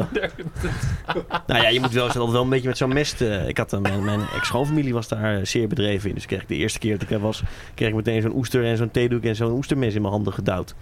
nou 1.46 1.62
ja, 1.62 1.68
je 1.68 1.80
moet 1.80 1.92
wel, 1.92 2.04
altijd 2.04 2.30
wel 2.30 2.42
een 2.42 2.48
beetje 2.48 2.68
met 2.68 2.76
zo'n 2.76 2.92
mest... 2.92 3.20
eh, 3.20 3.48
ik 3.48 3.56
had, 3.58 3.72
eh, 3.72 3.80
mijn, 3.80 4.04
mijn 4.04 4.20
ex-schoonfamilie 4.20 4.92
was 4.94 5.08
daar 5.08 5.36
eh, 5.38 5.44
zeer 5.44 5.68
bedreven 5.68 6.08
in. 6.08 6.14
Dus 6.14 6.26
kreeg 6.26 6.42
ik 6.42 6.48
de 6.48 6.54
eerste 6.54 6.78
keer 6.78 6.92
dat 6.92 7.02
ik 7.02 7.10
er 7.10 7.20
was, 7.20 7.42
kreeg 7.74 7.88
ik 7.88 7.94
meteen 7.94 8.22
zo'n 8.22 8.34
oester 8.34 8.64
en 8.64 8.76
zo'n 8.76 8.90
theedoek 8.90 9.22
en 9.24 9.36
zo'n 9.36 9.52
oestermes 9.52 9.94
in 9.94 10.00
mijn 10.00 10.12
handen 10.12 10.32
gedouwd. 10.32 10.74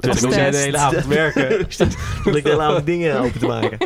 Toen 0.00 0.10
ik 0.10 0.18
test. 0.18 0.52
de 0.52 0.58
hele 0.58 0.78
avond 0.78 1.06
werken. 1.06 1.64
Stond 1.68 1.92
ik 2.36 2.42
de 2.44 2.50
hele 2.50 2.62
avond 2.62 2.86
dingen 2.86 3.18
open 3.20 3.38
te 3.40 3.46
maken. 3.46 3.78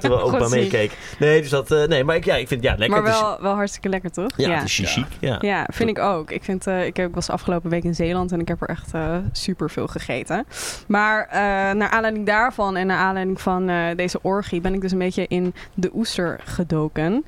Terwijl 0.00 0.22
opa 0.22 0.48
meekeek. 0.48 0.92
Nee, 1.18 1.40
dus 1.40 1.50
dat, 1.50 1.70
eh, 1.70 1.84
nee, 1.86 2.04
maar 2.04 2.16
ik, 2.16 2.24
ja, 2.24 2.34
ik 2.36 2.48
vind 2.48 2.62
ja, 2.62 2.74
lekker. 2.78 3.02
maar 3.02 3.06
Het 3.06 3.14
is- 3.14 3.20
wel, 3.20 3.40
wel 3.40 3.54
hartstikke 3.54 3.88
lekker, 3.88 4.10
toch? 4.10 4.30
ja, 4.36 4.48
ja. 4.48 4.54
het 4.54 4.64
is 4.64 4.92
chic. 4.92 5.06
Ja. 5.20 5.36
Ja, 5.40 5.66
vind 5.72 5.88
ik 5.90 5.98
ook. 5.98 6.30
Ik, 6.30 6.44
vind, 6.44 6.66
eh, 6.66 6.86
ik 6.86 6.96
heb- 6.96 7.08
ik 7.08 7.14
was 7.14 7.30
afgelopen 7.30 7.70
week 7.70 7.84
in 7.84 7.94
Zeeland 7.94 8.32
en 8.32 8.40
ik 8.40 8.48
heb 8.48 8.62
er 8.62 8.68
echt 8.68 8.92
eh, 8.94 9.16
super 9.32 9.70
veel 9.70 9.86
gegeten. 9.86 10.44
Maar 10.88 11.26
eh, 11.30 11.40
naar 11.74 11.88
aanleiding 11.90 12.26
daarvan 12.26 12.76
en 12.76 12.86
naar 12.86 12.98
aanleiding 12.98 13.40
van 13.40 13.68
eh, 13.68 13.84
deze 13.96 14.18
orgie 14.22 14.60
ben 14.60 14.74
ik 14.74 14.80
dus 14.80 14.92
een 14.92 14.98
beetje 14.98 15.26
in 15.28 15.54
de 15.74 15.90
oester 15.94 16.40
gedoken. 16.44 17.24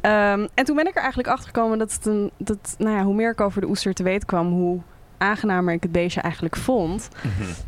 Ehm, 0.00 0.46
en 0.54 0.64
toen 0.64 0.76
ben 0.76 0.86
ik 0.86 0.94
er 0.94 1.00
eigenlijk 1.00 1.28
achter 1.28 1.46
gekomen 1.46 1.78
dat, 1.78 1.92
het 1.92 2.06
een, 2.06 2.30
dat 2.38 2.74
nou 2.78 2.96
ja, 2.96 3.02
hoe 3.02 3.14
meer 3.14 3.30
ik 3.30 3.40
over 3.40 3.60
de 3.60 3.66
oester 3.68 3.94
te 3.94 4.02
weten 4.02 4.26
kwam, 4.26 4.48
hoe 4.52 4.80
aangenamer 5.18 5.74
ik 5.74 5.82
het 5.82 5.92
beestje 5.92 6.20
eigenlijk 6.20 6.56
vond. 6.56 7.08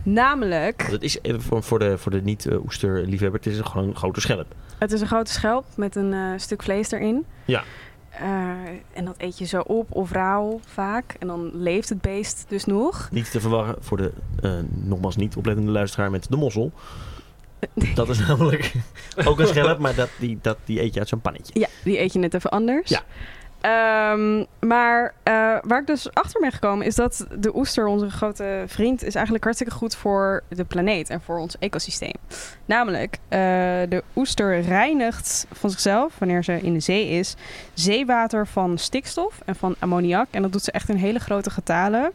Namelijk, 0.02 0.80
Want 0.80 0.92
Het 0.92 1.02
is 1.02 1.18
even 1.22 1.42
voor, 1.42 1.62
voor 1.62 1.78
de, 1.78 1.98
voor 1.98 2.12
de 2.12 2.22
niet-oesterliefhebber, 2.22 3.40
het 3.40 3.52
is 3.52 3.60
gewoon 3.60 3.88
een 3.88 3.96
grote 3.96 4.20
schelp. 4.20 4.54
het 4.78 4.92
is 4.92 5.00
een 5.00 5.06
grote 5.06 5.32
schelp 5.32 5.64
met 5.76 5.96
een 5.96 6.12
eh, 6.12 6.32
stuk 6.36 6.62
vlees 6.62 6.90
erin. 6.90 7.24
Ja. 7.44 7.62
Eh, 8.10 8.26
en 8.92 9.04
dat 9.04 9.14
eet 9.18 9.38
je 9.38 9.44
zo 9.44 9.60
op 9.60 9.86
of 9.90 10.12
rauw 10.12 10.60
vaak. 10.66 11.16
En 11.18 11.26
dan 11.26 11.50
leeft 11.54 11.88
het 11.88 12.00
beest 12.00 12.44
dus 12.48 12.64
nog. 12.64 13.08
Niet 13.12 13.30
te 13.30 13.40
verwarren 13.40 13.76
voor 13.80 13.96
de 13.96 14.12
eh, 14.42 14.52
nogmaals 14.68 15.16
niet 15.16 15.36
oplettende 15.36 15.70
luisteraar 15.70 16.10
met 16.10 16.26
de 16.30 16.36
mossel. 16.36 16.72
Dat 17.94 18.08
is 18.08 18.18
namelijk 18.18 18.72
ook 19.24 19.38
een 19.38 19.46
schelp, 19.46 19.78
maar 19.78 19.94
dat, 19.94 20.08
die, 20.18 20.38
dat, 20.42 20.58
die 20.64 20.82
eet 20.82 20.94
je 20.94 21.00
uit 21.00 21.08
zo'n 21.08 21.20
pannetje. 21.20 21.60
Ja, 21.60 21.68
die 21.84 22.00
eet 22.00 22.12
je 22.12 22.18
net 22.18 22.34
even 22.34 22.50
anders. 22.50 22.88
Ja. 22.88 23.02
Ehm, 23.60 24.44
maar 24.60 25.14
eh, 25.22 25.32
waar 25.62 25.80
ik 25.80 25.86
dus 25.86 26.14
achter 26.14 26.40
ben 26.40 26.52
gekomen 26.52 26.86
is 26.86 26.94
dat 26.94 27.26
de 27.38 27.56
oester, 27.56 27.86
onze 27.86 28.10
grote 28.10 28.64
vriend, 28.66 29.04
is 29.04 29.14
eigenlijk 29.14 29.44
hartstikke 29.44 29.74
goed 29.74 29.96
voor 29.96 30.42
de 30.48 30.64
planeet 30.64 31.10
en 31.10 31.20
voor 31.20 31.38
ons 31.38 31.58
ecosysteem. 31.58 32.14
Namelijk, 32.64 33.18
eh, 33.28 33.38
de 33.88 34.02
oester 34.16 34.60
reinigt 34.60 35.46
van 35.52 35.70
zichzelf, 35.70 36.18
wanneer 36.18 36.44
ze 36.44 36.60
in 36.60 36.72
de 36.72 36.80
zee 36.80 37.08
is, 37.08 37.34
zeewater 37.74 38.46
van 38.46 38.78
stikstof 38.78 39.40
en 39.44 39.56
van 39.56 39.74
ammoniak. 39.78 40.26
En 40.30 40.42
dat 40.42 40.52
doet 40.52 40.64
ze 40.64 40.72
echt 40.72 40.88
in 40.88 40.96
hele 40.96 41.18
grote 41.18 41.50
getalen. 41.50 42.12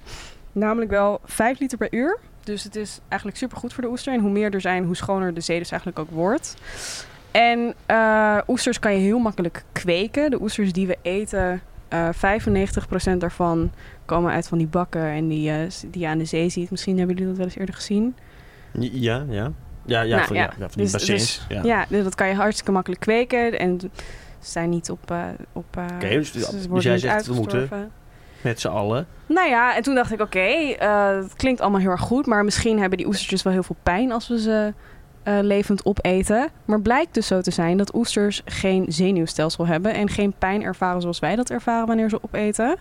Namelijk 0.51 0.91
wel 0.91 1.21
5 1.25 1.59
liter 1.59 1.77
per 1.77 1.93
uur. 1.93 2.19
Dus 2.43 2.63
het 2.63 2.75
is 2.75 2.99
eigenlijk 3.07 3.39
super 3.39 3.57
goed 3.57 3.73
voor 3.73 3.83
de 3.83 3.89
oester. 3.89 4.13
En 4.13 4.19
hoe 4.19 4.31
meer 4.31 4.53
er 4.53 4.61
zijn, 4.61 4.85
hoe 4.85 4.95
schoner 4.95 5.33
de 5.33 5.41
zee 5.41 5.59
dus 5.59 5.71
eigenlijk 5.71 5.99
ook 5.99 6.09
wordt. 6.09 6.55
En 7.33 7.73
eh, 7.85 8.37
oesters 8.47 8.79
kan 8.79 8.93
je 8.93 8.99
heel 8.99 9.19
makkelijk 9.19 9.63
kweken. 9.71 10.31
De 10.31 10.41
oesters 10.41 10.71
die 10.73 10.87
we 10.87 10.97
eten, 11.01 11.61
eh 11.87 12.09
95% 13.13 13.17
daarvan 13.17 13.71
komen 14.05 14.31
uit 14.31 14.47
van 14.47 14.57
die 14.57 14.67
bakken 14.67 15.01
en 15.05 15.27
die, 15.27 15.49
eh, 15.51 15.57
die 15.91 16.01
je 16.01 16.07
aan 16.07 16.17
de 16.17 16.25
zee 16.25 16.49
ziet. 16.49 16.71
Misschien 16.71 16.97
hebben 16.97 17.15
jullie 17.15 17.29
dat 17.29 17.37
wel 17.37 17.47
eens 17.47 17.57
eerder 17.57 17.75
gezien. 17.75 18.15
Ja, 18.79 19.25
ja. 19.29 19.51
Ja, 19.85 20.01
ja, 20.01 20.15
Nou, 20.15 20.27
van, 20.27 20.35
ja. 20.35 20.53
van 20.57 20.67
die 20.73 20.77
Dus- 20.83 20.91
bassins. 20.91 21.45
dus- 21.47 21.57
ja. 21.57 21.63
Ja, 21.63 21.85
dus 21.89 22.03
dat 22.03 22.15
kan 22.15 22.27
je 22.27 22.33
hartstikke 22.35 22.71
makkelijk 22.71 23.01
kweken. 23.01 23.59
En 23.59 23.79
ze 23.79 23.89
zijn 24.39 24.69
niet 24.69 24.89
op... 24.89 25.11
eh 25.11 25.17
op 25.53 25.65
eh, 25.77 25.83
Oké, 25.95 26.09
dus- 26.09 26.31
ze 26.31 26.69
dus 26.69 26.83
jij 26.83 26.97
zegt, 26.97 27.25
we 27.27 27.33
moeten-. 27.33 27.69
Met 28.41 28.59
z'n 28.59 28.67
allen. 28.67 29.07
Nou 29.25 29.49
ja, 29.49 29.75
en 29.75 29.83
toen 29.83 29.95
dacht 29.95 30.11
ik, 30.11 30.21
oké, 30.21 30.39
eh, 30.39 31.07
het 31.07 31.33
klinkt 31.35 31.61
allemaal 31.61 31.79
heel 31.79 31.89
erg 31.89 32.01
goed, 32.01 32.25
maar 32.25 32.43
misschien 32.43 32.79
hebben 32.79 32.97
die 32.97 33.07
oestertjes 33.07 33.43
wel 33.43 33.53
heel 33.53 33.63
veel 33.63 33.75
pijn 33.83 34.11
als 34.11 34.27
we 34.27 34.39
ze 34.39 34.73
eh, 35.23 35.37
levend 35.41 35.85
opeten. 35.85 36.49
Maar 36.65 36.81
blijkt 36.81 37.13
dus 37.13 37.27
zo 37.27 37.41
te 37.41 37.51
zijn 37.51 37.77
dat 37.77 37.95
oesters 37.95 38.41
geen 38.45 38.85
zenuwstelsel 38.87 39.67
hebben 39.67 39.93
en 39.93 40.09
geen 40.09 40.33
pijn 40.37 40.63
ervaren 40.63 41.01
zoals 41.01 41.19
wij 41.19 41.35
dat 41.35 41.49
ervaren 41.49 41.87
wanneer 41.87 42.09
ze 42.09 42.23
opeten. 42.23 42.75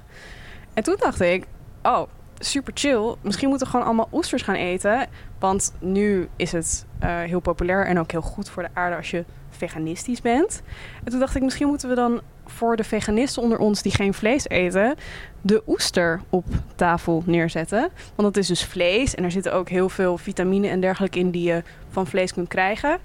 En 0.74 0.82
toen 0.82 0.96
dacht 0.98 1.20
ik, 1.20 1.44
oh, 1.82 2.02
super 2.38 2.72
chill. 2.76 3.14
Misschien 3.20 3.48
moeten 3.48 3.66
we 3.66 3.72
gewoon 3.72 3.86
allemaal 3.86 4.08
oesters 4.12 4.42
gaan 4.42 4.54
eten. 4.54 5.06
Want 5.38 5.74
nu 5.78 6.28
is 6.36 6.52
het 6.52 6.86
eh, 6.98 7.20
heel 7.20 7.40
populair 7.40 7.86
en 7.86 7.98
ook 7.98 8.10
heel 8.10 8.22
goed 8.22 8.50
voor 8.50 8.62
de 8.62 8.68
aarde 8.72 8.96
als 8.96 9.10
je 9.10 9.24
veganistisch 9.50 10.20
bent. 10.20 10.62
En 11.04 11.10
toen 11.10 11.20
dacht 11.20 11.36
ik, 11.36 11.42
misschien 11.42 11.68
moeten 11.68 11.88
we 11.88 11.94
dan 11.94 12.20
voor 12.46 12.76
de 12.76 12.84
veganisten 12.84 13.42
onder 13.42 13.58
ons 13.58 13.82
die 13.82 13.92
geen 13.92 14.14
vlees 14.14 14.48
eten, 14.48 14.94
de 15.40 15.62
oester 15.66 16.20
op 16.30 16.44
tafel 16.74 17.22
neerzetten. 17.26 17.90
Want 18.14 18.34
dat 18.34 18.36
is 18.36 18.46
dus 18.46 18.64
vlees 18.64 19.14
en 19.14 19.24
er 19.24 19.30
zitten 19.30 19.52
ook 19.52 19.68
heel 19.68 19.88
veel 19.88 20.18
vitamine 20.18 20.68
en 20.68 20.80
dergelijke 20.80 21.18
in 21.18 21.30
die 21.30 21.48
je 21.48 21.62
van 21.88 22.06
vlees 22.06 22.32
kunt 22.32 22.48
krijgen. 22.48 22.98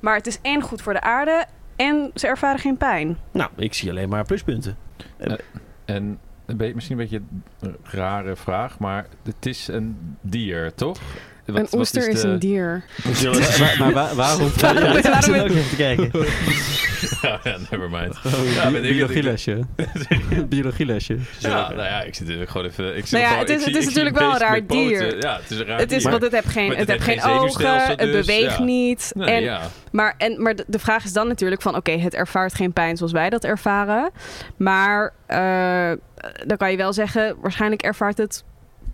Maar 0.00 0.16
het 0.16 0.26
is 0.26 0.38
en 0.42 0.62
goed 0.62 0.82
voor 0.82 0.92
de 0.92 1.00
aarde 1.00 1.46
en 1.76 2.10
ze 2.14 2.26
ervaren 2.26 2.60
geen 2.60 2.76
pijn. 2.76 3.16
Nou, 3.32 3.50
ik 3.56 3.74
zie 3.74 3.90
alleen 3.90 4.08
maar 4.08 4.24
pluspunten. 4.24 4.76
En 5.84 6.18
een 6.46 6.56
beetje, 6.56 6.74
misschien 6.74 6.98
een 6.98 7.08
beetje 7.08 7.22
een 7.60 7.76
rare 7.82 8.36
vraag, 8.36 8.78
maar 8.78 9.06
het 9.22 9.46
is 9.46 9.68
een 9.68 10.16
dier, 10.20 10.74
toch? 10.74 11.00
Wat- 11.52 11.60
een 11.60 11.68
wat 11.70 11.80
oester 11.80 12.08
is, 12.08 12.20
de- 12.20 12.28
een 12.28 12.38
dier. 12.38 12.84
maar, 13.58 13.74
maar 13.78 13.92
wa- 13.92 14.14
waarom? 14.24 14.50
Waarom- 14.60 14.82
Ja, 14.82 14.88
ik 14.96 15.04
zit 15.04 15.10
waarom- 15.12 15.34
er 15.34 15.40
ook 15.42 15.48
even 15.48 15.68
te 15.68 15.76
kijken. 15.76 16.10
ja, 17.22 17.40
ja, 17.44 17.56
nevermind. 17.70 18.16
Oh, 18.26 18.54
Ja, 18.54 18.70
biologielesje. 18.70 19.58
biologielesje. 20.48 21.16
Ja, 21.38 21.68
nou 21.68 21.82
ja, 21.82 22.02
ik 22.02 22.14
zit 22.14 22.28
er 22.28 22.48
gewoon 22.48 22.66
even... 22.66 22.96
Ik 22.96 23.06
zit 23.06 23.10
Nou 23.10 23.22
ja, 23.22 23.28
gewoon- 23.28 23.44
het 23.46 23.58
is- 23.58 23.64
het 23.64 23.76
is 23.76 23.84
natuurlijk 23.86 24.18
wel 24.18 24.30
een 24.32 24.38
raar 24.38 24.66
dier. 24.66 25.18
Ja, 25.22 25.36
het 25.42 25.50
is 25.50 25.58
een 25.58 25.66
raar 25.66 25.78
Het 25.78 25.92
is, 25.92 26.02
dier. 26.02 26.10
want 26.10 26.22
het 26.22 26.32
heeft 26.32 26.48
geen, 26.48 26.68
het 26.68 26.78
het 26.78 26.88
heeft 26.88 27.02
geen 27.02 27.22
ogen, 27.22 27.86
het 27.86 27.98
dus, 27.98 28.26
beweegt 28.26 28.56
ja. 28.58 28.64
niet. 28.64 29.12
Nee, 29.14 29.28
en, 29.34 29.42
ja. 29.42 29.60
Maar, 29.92 30.14
en, 30.18 30.42
maar 30.42 30.54
de, 30.56 30.64
de 30.66 30.78
vraag 30.78 31.04
is 31.04 31.12
dan 31.12 31.28
natuurlijk 31.28 31.62
van... 31.62 31.76
oké, 31.76 31.90
het 31.92 32.14
ervaart 32.14 32.54
geen 32.54 32.72
pijn 32.72 32.96
zoals 32.96 33.12
wij 33.12 33.30
dat 33.30 33.44
ervaren. 33.44 34.10
Maar 34.56 35.12
eh, 35.26 35.90
dan 36.46 36.56
kan 36.56 36.70
je 36.70 36.76
wel 36.76 36.92
zeggen... 36.92 37.36
waarschijnlijk 37.40 37.82
ervaart 37.82 38.18
het 38.18 38.44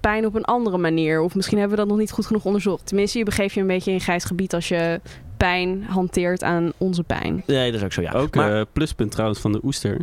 pijn 0.06 0.26
op 0.26 0.34
een 0.34 0.44
andere 0.44 0.78
manier. 0.78 1.20
Of 1.20 1.34
misschien 1.34 1.58
hebben 1.58 1.76
we 1.76 1.82
dat 1.82 1.90
nog 1.92 2.00
niet 2.00 2.10
goed 2.10 2.26
genoeg 2.26 2.44
onderzocht. 2.44 2.86
Tenminste, 2.86 3.18
je 3.18 3.24
begeeft 3.24 3.54
je 3.54 3.60
een 3.60 3.66
beetje 3.66 3.92
in 3.92 4.00
grijs 4.00 4.24
gebied... 4.24 4.54
als 4.54 4.68
je 4.68 5.00
pijn 5.36 5.82
hanteert 5.82 6.42
aan 6.42 6.72
onze 6.76 7.02
pijn. 7.02 7.42
Nee, 7.46 7.70
dat 7.70 7.80
is 7.80 7.84
ook 7.84 7.92
zo, 7.92 8.02
ja. 8.02 8.12
Ook 8.12 8.34
maar, 8.34 8.60
eh, 8.60 8.66
pluspunt 8.72 9.10
trouwens 9.10 9.40
van 9.40 9.52
de 9.52 9.60
oester. 9.64 10.00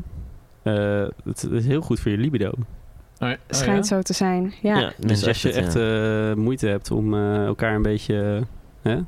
Eh, 0.63 1.05
het 1.23 1.47
is 1.51 1.65
heel 1.65 1.81
goed 1.81 1.99
voor 1.99 2.11
je 2.11 2.17
libido. 2.17 2.49
Oh, 2.49 3.29
ja. 3.29 3.31
Oh, 3.31 3.37
Schijnt 3.49 3.87
ja? 3.89 3.95
zo 3.95 4.01
te 4.01 4.13
zijn, 4.13 4.53
ja. 4.61 4.79
ja, 4.79 4.93
Dus 4.97 5.05
mensen 5.05 5.27
als 5.27 5.41
je 5.41 5.51
echt 5.51 5.73
ja. 5.73 6.29
eh, 6.29 6.35
moeite 6.35 6.67
hebt 6.67 6.91
om 6.91 7.13
eh, 7.13 7.45
elkaar 7.45 7.75
een 7.75 7.81
beetje 7.81 8.43
hè, 8.81 8.99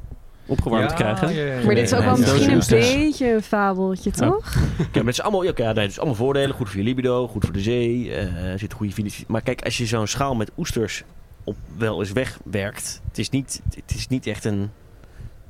opgewarmd 0.45 0.93
krijgen. 0.93 1.33
Ja, 1.35 1.43
ja, 1.45 1.53
ja. 1.59 1.65
Maar 1.65 1.75
dit 1.75 1.83
is 1.83 1.93
ook 1.93 1.99
Nee, 1.99 2.07
wel 2.09 2.17
misschien 2.17 2.51
een 2.53 3.03
beetje 3.03 3.33
een 3.33 3.41
fabeltje, 3.43 4.11
Ja. 4.15 4.27
toch? 4.27 4.51
Kijk, 4.77 4.93
maar 4.93 5.03
het 5.05 5.13
is 5.13 5.21
allemaal, 5.21 5.43
ja, 5.43 5.51
ja, 5.55 5.71
nee, 5.71 5.81
het 5.83 5.91
is 5.91 5.97
allemaal 5.97 6.15
voordelen. 6.17 6.55
Goed 6.55 6.69
voor 6.69 6.77
je 6.77 6.83
libido, 6.83 7.27
goed 7.27 7.43
voor 7.43 7.53
de 7.53 7.59
zee. 7.61 8.11
eh, 8.13 8.51
er 8.51 8.59
zit 8.59 8.73
goede 8.73 8.93
financiën. 8.93 9.25
Maar 9.27 9.41
kijk, 9.41 9.61
als 9.63 9.77
je 9.77 9.85
zo'n 9.85 10.07
schaal 10.07 10.35
met 10.35 10.51
oesters 10.57 11.03
op 11.43 11.55
wel 11.77 11.99
eens 11.99 12.11
wegwerkt. 12.11 13.01
Het 13.07 13.17
is 13.17 13.29
niet, 13.29 13.61
het 13.75 13.95
is 13.95 14.07
niet 14.07 14.27
echt 14.27 14.45
een... 14.45 14.69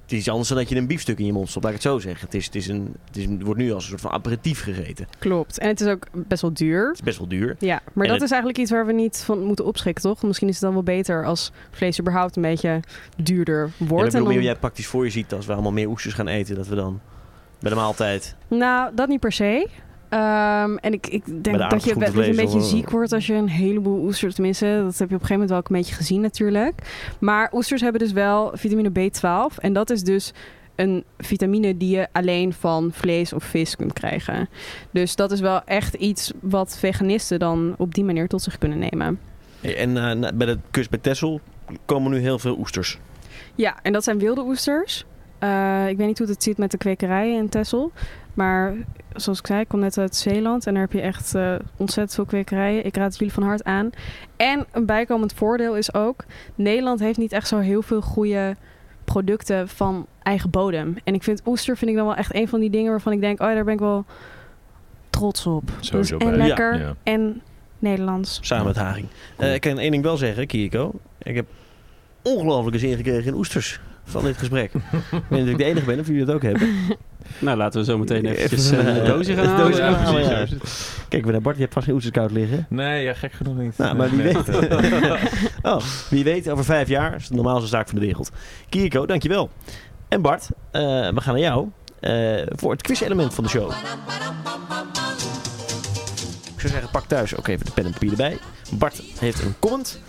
Het 0.06 0.14
is 0.14 0.20
iets 0.20 0.30
anders 0.30 0.50
dan 0.50 0.58
dat 0.58 0.70
je 0.70 0.76
een 0.76 0.88
biefstuk 0.88 1.20
in 1.20 1.26
je 1.26 1.34
mond 1.34 1.50
stopt, 1.50 1.66
laat 1.66 1.74
ik 1.74 1.82
het 1.82 1.92
zo 1.92 2.00
zeggen. 2.00 2.26
Het, 2.26 2.34
is, 2.36 2.46
het, 2.46 2.56
is 2.56 2.68
een, 2.68 2.96
het, 3.08 3.18
is, 3.18 3.26
het 3.26 3.42
wordt 3.44 3.60
nu 3.60 3.74
als 3.74 3.84
een 3.84 3.90
soort 3.90 4.02
van 4.02 4.12
aperitief 4.12 4.62
gegeten. 4.64 5.06
Het 5.10 5.16
Klopt. 5.20 5.60
En 5.60 5.68
het 5.68 5.82
is 5.82 5.88
ook 5.88 6.08
best 6.14 6.42
wel 6.42 6.54
duur. 6.54 6.92
is 6.94 7.02
best 7.02 7.18
wel 7.18 7.28
duur. 7.28 7.56
Ja, 7.60 7.82
maar 7.94 8.04
En 8.06 8.12
dat 8.12 8.12
het- 8.12 8.22
is 8.22 8.30
eigenlijk 8.30 8.58
iets 8.60 8.72
waar 8.72 8.86
we 8.86 8.94
niet 8.94 9.22
van 9.26 9.44
moeten 9.44 9.66
opschrikken, 9.66 10.04
toch? 10.04 10.24
Misschien 10.24 10.48
is 10.48 10.54
het 10.54 10.64
dan 10.64 10.74
wel 10.74 10.84
beter 10.84 11.26
als 11.26 11.52
vlees 11.72 12.00
überhaupt 12.00 12.36
een 12.36 12.42
beetje 12.42 12.80
duurder 13.18 13.72
wordt. 13.78 14.06
bedoel, 14.06 14.20
en 14.22 14.24
meer 14.28 14.34
dan- 14.36 14.44
jij 14.44 14.56
praktisch 14.56 14.88
voor 14.88 15.04
je 15.06 15.12
ziet 15.12 15.34
als 15.34 15.46
we 15.46 15.54
allemaal 15.54 15.72
meer 15.72 15.88
oesters 15.88 16.14
gaan 16.14 16.28
eten. 16.28 16.56
Dat 16.56 16.68
we 16.68 16.76
dan 16.76 17.00
bij 17.60 17.70
de 17.70 17.76
maaltijd... 17.78 18.36
Nou, 18.48 18.92
dat 18.96 19.08
niet 19.08 19.20
per 19.20 19.32
se. 19.32 19.68
Ehm, 20.10 20.76
en 20.76 20.94
ik, 20.94 21.08
ik 21.08 21.26
de 21.26 21.42
denk 21.42 21.58
dat 21.70 21.84
je, 21.84 21.96
dat 21.96 22.14
je 22.14 22.28
een 22.28 22.36
beetje 22.36 22.58
of- 22.58 22.66
ziek 22.66 22.90
wordt 22.90 23.12
als 23.14 23.28
je 23.28 23.34
een 23.34 23.50
heleboel 23.50 24.04
oesters... 24.04 24.34
Tenminste, 24.34 24.82
dat 24.84 24.98
heb 24.98 25.10
je 25.10 25.16
op 25.16 25.22
een 25.22 25.28
gegeven 25.28 25.34
moment 25.34 25.50
wel 25.50 25.60
ook 25.60 25.70
een 25.70 25.76
beetje 25.76 25.96
gezien 25.96 26.22
natuurlijk. 26.22 26.74
Maar 27.20 27.50
oesters 27.54 27.82
hebben 27.82 28.02
dus 28.02 28.12
wel 28.12 28.52
vitamine 28.54 28.90
B12. 28.90 29.56
En 29.58 29.74
dat 29.74 29.90
is 29.90 30.04
dus 30.04 30.34
een 30.76 31.04
vitamine 31.18 31.78
die 31.78 31.96
je 31.96 32.08
alleen 32.12 32.54
van 32.54 32.90
vlees 32.94 33.34
of 33.34 33.44
vis 33.44 33.76
kunt 33.76 33.94
krijgen. 33.94 34.50
Dus 34.92 35.16
dat 35.16 35.32
is 35.32 35.40
wel 35.40 35.62
echt 35.64 35.94
iets 35.94 36.32
wat 36.42 36.78
veganisten 36.80 37.40
dan 37.40 37.76
op 37.78 37.94
die 37.94 38.04
manier 38.04 38.28
tot 38.28 38.42
zich 38.42 38.58
kunnen 38.58 38.80
nemen. 38.80 39.20
En 39.62 39.98
eh, 40.24 40.32
bij 40.34 40.48
de 40.48 40.58
kust 40.72 40.90
bij 40.90 41.00
Texel 41.00 41.40
komen 41.86 42.12
nu 42.12 42.18
heel 42.20 42.40
veel 42.40 42.58
oesters. 42.58 43.00
Ja, 43.56 43.76
en 43.82 43.94
dat 43.94 44.04
zijn 44.04 44.20
wilde 44.20 44.42
oesters. 44.44 45.06
Eh, 45.40 45.88
ik 45.90 45.98
weet 45.98 46.08
niet 46.08 46.18
hoe 46.18 46.28
het 46.28 46.44
zit 46.44 46.58
met 46.58 46.72
de 46.72 46.78
kwekerijen 46.78 47.38
in 47.38 47.50
Texel. 47.50 47.92
Maar 48.36 48.74
zoals 49.14 49.40
ik 49.40 49.48
zei, 49.48 49.60
ik 49.62 49.68
kom 49.68 49.80
net 49.80 49.98
uit 49.98 50.16
Zeeland. 50.16 50.68
En 50.68 50.74
daar 50.74 50.82
heb 50.82 50.92
je 50.92 51.02
echt 51.02 51.36
eh, 51.36 51.56
ontzettend 51.78 52.16
veel 52.16 52.26
kwekerijen. 52.26 52.86
Ik 52.86 52.96
raad 52.96 53.06
het 53.10 53.18
jullie 53.18 53.34
van 53.34 53.44
harte 53.44 53.64
aan. 53.64 53.90
En 54.36 54.66
een 54.72 54.86
bijkomend 54.86 55.34
voordeel 55.34 55.78
is 55.78 55.94
ook... 55.94 56.24
Nederland 56.56 57.00
heeft 57.00 57.18
niet 57.18 57.32
echt 57.32 57.48
zo 57.48 57.58
heel 57.60 57.82
veel 57.82 58.02
goede 58.02 58.56
producten 59.04 59.68
van 59.68 60.06
eigen 60.24 60.50
bodem. 60.50 60.96
En 61.04 61.14
ik 61.14 61.24
vind 61.24 61.42
oester 61.46 61.78
vind 61.78 61.92
ik 61.92 61.98
dan 61.98 62.06
wel 62.06 62.16
echt 62.16 62.36
een 62.36 62.48
van 62.48 62.60
die 62.60 62.70
dingen 62.70 62.92
waarvan 62.92 63.14
ik 63.14 63.22
denk... 63.22 63.42
Oh 63.42 63.48
ja, 63.48 63.54
daar 63.54 63.64
ben 63.64 63.74
ik 63.74 63.80
wel 63.80 64.06
trots 65.10 65.46
op. 65.46 65.72
Dus 65.92 66.12
en 66.12 66.36
lekker 66.38 66.80
Ja. 66.80 66.96
en 67.04 67.42
Nederlands. 67.80 68.40
Samen 68.42 68.66
met 68.66 68.76
Haring. 68.76 69.08
Eh, 69.38 69.54
ik 69.54 69.62
kan 69.62 69.80
één 69.80 69.92
ding 69.92 70.04
wel 70.04 70.18
zeggen, 70.18 70.48
Kiko. 70.48 70.92
Ik 71.18 71.36
heb 71.36 71.46
ongelooflijke 72.22 72.80
zin 72.80 72.96
gekregen 72.96 73.26
in 73.32 73.34
oesters 73.38 73.80
van 74.06 74.24
dit 74.24 74.38
gesprek. 74.38 74.74
ik 74.74 75.22
weet 75.30 75.48
ik 75.48 75.58
de 75.58 75.64
enige 75.64 75.86
ben 75.86 76.00
of 76.00 76.08
jullie 76.08 76.26
dat 76.26 76.36
ook 76.36 76.42
hebben. 76.42 76.70
Nou, 77.40 77.58
laten 77.58 77.80
we 77.80 77.86
zo 77.86 77.98
meteen 77.98 78.26
Even 78.26 78.80
een, 78.80 79.02
eh, 79.02 79.06
doosje 79.06 79.34
gaan 79.34 79.44
een 79.44 79.50
halen. 79.50 79.66
doosje 79.66 79.82
Ja, 79.82 79.92
gaan 79.92 80.04
halen, 80.04 80.22
ja. 80.22 80.30
het. 80.30 80.54
Kijk, 81.10 81.26
we 81.26 81.32
naar 81.32 81.42
Bart, 81.42 81.56
je 81.56 81.62
hebt 81.62 81.74
vast 81.74 81.86
geen 81.86 81.96
oesters 81.96 82.16
koud 82.16 82.32
liggen. 82.32 82.66
Nee, 82.70 83.04
ja, 83.04 83.14
gek 83.14 83.32
genoeg 83.34 83.58
niet. 83.58 83.78
Nou, 83.78 83.96
maar 83.96 84.10
wie 84.10 84.24
Nee. 84.24 84.34
weet. 84.34 84.50
oh, 85.74 85.82
wie 86.10 86.24
weet, 86.24 86.50
over 86.50 86.66
vijf 86.66 86.88
jaar 86.88 87.16
is 87.16 87.22
het 87.22 87.30
de 87.30 87.36
normaalste 87.36 87.68
zaak 87.70 87.90
van 87.90 88.00
de 88.00 88.06
wereld. 88.06 88.32
Kiko, 88.70 89.06
dankjewel. 89.06 89.50
En 90.08 90.22
Bart, 90.22 90.50
eh, 90.72 90.82
we 91.10 91.22
gaan 91.22 91.34
naar 91.34 91.44
jou 91.44 91.68
eh, 92.00 92.42
voor 92.56 92.72
het 92.72 92.82
quiz-element 92.82 93.34
van 93.34 93.44
de 93.44 93.50
show. 93.50 93.72
Ik 96.56 96.62
zou 96.62 96.74
zeggen, 96.74 96.90
pak 96.92 97.06
thuis 97.06 97.36
ook 97.36 97.48
even 97.48 97.66
de 97.66 97.72
pen 97.72 97.86
en 97.86 97.92
papier 97.92 98.10
erbij. 98.12 98.38
Bart 98.72 99.02
heeft 99.20 99.42
een 99.42 99.54
comment. 99.60 100.00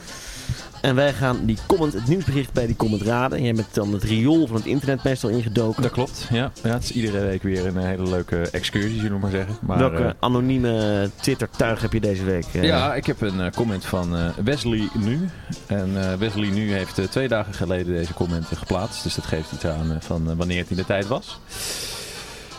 En 0.87 0.94
wij 0.94 1.12
gaan 1.12 1.44
die 1.44 1.59
comment, 1.66 1.92
het 1.92 2.07
nieuwsbericht 2.09 2.53
bij 2.53 2.66
die 2.66 2.77
comment 2.77 3.03
raden. 3.03 3.38
En 3.38 3.44
jij 3.44 3.55
bent 3.55 3.75
dan 3.75 3.92
het 3.92 4.03
riool 4.03 4.46
van 4.46 4.57
het 4.57 4.66
internet 4.66 5.03
meestal 5.05 5.31
ingedoken. 5.31 5.83
Dat 5.83 5.90
klopt, 5.90 6.27
ja. 6.31 6.53
ja. 6.62 6.70
Het 6.72 6.83
is 6.83 6.90
iedere 6.92 7.20
week 7.20 7.42
weer 7.42 7.66
een 7.66 7.77
hele 7.77 8.09
leuke 8.09 8.49
excursie, 8.51 8.94
zullen 9.01 9.12
we 9.12 9.18
maar 9.18 9.31
zeggen. 9.31 9.57
Maar, 9.61 9.79
Welke 9.79 10.03
eh, 10.05 10.11
anonieme 10.20 11.11
Twitter-tuig 11.20 11.81
heb 11.81 11.92
je 11.92 12.01
deze 12.01 12.25
week? 12.25 12.44
eh? 12.53 12.62
ja, 12.64 12.94
ik 12.94 13.07
heb 13.07 13.20
een 13.20 13.40
eh, 13.40 13.51
comment 13.53 13.85
van 13.85 14.16
eh, 14.16 14.29
Wesley 14.44 14.88
Nu. 14.94 15.29
En 15.66 15.90
eh, 16.11 16.14
Wesley 16.18 16.49
Nu 16.49 16.72
heeft 16.72 16.99
eh, 16.99 17.05
twee 17.05 17.29
dagen 17.29 17.55
geleden 17.55 17.94
deze 17.94 18.14
comment 18.14 18.51
eh, 18.51 18.59
geplaatst. 18.59 19.03
Dus 19.03 19.14
dat 19.14 19.27
geeft 19.27 19.53
iets 19.53 19.66
aan 19.66 19.90
eh, 19.92 19.96
van 20.01 20.31
eh, 20.31 20.37
wanneer 20.37 20.59
het 20.59 20.70
in 20.70 20.77
de 20.77 20.85
tijd 20.85 21.07
was. 21.07 21.38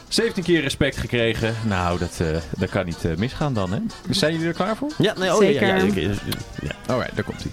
17 0.08 0.44
keer 0.44 0.62
respect 0.62 0.98
gekregen. 0.98 1.56
Nou, 1.66 2.00
dat, 2.00 2.18
eh, 2.20 2.28
dat 2.58 2.70
kan 2.70 2.86
niet 2.86 3.06
eh, 3.06 3.16
misgaan 3.16 3.54
dan, 3.54 3.72
hè? 3.72 3.80
Zijn 4.10 4.32
jullie 4.34 4.48
er 4.48 4.54
klaar 4.54 4.76
voor? 4.76 4.92
Ja, 4.98 5.14
nee, 5.18 5.36
oh, 5.36 5.44
ja, 5.44 5.50
ja, 5.50 5.76
ja, 5.76 5.80
Zeker. 5.80 6.02
ja, 6.02 6.10
ja. 6.62 6.72
Alright, 6.94 7.16
daar 7.16 7.26
komt 7.26 7.44
hij. 7.44 7.52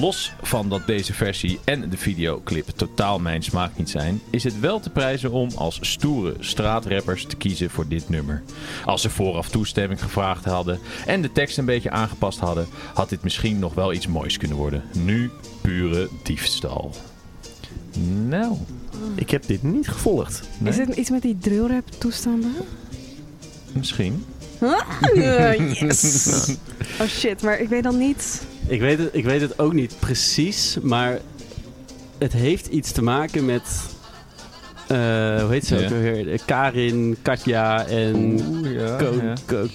Los 0.00 0.32
van 0.42 0.68
dat 0.68 0.86
deze 0.86 1.12
versie 1.12 1.58
en 1.64 1.90
de 1.90 1.96
videoclip 1.96 2.68
totaal 2.68 3.18
mijn 3.18 3.42
smaak 3.42 3.70
niet 3.76 3.90
zijn, 3.90 4.20
is 4.30 4.44
het 4.44 4.60
wel 4.60 4.80
te 4.80 4.90
prijzen 4.90 5.30
om 5.32 5.48
als 5.54 5.78
stoere 5.80 6.34
straatrappers 6.40 7.24
te 7.26 7.36
kiezen 7.36 7.70
voor 7.70 7.88
dit 7.88 8.08
nummer. 8.08 8.42
Als 8.84 9.02
ze 9.02 9.10
vooraf 9.10 9.48
toestemming 9.48 10.02
gevraagd 10.02 10.44
hadden 10.44 10.78
en 11.06 11.22
de 11.22 11.32
tekst 11.32 11.58
een 11.58 11.64
beetje 11.64 11.90
aangepast 11.90 12.38
hadden, 12.38 12.66
had 12.94 13.08
dit 13.08 13.22
misschien 13.22 13.58
nog 13.58 13.74
wel 13.74 13.92
iets 13.92 14.06
moois 14.06 14.36
kunnen 14.36 14.56
worden. 14.56 14.82
Nu 14.92 15.30
pure 15.60 16.08
diefstal. 16.22 16.94
Nou, 18.26 18.56
Ik 19.14 19.30
heb 19.30 19.46
dit 19.46 19.62
niet 19.62 19.88
gevolgd. 19.88 20.42
nee, 20.58 20.72
Is 20.72 20.78
het 20.78 20.94
iets 20.96 21.10
met 21.10 21.22
die 21.22 21.38
drillrap 21.38 21.90
toestanden? 21.98 22.54
misschien. 23.72 24.24
yes! 25.14 26.54
Oh 27.00 27.06
shit, 27.06 27.42
maar 27.42 27.60
ik 27.60 27.68
weet 27.68 27.82
dan 27.82 27.98
niet... 27.98 28.42
Ik 28.68 28.80
weet, 28.80 28.98
het, 28.98 29.08
ik 29.12 29.24
weet 29.24 29.40
het 29.40 29.58
ook 29.58 29.72
niet 29.72 29.94
precies, 29.98 30.78
maar 30.82 31.18
het 32.18 32.32
heeft 32.32 32.66
iets 32.66 32.92
te 32.92 33.02
maken 33.02 33.44
met. 33.44 33.62
eh, 34.88 34.96
hoe 35.42 35.46
heet 35.50 35.66
ze 35.66 35.76
Ja. 35.76 35.84
ook 35.86 35.92
alweer? 35.92 36.40
Karin, 36.46 37.16
Katja 37.22 37.86
en. 37.86 38.16
Oeh, 38.48 38.72
ja, 38.74 38.96
Ko- 38.96 39.18
ja. 39.22 39.34
Ko- 39.46 39.66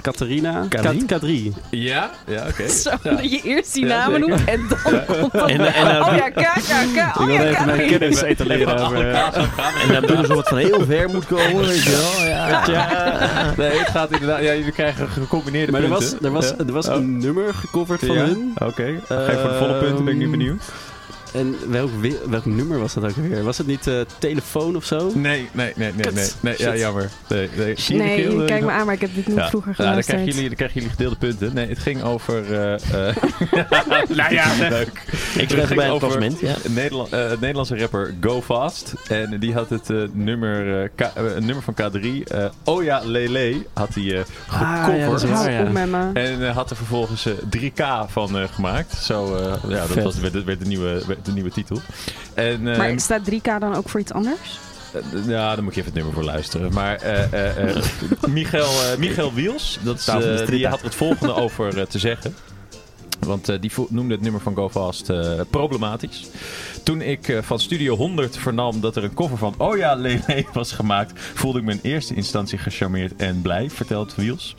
Katharina? 0.00 0.66
Kadri? 1.06 1.52
Ja, 1.70 2.10
ja 2.26 2.44
oké. 2.48 2.68
Zo, 2.82 2.90
Ja. 3.02 3.10
dat 3.10 3.30
je 3.30 3.40
eerst 3.44 3.72
die 3.74 3.86
Ja, 3.86 3.96
namen 3.96 4.20
noemt 4.20 4.44
en 4.44 4.60
dan 4.68 5.04
komt 5.20 5.32
dat... 5.32 5.48
En, 5.50 5.60
en, 5.74 6.02
Oh 6.02 6.14
ja, 6.16 6.28
Ka, 6.30 6.52
Ka. 6.94 7.08
Ik 7.08 7.20
Oh 7.20 7.24
wil 7.26 7.34
ja, 7.34 7.42
even 7.44 7.66
mijn 7.66 7.86
kennis 7.88 8.20
etaleren 8.22 8.78
over. 8.78 9.10
eh, 9.10 9.26
en 9.86 9.92
dan 9.92 10.02
doen 10.16 10.24
ze 10.26 10.34
wat 10.34 10.48
van 10.48 10.58
heel 10.58 10.84
ver 10.84 11.08
moet 11.08 11.26
komen, 11.26 11.66
weet 11.66 11.82
je 11.82 11.90
wel. 11.90 12.26
Ja. 12.28 12.62
Ja. 12.66 13.52
Nee, 13.56 13.78
het 13.78 13.88
gaat 13.88 14.10
inderdaad. 14.12 14.42
Ja, 14.42 14.54
jullie 14.54 14.72
krijgen 14.72 15.08
gecombineerde 15.08 15.72
Maar 15.72 15.82
er 15.82 15.88
was, 15.88 16.08
punten. 16.08 16.26
er 16.26 16.32
was, 16.32 16.52
er 16.58 16.72
was 16.72 16.88
Oh. 16.88 16.94
een 16.94 17.18
nummer 17.18 17.54
gecoverd 17.54 18.00
van 18.06 18.14
Ja? 18.14 18.24
hun. 18.24 18.52
Oké, 18.58 19.00
geef 19.08 19.40
voor 19.40 19.48
de 19.50 19.56
volle 19.58 19.78
punten, 19.78 20.04
ben 20.04 20.12
ik 20.12 20.18
nu 20.18 20.22
Ehm, 20.24 20.30
benieuwd. 20.30 20.62
En 21.36 21.54
welk, 21.70 21.90
welk 22.28 22.44
nummer 22.44 22.78
was 22.78 22.94
dat 22.94 23.04
ook 23.04 23.16
weer? 23.16 23.42
Was 23.42 23.58
het 23.58 23.66
niet 23.66 23.86
eh, 23.86 23.94
telefoon 24.18 24.76
of 24.76 24.84
zo? 24.84 25.10
Nee, 25.14 25.48
nee, 25.52 25.72
nee, 25.76 25.92
nee, 25.94 26.12
nee, 26.12 26.28
nee 26.40 26.54
ja, 26.58 26.76
jammer. 26.76 27.10
Nee, 27.28 27.48
nee. 27.56 27.74
Nee, 27.88 28.44
kijk 28.44 28.64
me 28.64 28.70
aan, 28.70 28.84
maar 28.86 28.94
ik 28.94 29.00
heb 29.00 29.14
dit 29.14 29.26
niet 29.26 29.36
Ja. 29.36 29.48
vroeger 29.48 29.74
Ja, 29.78 29.92
dan, 29.92 30.02
krijgen 30.02 30.26
jullie, 30.26 30.46
dan 30.46 30.54
krijgen 30.56 30.74
jullie 30.80 30.90
gedeelde 30.96 31.16
punten. 31.16 31.54
Nee, 31.54 31.68
het 31.68 31.78
ging 31.78 32.02
over... 32.02 32.52
eh 32.52 32.74
eh 33.08 33.16
nou 34.16 34.34
ja, 34.34 34.44
leuk. 34.68 35.02
Ik 35.36 35.50
ging 35.50 35.74
bij 35.74 35.84
het 35.84 35.92
over 35.94 35.98
klassement, 36.08 36.40
ja. 36.40 36.54
Nederland, 36.68 37.12
eh, 37.12 37.20
een 37.30 37.36
Nederlandse 37.40 37.78
rapper 37.78 38.14
Go 38.20 38.42
Fast. 38.42 38.94
En 39.08 39.38
die 39.40 39.52
had 39.54 39.70
het 39.70 39.88
nummer, 40.12 40.82
eh, 40.82 40.88
K- 40.94 41.10
een 41.16 41.44
nummer 41.46 41.62
van 41.62 41.74
K3, 41.74 42.24
eh 42.24 42.44
Oh 42.64 42.82
ja 42.84 43.00
Lele, 43.04 43.56
had 43.72 43.94
hij 43.94 44.14
eh 44.18 44.20
Ah, 44.48 44.60
ja, 44.96 45.10
dat 45.10 45.20
gecoverd. 45.20 45.52
ja. 45.52 45.86
me. 45.86 46.10
En 46.12 46.46
eh, 46.48 46.54
had 46.56 46.70
er 46.70 46.76
vervolgens 46.76 47.26
eh, 47.26 47.32
3K 47.56 47.82
van 48.10 48.38
eh, 48.38 48.44
gemaakt. 48.54 48.94
Zo, 48.94 49.34
eh, 49.36 49.54
ja, 49.68 49.86
dat 49.94 50.02
was, 50.02 50.18
werd, 50.18 50.44
werd, 50.44 50.58
de 50.58 50.66
nieuwe, 50.66 51.02
werd 51.06 51.24
de 51.26 51.32
nieuwe 51.32 51.50
titel. 51.50 51.80
En, 52.34 52.68
eh, 52.68 52.78
Maar 52.78 53.00
staat 53.00 53.24
3K 53.24 53.60
dan 53.60 53.74
ook 53.74 53.88
voor 53.88 54.00
iets 54.00 54.12
anders? 54.12 54.58
eh, 54.92 55.28
ja, 55.28 55.54
daar 55.54 55.64
moet 55.64 55.74
je 55.74 55.80
even 55.80 55.92
het 55.92 55.94
nummer 55.94 56.14
voor 56.14 56.24
luisteren. 56.24 56.72
Maar 56.72 56.96
eh 56.96 57.32
eh 57.32 57.68
eh 57.76 57.82
Michael, 58.28 58.64
eh, 58.92 58.98
Michael 58.98 59.32
Wiels, 59.34 59.78
dat 59.82 59.98
is, 59.98 60.06
eh, 60.06 60.46
die 60.46 60.66
had 60.66 60.82
het 60.82 60.94
volgende 60.94 61.34
over 61.44 61.88
te 61.88 61.98
zeggen. 61.98 62.34
Want 63.20 63.48
eh, 63.48 63.60
die 63.60 63.72
noemde 63.88 64.14
het 64.14 64.22
nummer 64.22 64.40
van 64.40 64.54
Go 64.54 64.68
Fast 64.68 65.10
eh, 65.10 65.40
problematisch. 65.50 66.26
Toen 66.86 67.00
ik 67.00 67.28
eh, 67.28 67.42
van 67.42 67.58
Studio 67.60 67.96
100 67.96 68.38
vernam 68.38 68.80
dat 68.80 68.96
er 68.96 69.04
een 69.04 69.14
cover 69.14 69.38
van 69.38 69.54
Oh 69.58 69.76
ja, 69.76 69.94
Lele 69.94 70.44
was 70.52 70.72
gemaakt, 70.72 71.12
voelde 71.34 71.58
ik 71.58 71.64
me 71.64 71.72
in 71.72 71.78
eerste 71.82 72.14
instantie 72.14 72.58
gecharmeerd 72.58 73.16
en 73.16 73.40
blij, 73.42 73.70
vertelt 73.70 74.14
Wiels. 74.14 74.56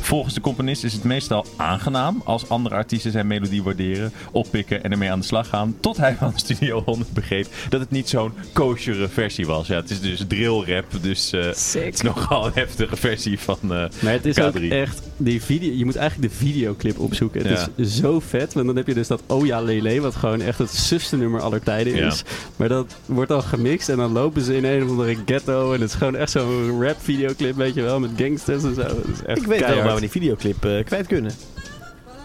Volgens 0.00 0.34
de 0.34 0.40
componist 0.40 0.84
is 0.84 0.92
het 0.92 1.04
meestal 1.04 1.46
aangenaam 1.56 2.22
als 2.24 2.48
andere 2.48 2.74
artiesten 2.74 3.10
zijn 3.12 3.26
melodie 3.26 3.62
waarderen, 3.62 4.12
oppikken 4.32 4.82
en 4.84 4.92
ermee 4.92 5.10
aan 5.10 5.18
de 5.20 5.26
slag 5.26 5.48
gaan. 5.48 5.76
Tot 5.80 5.96
hij 5.96 6.14
van 6.16 6.32
Studio 6.38 6.82
100 6.84 7.12
begreep 7.12 7.46
dat 7.68 7.80
het 7.80 7.90
niet 7.90 8.08
zo'n 8.08 8.32
koosjere 8.52 9.08
versie 9.08 9.46
was. 9.46 9.66
Ja, 9.66 9.74
het 9.76 9.90
is 9.90 10.00
dus 10.00 10.24
drill 10.28 10.62
rap, 10.66 10.84
dus 11.00 11.32
eh, 11.32 11.44
het 11.44 11.58
Sick. 11.58 11.92
is 11.92 12.00
nogal 12.00 12.46
een 12.46 12.52
heftige 12.54 12.96
versie 12.96 13.38
van 13.38 13.58
eh, 13.62 13.68
Maar 14.00 14.12
het 14.12 14.26
is 14.26 14.38
ook 14.40 14.58
K3. 14.58 14.62
echt, 14.68 15.02
die 15.16 15.42
video, 15.42 15.72
je 15.72 15.84
moet 15.84 15.96
eigenlijk 15.96 16.32
de 16.32 16.38
videoclip 16.38 16.98
opzoeken. 16.98 17.48
Het 17.48 17.58
Ja. 17.58 17.68
is 17.82 17.96
zo 17.96 18.20
vet, 18.20 18.52
want 18.52 18.66
dan 18.66 18.76
heb 18.76 18.86
je 18.86 18.94
dus 18.94 19.08
dat 19.08 19.22
Oh 19.26 19.46
ja 19.46 19.60
Lele, 19.60 20.00
wat 20.00 20.14
gewoon 20.16 20.40
echt 20.40 20.58
het 20.58 20.70
sufste 20.70 21.16
nummer 21.16 21.40
aller 21.40 21.52
tijden 21.62 21.96
Ja. 21.96 22.06
is. 22.06 22.22
Maar 22.56 22.68
dat 22.68 22.94
wordt 23.06 23.28
dan 23.30 23.42
gemixt 23.42 23.88
en 23.88 23.96
dan 23.96 24.12
lopen 24.12 24.42
ze 24.42 24.56
in 24.56 24.64
een 24.64 24.82
of 24.82 24.88
andere 24.88 25.16
ghetto 25.26 25.72
en 25.72 25.80
het 25.80 25.88
is 25.90 25.96
gewoon 25.96 26.16
echt 26.16 26.30
zo'n 26.30 26.82
rap 26.82 26.96
videoclip, 27.00 27.56
weet 27.56 27.74
je 27.74 27.82
wel, 27.82 28.00
met 28.00 28.10
gangsters 28.16 28.62
en 28.62 28.74
zo. 28.74 28.82
Dat 28.82 28.96
is 29.12 29.22
echt 29.26 29.38
Ik 29.38 29.46
weet 29.46 29.60
wel 29.66 29.82
waar 29.82 29.94
we 29.94 30.00
die 30.00 30.10
videoclip 30.10 30.64
eh, 30.64 30.84
kwijt 30.84 31.06
kunnen. 31.06 31.32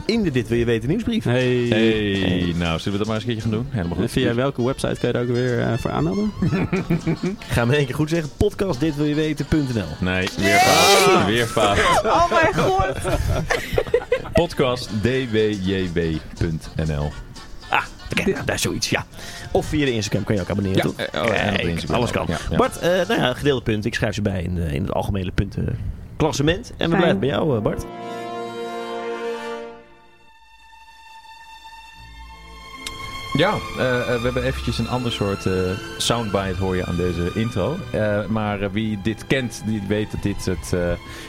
In 0.05 0.23
de 0.23 0.31
Dit 0.31 0.47
Wil 0.47 0.57
Je 0.57 0.65
Weten 0.65 0.89
nieuwsbrief. 0.89 1.23
Hey. 1.23 1.65
Hey, 1.69 2.53
nou, 2.57 2.79
zullen 2.79 2.91
we 2.91 2.97
dat 2.97 3.07
maar 3.07 3.15
eens 3.15 3.23
een 3.25 3.29
keertje 3.31 3.41
gaan 3.41 3.51
doen? 3.51 3.65
Helemaal 3.69 3.97
En 3.97 4.01
goed. 4.03 4.11
via 4.11 4.33
welke 4.33 4.63
website 4.65 4.95
kan 4.99 5.07
je 5.09 5.11
daar 5.13 5.21
ook 5.21 5.29
weer 5.29 5.59
eh, 5.61 5.73
voor 5.77 5.91
aanmelden? 5.91 6.31
Ga 7.49 7.65
me 7.65 7.75
één 7.75 7.85
keer 7.85 7.95
goed 7.95 8.09
zeggen. 8.09 8.29
Podcast 8.37 8.79
Dit 8.79 8.95
Wil 8.95 9.05
Je 9.05 9.15
Weten.nl 9.15 9.85
Nee, 9.99 10.29
weer 10.37 10.59
fout. 10.59 11.25
Weer 11.25 11.45
fout. 11.47 11.77
Oh 12.03 12.31
mijn 12.31 12.53
god. 12.55 12.95
Podcast 14.33 14.89
dwjw.nl 15.01 15.91
Daar 18.45 18.56
is 18.56 18.62
zoiets, 18.62 18.89
ja. 18.89 19.06
Of 19.52 19.65
via 19.65 19.86
de 19.86 19.91
Instagram 19.91 20.24
kan 20.24 20.36
je 20.36 20.41
ook 20.41 20.50
abonneren, 20.50 20.82
toch? 20.82 20.95
eh, 20.95 21.22
oh, 21.24 21.30
Kijk, 21.30 21.62
Instagram 21.62 21.95
alles 21.95 22.12
kan. 22.12 22.28
Bart, 22.58 22.80
eh, 22.80 22.89
nou 22.89 23.13
ja, 23.22 23.34
gedeelde 23.34 23.62
punten. 23.62 23.89
Ik 23.89 23.95
schrijf 23.95 24.13
ze 24.15 24.22
bij 24.22 24.43
in, 24.43 24.58
in 24.58 24.82
het 24.82 24.93
algemene 24.93 25.32
puntenklassement. 25.32 26.74
En 26.78 26.89
we 26.89 26.95
blijven 26.95 27.19
bij 27.19 27.30
jou, 27.30 27.56
eh, 27.58 27.62
Bart. 27.62 27.86
Ja, 33.34 33.54
eh, 33.78 34.00
eh, 34.00 34.08
we 34.08 34.24
hebben 34.24 34.43
eventjes 34.43 34.78
een 34.78 34.88
ander 34.88 35.12
soort 35.12 35.45
eh, 35.45 35.54
soundbite 35.98 36.56
hoor 36.60 36.76
je 36.76 36.86
aan 36.86 36.95
deze 36.95 37.32
intro. 37.36 37.78
Eh, 37.91 38.26
maar 38.26 38.62
eh, 38.62 38.69
wie 38.72 39.00
dit 39.04 39.28
kent, 39.28 39.62
die 39.65 39.82
weet 39.88 40.12
dat 40.12 40.24
dit 40.24 40.45
het 40.45 40.74
eh, 40.74 40.80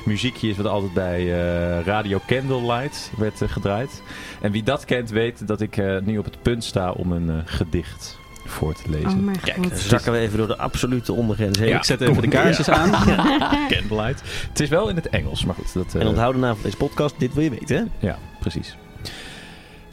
muziekje 0.05 0.49
is 0.49 0.57
wat 0.57 0.67
altijd 0.67 0.93
bij 0.93 1.21
eh, 1.21 1.85
Radio 1.85 2.21
Candlelight 2.27 3.11
werd 3.17 3.43
eh, 3.43 3.49
gedraaid. 3.49 4.03
En 4.41 4.53
wie 4.53 4.63
dat 4.63 4.85
kent 4.85 5.11
weet 5.11 5.47
dat 5.47 5.61
ik 5.61 5.77
eh, 5.77 5.97
nu 6.03 6.19
op 6.19 6.25
het 6.25 6.43
punt 6.43 6.65
sta 6.65 6.91
om 6.91 7.13
een 7.13 7.31
eh, 7.31 7.37
gedicht 7.45 8.19
voor 8.47 8.75
te 8.75 8.91
lezen. 8.91 9.29
Oh 9.29 9.35
Kijk, 9.43 9.57
god. 9.57 9.69
dan 9.69 9.79
zakken 9.79 10.13
we 10.13 10.19
even 10.19 10.39
door 10.39 10.47
de 10.47 10.57
absolute 10.57 11.13
ondergrens 11.13 11.59
heen. 11.59 11.69
Ja, 11.69 11.77
ik 11.77 11.85
zet 11.85 12.01
even 12.01 12.23
de 12.23 12.29
kaarsjes 12.29 12.69
aan. 12.69 12.91
Candlelight. 13.73 14.23
Het 14.49 14.61
is 14.61 14.69
wel 14.69 14.89
in 14.89 14.97
het 14.97 15.09
Engels, 15.09 15.45
maar 15.45 15.55
goed. 15.55 15.73
Dat, 15.75 15.95
eh, 15.95 16.01
En 16.01 16.07
onthoud 16.07 16.35
de 16.35 16.41
naam 16.41 16.55
van 16.55 16.63
deze 16.65 16.77
podcast. 16.77 17.15
Dit 17.19 17.35
wil 17.35 17.43
je 17.43 17.51
weten, 17.51 17.77
hè? 17.77 18.07
Ja, 18.07 18.19
precies. 18.41 18.77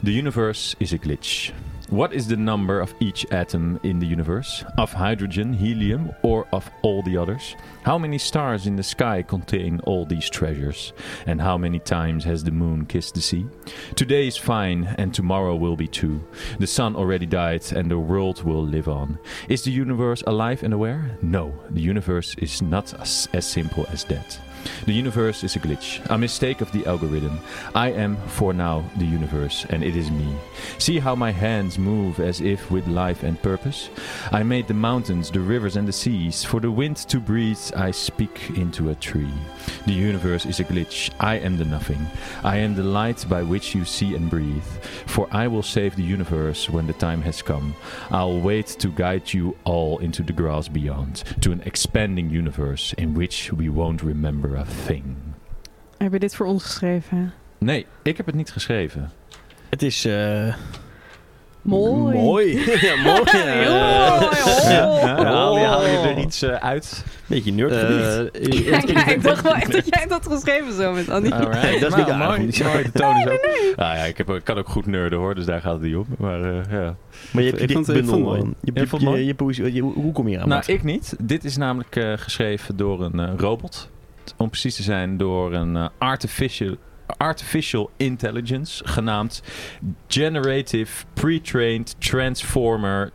The 0.04 0.14
universe 0.16 0.74
is 0.78 0.92
a 0.92 0.96
glitch. 1.00 1.50
What 1.90 2.12
is 2.12 2.28
the 2.28 2.36
number 2.36 2.80
of 2.80 2.94
each 3.00 3.24
atom 3.30 3.80
in 3.82 3.98
the 3.98 4.06
universe? 4.06 4.62
Of 4.76 4.92
hydrogen, 4.92 5.54
helium, 5.54 6.12
or 6.22 6.46
of 6.52 6.70
all 6.82 7.02
the 7.02 7.16
others? 7.16 7.56
How 7.82 7.96
many 7.96 8.18
stars 8.18 8.66
in 8.66 8.76
the 8.76 8.82
sky 8.82 9.22
contain 9.22 9.80
all 9.84 10.04
these 10.04 10.28
treasures? 10.28 10.92
And 11.26 11.40
how 11.40 11.56
many 11.56 11.78
times 11.78 12.24
has 12.24 12.44
the 12.44 12.50
moon 12.50 12.84
kissed 12.84 13.14
the 13.14 13.22
sea? 13.22 13.46
Today 13.96 14.26
is 14.26 14.36
fine, 14.36 14.94
and 14.98 15.14
tomorrow 15.14 15.56
will 15.56 15.76
be 15.76 15.88
too. 15.88 16.22
The 16.58 16.66
sun 16.66 16.94
already 16.94 17.24
died, 17.24 17.64
and 17.72 17.90
the 17.90 17.98
world 17.98 18.42
will 18.42 18.66
live 18.66 18.88
on. 18.88 19.18
Is 19.48 19.62
the 19.62 19.72
universe 19.72 20.22
alive 20.26 20.62
and 20.62 20.74
aware? 20.74 21.16
No, 21.22 21.54
the 21.70 21.80
universe 21.80 22.34
is 22.36 22.60
not 22.60 22.92
as, 23.00 23.30
as 23.32 23.46
simple 23.46 23.86
as 23.90 24.04
that. 24.04 24.38
The 24.86 24.92
universe 24.92 25.44
is 25.44 25.56
a 25.56 25.60
glitch, 25.60 26.04
a 26.10 26.16
mistake 26.16 26.60
of 26.60 26.72
the 26.72 26.86
algorithm. 26.86 27.40
I 27.74 27.92
am, 27.92 28.16
for 28.28 28.52
now, 28.52 28.84
the 28.96 29.04
universe, 29.04 29.66
and 29.70 29.82
it 29.82 29.96
is 29.96 30.10
me. 30.10 30.34
See 30.78 30.98
how 30.98 31.14
my 31.14 31.30
hands 31.30 31.78
move 31.78 32.20
as 32.20 32.40
if 32.40 32.70
with 32.70 32.86
life 32.86 33.22
and 33.22 33.40
purpose? 33.42 33.90
I 34.32 34.42
made 34.42 34.66
the 34.66 34.74
mountains, 34.74 35.30
the 35.30 35.40
rivers, 35.40 35.76
and 35.76 35.86
the 35.86 35.92
seas. 35.92 36.44
For 36.44 36.60
the 36.60 36.70
wind 36.70 36.96
to 37.08 37.20
breathe, 37.20 37.58
I 37.76 37.90
speak 37.90 38.50
into 38.56 38.90
a 38.90 38.94
tree. 38.94 39.32
The 39.86 39.92
universe 39.92 40.46
is 40.46 40.60
a 40.60 40.64
glitch. 40.64 41.10
I 41.20 41.36
am 41.36 41.58
the 41.58 41.64
nothing. 41.64 42.06
I 42.42 42.56
am 42.56 42.74
the 42.74 42.82
light 42.82 43.24
by 43.28 43.42
which 43.42 43.74
you 43.74 43.84
see 43.84 44.14
and 44.14 44.30
breathe. 44.30 44.70
For 45.06 45.28
I 45.30 45.48
will 45.48 45.62
save 45.62 45.96
the 45.96 46.02
universe 46.02 46.70
when 46.70 46.86
the 46.86 46.92
time 46.94 47.22
has 47.22 47.42
come. 47.42 47.74
I'll 48.10 48.40
wait 48.40 48.66
to 48.78 48.88
guide 48.88 49.32
you 49.32 49.56
all 49.64 49.98
into 49.98 50.22
the 50.22 50.32
grass 50.32 50.68
beyond, 50.68 51.24
to 51.42 51.52
an 51.52 51.62
expanding 51.66 52.30
universe 52.30 52.94
in 52.94 53.14
which 53.14 53.52
we 53.52 53.68
won't 53.68 54.02
remember 54.02 54.47
a 54.56 54.64
thing. 54.86 55.04
Heb 55.98 56.12
je 56.12 56.18
dit 56.18 56.34
voor 56.36 56.46
ons 56.46 56.64
geschreven? 56.64 57.32
Nee, 57.58 57.86
ik 58.02 58.16
heb 58.16 58.26
het 58.26 58.34
niet 58.34 58.50
geschreven. 58.50 59.10
Het 59.68 59.82
is... 59.82 60.04
eh, 60.04 60.54
Mooi. 61.62 62.16
Mooi. 62.18 62.58
ja, 62.86 62.96
mooi. 63.02 63.22
Ja. 63.32 63.42
Heel 63.44 63.70
mooi, 63.70 64.30
oh. 64.32 64.70
Ja, 64.70 65.24
haal, 65.24 65.58
je, 65.58 65.64
haal 65.64 65.86
je 65.86 65.96
er 65.98 66.18
iets 66.18 66.42
eh, 66.42 66.54
uit? 66.54 67.04
Beetje 67.26 67.52
nerdgedicht. 67.52 68.30
Eh, 68.32 68.66
Ja, 68.70 68.82
ja, 68.86 69.06
ik 69.06 69.22
dacht 69.22 69.42
wel 69.42 69.54
echt 69.54 69.72
dat 69.72 69.84
jij 69.88 70.06
dat 70.06 70.26
geschreven 70.26 70.72
zo 70.74 70.92
met 70.92 71.08
Annie. 71.10 71.34
Alright. 71.34 71.62
Nee, 71.62 71.80
dat 71.80 71.88
is 71.90 71.94
Nou, 71.96 72.02
niet 72.04 72.12
om 72.12 72.18
mooi. 72.26 72.40
die 72.40 72.52
te 72.52 72.64
mooi. 72.64 72.82
De 72.82 72.92
toon 72.92 73.16
is 73.16 73.24
ook... 73.24 73.48
Nou 73.76 73.96
ja, 73.96 74.02
ik, 74.04 74.16
heb, 74.16 74.30
ik 74.30 74.44
kan 74.44 74.58
ook 74.58 74.68
goed 74.68 74.86
nerden 74.86 75.18
hoor, 75.18 75.34
dus 75.34 75.44
daar 75.44 75.60
gaat 75.60 75.72
het 75.72 75.82
niet 75.82 75.96
om. 75.96 76.06
Maar 76.18 76.42
eh, 76.42 76.70
ja. 76.70 76.94
maar 77.32 77.42
je 77.42 77.48
hebt 77.50 77.60
je 77.60 77.94
Ik 77.94 78.04
mooi. 78.04 78.40
Je, 78.60 78.72
je, 78.72 79.34
mooi? 79.38 79.62
je 79.62 79.72
je- 79.72 79.80
hoe 79.82 80.12
kom 80.12 80.24
je 80.28 80.30
hier 80.30 80.40
aan? 80.42 80.48
Nou, 80.48 80.62
ik 80.66 80.82
niet. 80.82 81.16
Dit 81.20 81.44
is 81.44 81.56
namelijk 81.56 81.96
eh, 81.96 82.12
geschreven 82.16 82.76
door 82.76 83.02
een 83.04 83.20
eh, 83.20 83.30
Om 84.36 84.48
precies 84.48 84.74
te 84.74 84.82
zijn 84.82 85.16
door 85.16 85.54
een 85.54 85.76
eh, 85.76 85.88
artificial, 85.98 86.76
artificial 87.06 87.90
intelligence 87.96 88.86
genaamd 88.86 89.42
Generative 90.08 91.04
Pre-trained 91.14 91.96
Transformer 91.98 93.10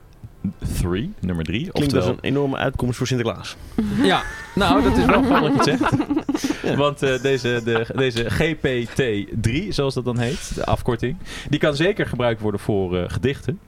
3, 0.80 1.14
nummer 1.20 1.46
3. 1.46 1.72
Klinkt 1.72 1.96
als 1.96 2.06
een 2.06 2.18
enorme 2.22 2.58
uitkomst 2.58 2.98
voor 2.98 3.08
Sinterklaas. 3.08 3.56
Ja, 4.02 4.24
nou, 4.56 4.84
dat 4.84 4.98
is 4.98 5.06
wel 5.06 5.24
wat 5.42 5.66
je. 5.66 6.76
Want 6.76 7.02
eh, 7.02 7.22
deze, 7.22 7.62
de, 7.64 7.86
deze 7.96 8.26
GPT-3, 8.30 9.68
zoals 9.70 9.94
dat 9.94 10.06
dan 10.06 10.20
heet, 10.20 10.56
de 10.56 10.66
afkorting, 10.66 11.18
die 11.50 11.60
kan 11.60 11.76
zeker 11.76 12.06
gebruikt 12.06 12.42
worden 12.42 12.60
voor 12.60 12.98
eh, 12.98 13.10
gedichten. 13.10 13.60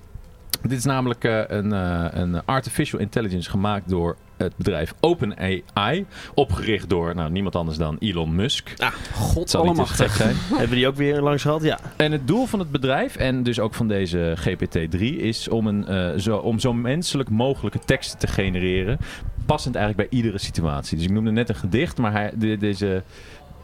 Dit 0.68 0.78
is 0.78 0.86
namelijk 0.86 1.24
eh, 1.24 1.42
een, 1.48 1.74
eh, 1.74 2.06
een 2.10 2.46
artificial 2.46 3.00
intelligence 3.00 3.50
gemaakt 3.50 3.90
door 3.90 4.16
het 4.38 4.58
bedrijf 4.58 4.94
OpenAI. 5.00 6.06
Opgericht 6.34 6.90
door 6.90 7.16
nou, 7.16 7.32
niemand 7.32 7.56
anders 7.56 7.78
dan 7.78 7.96
Elon 8.00 8.36
Musk. 8.36 8.74
Ah, 8.78 8.92
God 9.14 9.50
zijn. 9.50 10.36
Hebben 10.60 10.78
die 10.78 10.88
ook 10.88 10.96
weer 10.96 11.22
langs 11.22 11.42
gehad? 11.42 11.64
Ja. 11.64 11.80
En 11.96 12.12
het 12.12 12.28
doel 12.28 12.46
van 12.46 12.60
het 12.60 12.72
bedrijf, 12.72 13.16
en 13.16 13.44
dus 13.44 13.60
ook 13.60 13.74
van 13.74 13.88
deze 13.88 14.36
GPT-3, 14.40 15.00
is 15.02 15.48
om, 15.48 15.68
een, 15.68 15.88
eh, 15.88 16.20
zo, 16.20 16.38
om 16.38 16.60
zo 16.60 16.74
menselijk 16.74 17.30
mogelijke 17.30 17.80
teksten 17.80 18.20
te 18.20 18.28
genereren. 18.28 18.98
Passend 19.46 19.76
eigenlijk 19.76 20.10
bij 20.10 20.20
iedere 20.20 20.38
situatie. 20.38 20.98
Dus 20.98 21.06
ik 21.06 21.12
noemde 21.12 21.32
net 21.32 21.50
een 21.50 21.56
gedicht, 21.56 21.98
maar 21.98 22.12
hij, 22.12 22.32
de- 22.36 22.58
deze 22.58 23.04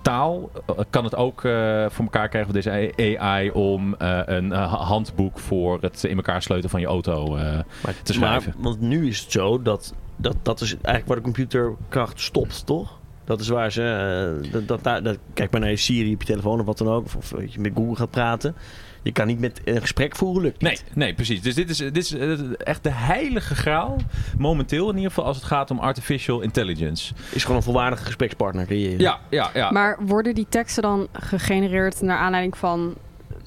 taal 0.01 0.49
eh, 0.65 0.75
kan 0.89 1.03
het 1.03 1.15
ook 1.15 1.43
eh, 1.43 1.51
voor 1.89 2.03
elkaar 2.05 2.29
krijgen, 2.29 2.55
of 2.55 2.61
deze 2.61 2.93
AI, 3.19 3.51
om 3.51 3.95
eh, 3.95 4.19
een 4.25 4.51
handboek 4.51 5.39
voor 5.39 5.77
het 5.81 6.03
in 6.03 6.15
elkaar 6.15 6.41
sleutelen 6.41 6.71
van 6.71 6.79
je 6.81 6.87
auto. 6.87 7.27
Maar, 7.35 7.65
Te 8.03 8.13
schrijven. 8.13 8.53
maar- 8.55 8.63
want 8.63 8.81
nu 8.81 9.07
is 9.07 9.19
het 9.19 9.31
zo 9.31 9.61
dat, 9.61 9.93
dat 10.15 10.35
dat 10.41 10.61
is 10.61 10.71
eigenlijk 10.73 11.07
waar 11.07 11.15
de 11.17 11.23
computerkracht 11.23 12.19
stopt, 12.21 12.65
toch? 12.65 12.99
Dat 13.25 13.39
is 13.39 13.47
waar 13.47 13.71
ze... 13.71 14.39
dat, 14.51 14.67
dat, 14.67 14.83
daar- 14.83 15.03
dat, 15.03 15.17
kijk 15.33 15.51
maar 15.51 15.61
naar 15.61 15.69
je 15.69 15.75
Siri 15.75 16.13
op 16.13 16.21
je 16.21 16.27
telefoon 16.27 16.59
of 16.59 16.65
wat 16.65 16.77
dan 16.77 16.87
ook. 16.87 17.05
Of, 17.05 17.15
of 17.15 17.33
je 17.47 17.59
met 17.59 17.71
Google 17.75 17.95
gaat 17.95 18.09
praten. 18.09 18.55
Je 19.03 19.11
kan 19.11 19.27
niet 19.27 19.39
met 19.39 19.61
een 19.65 19.81
gesprek 19.81 20.15
voeren, 20.15 20.41
lukt 20.41 20.61
Nee, 20.61 20.71
niet. 20.71 20.95
nee, 20.95 21.13
precies. 21.13 21.41
Dus 21.41 21.55
dit 21.55 21.69
is, 21.69 21.77
dit 21.77 21.97
is 21.97 22.13
eh, 22.13 22.39
echt 22.57 22.83
de 22.83 22.91
heilige 22.91 23.55
graal, 23.55 23.95
momenteel 24.37 24.89
in 24.89 24.95
ieder 24.95 25.09
geval, 25.09 25.25
als 25.25 25.35
het 25.37 25.45
gaat 25.45 25.71
om 25.71 25.79
artificial 25.79 26.41
intelligence. 26.41 27.13
Is 27.31 27.41
gewoon 27.41 27.57
een 27.57 27.63
volwaardige 27.63 28.03
gesprekspartner 28.05 28.65
creëren. 28.65 28.99
Ja, 28.99 29.19
ja, 29.29 29.49
ja. 29.53 29.71
Maar 29.71 29.97
worden 29.99 30.35
die 30.35 30.45
teksten 30.49 30.83
dan 30.83 31.07
gegenereerd 31.13 32.01
naar 32.01 32.17
aanleiding 32.17 32.57
van 32.57 32.95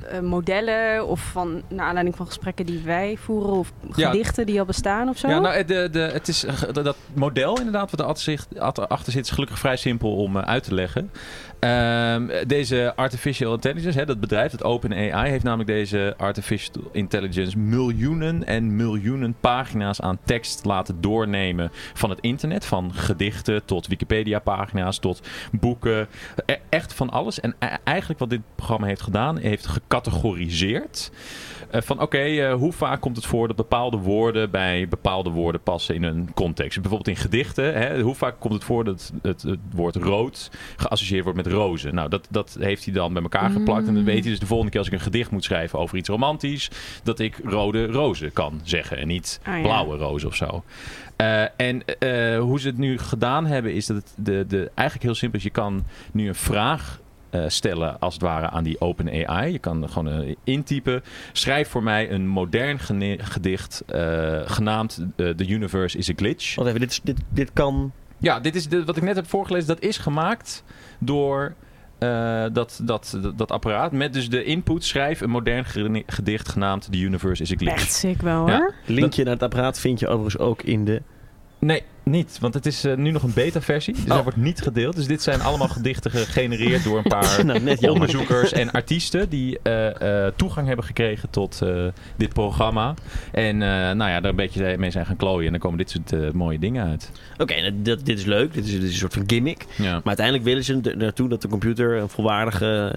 eh, 0.09 0.21
modellen 0.21 1.07
of 1.07 1.21
van 1.21 1.63
naar 1.69 1.87
aanleiding 1.87 2.17
van 2.17 2.27
gesprekken 2.27 2.67
die 2.67 2.81
wij 2.85 3.17
voeren 3.21 3.53
of 3.53 3.73
Ja. 3.97 4.11
gedichten 4.11 4.47
die 4.47 4.59
al 4.59 4.65
bestaan 4.67 5.09
of 5.09 5.19
zo? 5.19 5.29
Ja, 5.29 5.39
nou, 5.39 5.65
de, 5.65 5.89
de, 5.93 5.99
het 5.99 6.29
is, 6.29 6.45
eh, 6.45 6.55
dat 6.73 6.97
model 7.15 7.57
inderdaad 7.59 7.91
wat 7.91 8.01
erachter 8.01 8.23
zit, 8.25 8.47
achter 8.89 9.13
zit, 9.13 9.25
is 9.25 9.31
gelukkig 9.31 9.59
vrij 9.59 9.77
simpel 9.77 10.17
om 10.17 10.37
eh, 10.37 10.43
uit 10.43 10.65
te 10.65 10.75
leggen. 10.75 11.11
Ehm, 11.65 12.47
deze 12.47 12.93
artificial 12.97 13.53
intelligence, 13.53 13.99
hè, 13.99 14.05
dat 14.05 14.21
bedrijf, 14.21 14.51
dat 14.51 14.65
OpenAI, 14.65 15.31
heeft 15.31 15.45
namelijk 15.45 15.69
deze 15.69 16.15
artificial 16.17 16.91
intelligence 16.93 17.59
miljoenen 17.59 18.47
en 18.47 18.77
miljoenen 18.77 19.37
pagina's 19.41 20.01
aan 20.01 20.19
tekst 20.25 20.65
laten 20.65 21.01
doornemen 21.01 21.71
van 21.95 22.11
het 22.11 22.21
internet. 22.21 22.65
Van 22.65 22.95
gedichten 22.95 23.65
tot 23.65 23.87
Wikipedia-pagina's 23.87 24.99
tot 24.99 25.29
boeken. 25.53 26.09
E- 26.47 26.57
echt 26.69 26.93
van 26.93 27.11
alles. 27.11 27.41
En 27.41 27.55
e- 27.59 27.67
eigenlijk 27.85 28.21
wat 28.21 28.31
dit 28.31 28.41
programma 28.55 28.87
heeft 28.87 29.03
gedaan, 29.03 29.39
heeft 29.39 29.67
gecategoriseerd. 29.67 31.11
Eh, 31.71 31.81
van 31.83 32.01
oké, 32.01 32.19
eh, 32.19 32.55
hoe 32.55 32.73
vaak 32.73 33.01
komt 33.01 33.17
het 33.17 33.27
voor 33.27 33.47
dat 33.47 33.57
bepaalde 33.57 33.97
woorden 33.97 34.51
bij 34.51 34.89
bepaalde 34.89 35.31
woorden 35.31 35.63
passen 35.63 35.95
in 35.95 36.03
een 36.03 36.35
context? 36.35 36.81
Bijvoorbeeld 36.81 37.17
in 37.17 37.23
gedichten, 37.23 37.75
hè, 37.75 38.01
hoe 38.01 38.15
vaak 38.15 38.41
komt 38.41 38.55
het 38.55 38.65
voor 38.65 38.85
dat 38.85 39.13
het, 39.23 39.43
het 39.43 39.61
woord 39.75 39.97
rood 39.97 40.51
geassocieerd 40.77 41.25
wordt 41.25 41.39
met 41.45 41.53
rozen? 41.55 41.95
Nou, 41.95 42.09
dat, 42.09 42.27
dat 42.31 42.57
heeft 42.61 42.85
hij 42.85 42.95
dan 42.95 43.13
bij 43.13 43.23
elkaar 43.23 43.51
geplakt. 43.51 43.87
En 43.87 43.95
dan 43.95 44.05
weet 44.05 44.23
hij 44.23 44.31
dus 44.31 44.41
de 44.41 44.47
volgende 44.47 44.71
keer 44.71 44.81
als 44.81 44.89
ik 44.89 44.95
een 44.95 45.05
gedicht 45.05 45.31
moet 45.31 45.45
schrijven 45.45 45.79
over 45.79 45.97
iets 45.97 46.09
romantisch, 46.09 46.71
dat 47.03 47.19
ik 47.19 47.41
rode 47.45 47.87
rozen 47.87 48.33
kan 48.33 48.61
zeggen 48.63 48.99
en 48.99 49.07
niet 49.07 49.41
Ah, 49.45 49.57
ja. 49.57 49.63
blauwe 49.63 49.97
rozen 49.97 50.29
of 50.29 50.35
zo. 50.35 50.65
Eh, 51.17 51.43
en 51.57 51.85
eh, 51.99 52.39
hoe 52.39 52.61
ze 52.61 52.67
het 52.67 52.79
nu 52.79 52.99
gedaan 52.99 53.47
hebben, 53.47 53.75
is 53.75 53.87
dat 53.87 53.97
het 53.97 54.13
de, 54.17 54.45
de, 54.49 54.71
eigenlijk 54.75 55.07
heel 55.07 55.15
simpel 55.15 55.39
is. 55.39 55.45
Je 55.45 55.51
kan 55.51 55.85
nu 56.13 56.29
een 56.29 56.35
vraag 56.35 57.03
eh, 57.35 57.45
stellen, 57.47 57.99
als 58.01 58.15
het 58.15 58.23
ware, 58.23 58.49
aan 58.49 58.65
die 58.65 58.81
open 58.81 59.27
AI. 59.27 59.53
Je 59.53 59.59
kan 59.59 59.83
er 59.83 59.89
gewoon 59.89 60.23
eh, 60.23 60.35
intypen. 60.45 61.03
Schrijf 61.33 61.69
voor 61.69 61.83
mij 61.83 62.11
een 62.11 62.27
modern 62.29 62.79
gedicht 63.19 63.83
eh, 63.87 64.41
genaamd 64.45 65.07
The 65.17 65.47
Universe 65.49 65.99
is 65.99 66.11
a 66.11 66.13
Glitch. 66.17 66.55
Want 66.55 66.69
even, 66.69 66.81
dit, 66.81 67.01
dit, 67.05 67.21
dit 67.29 67.53
kan... 67.53 67.93
Ja, 68.25 68.41
dit 68.41 68.55
is 68.55 68.69
dit, 68.69 68.85
wat 68.85 68.97
ik 68.97 69.03
net 69.03 69.17
heb 69.17 69.29
voorgelezen. 69.29 69.69
Dat 69.69 69.81
is 69.81 69.99
gemaakt 69.99 70.65
door 70.99 71.55
eh, 71.99 72.45
dat, 72.53 72.81
dat, 72.83 73.19
dat, 73.23 73.39
dat 73.39 73.51
apparaat. 73.51 73.93
Met 73.93 74.13
dus 74.13 74.29
de 74.29 74.45
input 74.45 74.85
schrijf 74.85 75.21
een 75.21 75.31
modern 75.31 75.65
gedicht 76.07 76.49
genaamd 76.49 76.93
The 76.93 76.99
Universe 76.99 77.43
is 77.43 77.53
a 77.53 77.57
Glitch. 77.57 77.75
Echt 77.75 77.93
sick 77.93 78.23
wel 78.23 78.47
Ja. 78.47 78.57
hoor. 78.57 78.75
Linkje 78.87 79.25
naar 79.25 79.33
het 79.33 79.43
apparaat 79.43 79.81
vind 79.81 80.01
je 80.01 80.09
overigens 80.09 80.39
ook 80.39 80.63
in 80.63 80.85
de... 80.85 81.03
Nee, 81.65 81.83
niet. 82.03 82.39
Want 82.41 82.55
het 82.55 82.67
is 82.67 82.85
eh, 82.85 82.97
nu 82.97 83.11
nog 83.11 83.23
een 83.23 83.33
beta-versie. 83.35 83.95
Dus 83.95 84.05
Oh. 84.05 84.11
hij 84.11 84.23
wordt 84.23 84.39
niet 84.39 84.61
gedeeld. 84.63 84.97
Dus 84.97 85.07
dit 85.07 85.23
zijn 85.23 85.41
allemaal 85.41 85.69
gedichten 85.69 86.11
gegenereerd 86.11 86.85
door 86.85 86.97
een 86.97 87.03
paar 87.03 87.45
nou, 87.45 87.89
onderzoekers 87.89 88.53
en 88.53 88.71
artiesten 88.71 89.29
die 89.29 89.59
eh, 89.63 90.25
eh, 90.27 90.33
toegang 90.37 90.67
hebben 90.67 90.85
gekregen 90.85 91.31
tot 91.31 91.63
dit 92.17 92.33
programma. 92.33 92.95
En 93.33 93.57
nou 93.59 93.97
ja, 94.11 94.21
daar 94.21 94.31
een 94.31 94.37
beetje 94.37 94.79
mee 94.79 94.91
zijn 94.91 95.07
gaan 95.07 95.17
klooien. 95.17 95.45
En 95.47 95.51
dan 95.53 95.61
komen 95.61 95.79
dit 95.79 95.91
soort 95.91 96.33
mooie 96.33 96.59
dingen 96.59 96.87
uit. 96.89 97.11
Oké, 97.39 97.61
nou, 97.61 97.83
dit 98.03 98.09
is 98.19 98.25
leuk. 98.25 98.53
Dit 98.55 98.65
is, 98.65 98.71
dit 98.71 98.83
is 98.83 98.91
een 98.91 98.97
soort 98.99 99.15
van 99.15 99.25
gimmick. 99.27 99.67
Ja. 99.77 99.93
Maar 99.93 100.03
uiteindelijk 100.05 100.45
willen 100.47 100.65
ze 100.65 100.95
naartoe 100.99 101.29
dat 101.29 101.43
de 101.43 101.49
computer 101.49 101.97
een 101.97 102.09
volwaardige... 102.09 102.95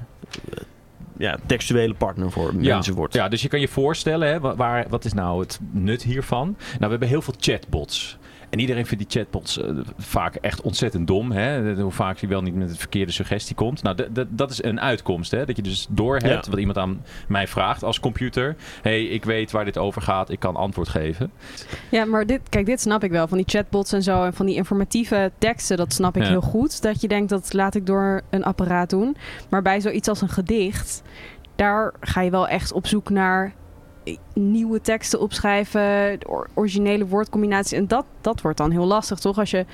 ja, 1.17 1.37
textuele 1.45 1.93
partner 1.93 2.31
voor 2.31 2.53
Ja, 2.59 2.73
mensen 2.73 2.93
wordt. 2.93 3.13
ja, 3.13 3.27
dus 3.29 3.41
je 3.41 3.47
kan 3.47 3.59
je 3.59 3.67
voorstellen, 3.67 4.27
hè, 4.27 4.39
wa- 4.39 4.55
waar, 4.55 4.85
wat 4.89 5.05
is 5.05 5.13
nou 5.13 5.39
het 5.39 5.59
nut 5.71 6.03
hiervan? 6.03 6.45
Nou, 6.59 6.77
we 6.79 6.87
hebben 6.87 7.07
heel 7.07 7.21
veel 7.21 7.33
chatbots. 7.39 8.17
En 8.49 8.59
iedereen 8.59 8.85
vindt 8.85 9.09
die 9.11 9.21
chatbots 9.21 9.61
eh, 9.61 9.69
vaak 9.97 10.35
echt 10.35 10.61
ontzettend 10.61 11.07
dom. 11.07 11.31
Hè? 11.31 11.73
Hoe 11.81 11.91
vaak 11.91 12.17
je 12.17 12.27
wel 12.27 12.41
niet 12.41 12.55
met 12.55 12.69
de 12.69 12.75
verkeerde 12.75 13.11
suggestie 13.11 13.55
komt. 13.55 13.83
Nou, 13.83 13.97
dat 14.29 14.51
is 14.51 14.63
een 14.63 14.81
uitkomst. 14.81 15.31
Hè? 15.31 15.45
Dat 15.45 15.55
je 15.55 15.61
dus 15.61 15.87
doorhebt 15.89 16.45
Ja. 16.45 16.51
wat 16.51 16.59
iemand 16.59 16.77
aan 16.77 17.01
mij 17.27 17.47
vraagt 17.47 17.83
als 17.83 17.99
computer. 17.99 18.55
hey, 18.81 19.03
ik 19.05 19.25
weet 19.25 19.51
waar 19.51 19.65
dit 19.65 19.77
over 19.77 20.01
gaat. 20.01 20.29
Ik 20.29 20.39
kan 20.39 20.55
antwoord 20.55 20.89
geven. 20.89 21.31
Ja, 21.91 22.05
maar 22.05 22.25
dit, 22.25 22.41
kijk, 22.49 22.65
dit 22.65 22.81
snap 22.81 23.03
ik 23.03 23.11
wel. 23.11 23.27
Van 23.27 23.37
die 23.37 23.47
chatbots 23.49 23.93
en 23.93 24.03
zo 24.03 24.23
en 24.23 24.33
van 24.33 24.45
die 24.45 24.55
informatieve 24.55 25.31
teksten, 25.37 25.77
dat 25.77 25.93
snap 25.93 26.15
ik 26.15 26.21
Ja. 26.23 26.27
heel 26.29 26.41
goed. 26.41 26.81
Dat 26.81 27.01
je 27.01 27.07
denkt, 27.07 27.29
dat 27.29 27.53
laat 27.53 27.75
ik 27.75 27.85
door 27.85 28.21
een 28.29 28.43
apparaat 28.43 28.89
doen. 28.89 29.15
Maar 29.49 29.61
bij 29.61 29.81
zoiets 29.81 30.07
als 30.07 30.21
een 30.21 30.29
gedicht, 30.29 31.01
daar 31.55 31.93
ga 31.99 32.21
je 32.21 32.29
wel 32.31 32.47
echt 32.47 32.71
op 32.71 32.87
zoek 32.87 33.09
naar 33.09 33.53
nieuwe 34.33 34.81
teksten 34.81 35.19
opschrijven, 35.19 36.17
originele 36.53 37.07
woordcombinaties. 37.07 37.71
En 37.71 37.87
dat, 37.87 38.05
dat 38.21 38.41
wordt 38.41 38.57
dan 38.57 38.71
heel 38.71 38.85
lastig, 38.85 39.19
toch? 39.19 39.37
Als 39.37 39.51
je 39.51 39.65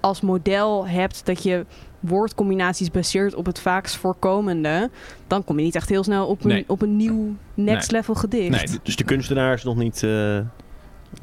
als 0.00 0.20
model 0.20 0.86
hebt 0.86 1.26
dat 1.26 1.42
je 1.42 1.66
woordcombinaties 2.00 2.90
baseert 2.90 3.34
op 3.34 3.46
het 3.46 3.60
vaakst 3.60 3.96
voorkomende, 3.96 4.90
dan 5.26 5.44
kom 5.44 5.58
je 5.58 5.64
niet 5.64 5.74
echt 5.74 5.88
heel 5.88 6.04
snel 6.04 6.26
op 6.26 6.42
een, 6.44 6.48
Nee. 6.48 6.64
op 6.66 6.82
een 6.82 6.96
nieuw 6.96 7.34
next 7.54 7.90
level 7.90 8.14
gedicht. 8.14 8.50
Nee, 8.50 8.78
Dus 8.82 8.96
de 8.96 9.04
kunstenaar 9.04 9.54
is 9.54 9.64
nog 9.64 9.76
niet 9.76 10.02
eh 10.02 10.38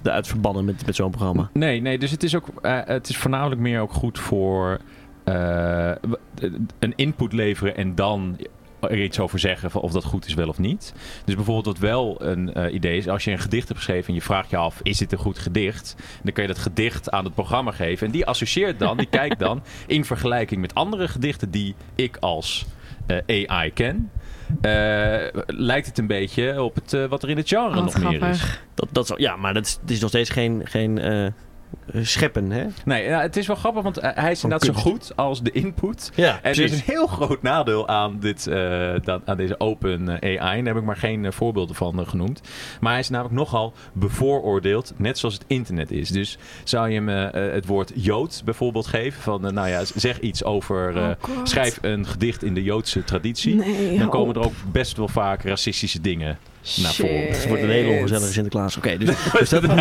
eruit 0.03 0.27
verbannen 0.27 0.65
met, 0.65 0.85
met 0.85 0.95
zo'n 0.95 1.11
programma. 1.11 1.49
Nee, 1.53 1.81
nee, 1.81 1.97
dus 1.99 2.11
het 2.11 2.23
is 2.23 2.35
ook 2.35 2.47
eh, 2.61 2.79
het 2.85 3.09
is 3.09 3.17
voornamelijk 3.17 3.61
meer 3.61 3.81
ook 3.81 3.93
goed 3.93 4.19
voor 4.19 4.79
eh, 5.23 5.91
een 6.79 6.93
input 6.95 7.33
leveren 7.33 7.75
en 7.75 7.95
dan 7.95 8.37
er 8.81 9.03
iets 9.03 9.19
over 9.19 9.39
zeggen 9.39 9.81
of 9.81 9.91
dat 9.91 10.03
goed 10.03 10.25
is 10.25 10.33
wel 10.33 10.47
of 10.47 10.57
niet. 10.57 10.93
Dus 11.25 11.35
bijvoorbeeld 11.35 11.65
wat 11.65 11.77
wel 11.77 12.15
een 12.21 12.53
eh, 12.53 12.73
idee 12.73 12.97
is, 12.97 13.07
als 13.07 13.23
je 13.23 13.31
een 13.31 13.39
gedicht 13.39 13.67
hebt 13.67 13.79
geschreven 13.79 14.07
en 14.07 14.13
je 14.13 14.21
vraagt 14.21 14.49
je 14.49 14.57
af, 14.57 14.79
is 14.83 14.97
dit 14.97 15.11
een 15.11 15.17
goed 15.17 15.39
gedicht? 15.39 15.95
Dan 16.23 16.33
kan 16.33 16.43
je 16.43 16.49
dat 16.49 16.59
gedicht 16.59 17.11
aan 17.11 17.23
het 17.23 17.33
programma 17.33 17.71
geven 17.71 18.05
en 18.05 18.11
die 18.13 18.25
associeert 18.25 18.79
dan, 18.79 18.97
die 18.97 19.09
kijkt 19.19 19.39
dan 19.39 19.63
in 19.87 20.05
vergelijking 20.05 20.61
met 20.61 20.75
andere 20.75 21.07
gedichten 21.07 21.51
die 21.51 21.75
ik 21.95 22.17
als 22.19 22.65
eh, 23.07 23.47
AI 23.47 23.73
ken. 23.73 24.11
eh, 24.61 25.41
lijkt 25.45 25.87
het 25.87 25.97
een 25.97 26.07
beetje 26.07 26.61
op 26.63 26.75
het, 26.75 27.07
wat 27.09 27.23
er 27.23 27.29
in 27.29 27.37
het 27.37 27.47
genre 27.47 27.77
Oh, 27.77 27.83
wat 27.83 27.93
nog 28.01 28.11
meer 28.11 28.23
is. 28.29 28.59
Dat, 28.73 28.87
dat 28.91 29.09
is, 29.09 29.17
ja, 29.17 29.35
maar 29.35 29.53
dat 29.53 29.65
is, 29.65 29.77
het 29.81 29.91
is 29.91 29.99
nog 29.99 30.09
steeds 30.09 30.29
geen, 30.29 30.61
geen 30.63 30.97
scheppen, 32.01 32.51
hè? 32.51 32.65
Nee, 32.85 33.03
ja, 33.03 33.21
het 33.21 33.37
is 33.37 33.47
wel 33.47 33.55
grappig, 33.55 33.83
want 33.83 33.97
eh, 33.97 34.09
hij 34.13 34.31
is 34.31 34.43
inderdaad 34.43 34.75
zo 34.75 34.81
goed 34.81 35.11
als 35.15 35.41
de 35.41 35.51
input. 35.51 36.11
Ja, 36.15 36.39
En 36.41 36.51
er 36.51 36.59
is 36.59 36.71
een 36.71 36.81
heel 36.85 37.07
groot 37.07 37.41
nadeel 37.41 37.87
aan, 37.87 38.19
dit, 38.19 38.47
eh, 38.47 38.91
dan- 39.03 39.21
aan 39.25 39.37
deze 39.37 39.59
open 39.59 40.19
eh, 40.19 40.41
AI. 40.41 40.57
Daar 40.63 40.73
heb 40.73 40.81
ik 40.81 40.87
maar 40.87 40.97
geen 40.97 41.25
eh, 41.25 41.31
voorbeelden 41.31 41.75
van 41.75 41.99
eh, 41.99 42.07
genoemd. 42.07 42.41
Maar 42.79 42.91
hij 42.91 42.99
is 42.99 43.09
namelijk 43.09 43.35
nogal 43.35 43.73
bevooroordeeld, 43.93 44.93
net 44.97 45.17
zoals 45.17 45.33
het 45.35 45.43
internet 45.47 45.91
is. 45.91 46.09
Dus 46.09 46.37
zou 46.63 46.89
je 46.89 46.93
hem 46.95 47.09
eh, 47.09 47.45
eh, 47.47 47.53
het 47.53 47.65
woord 47.65 47.91
Jood 47.95 48.41
bijvoorbeeld 48.45 48.87
geven? 48.87 49.21
Van, 49.21 49.45
eh, 49.45 49.51
nou 49.51 49.67
ja, 49.67 49.85
zeg 49.95 50.19
iets 50.19 50.43
over, 50.43 50.97
eh, 50.97 51.09
Oh, 51.29 51.29
schrijf 51.43 51.77
een 51.81 52.05
gedicht 52.05 52.43
in 52.43 52.53
de 52.53 52.63
Joodse 52.63 53.03
traditie. 53.03 53.55
Nee, 53.55 53.97
dan 53.97 54.09
komen 54.09 54.35
er 54.35 54.39
op. 54.41 54.45
ook 54.45 54.53
best 54.71 54.97
wel 54.97 55.07
vaak 55.07 55.43
racistische 55.43 56.01
dingen 56.01 56.37
naar 56.75 56.93
voren. 56.93 57.27
Het 57.27 57.47
wordt 57.47 57.63
een 57.63 57.69
hele 57.69 57.91
ongezellige 57.97 58.31
Sinterklaas. 58.31 58.77
Oké, 58.77 58.97
dus, 58.97 59.15
dus 59.39 59.49
dat, 59.49 59.63
Oh 59.63 59.75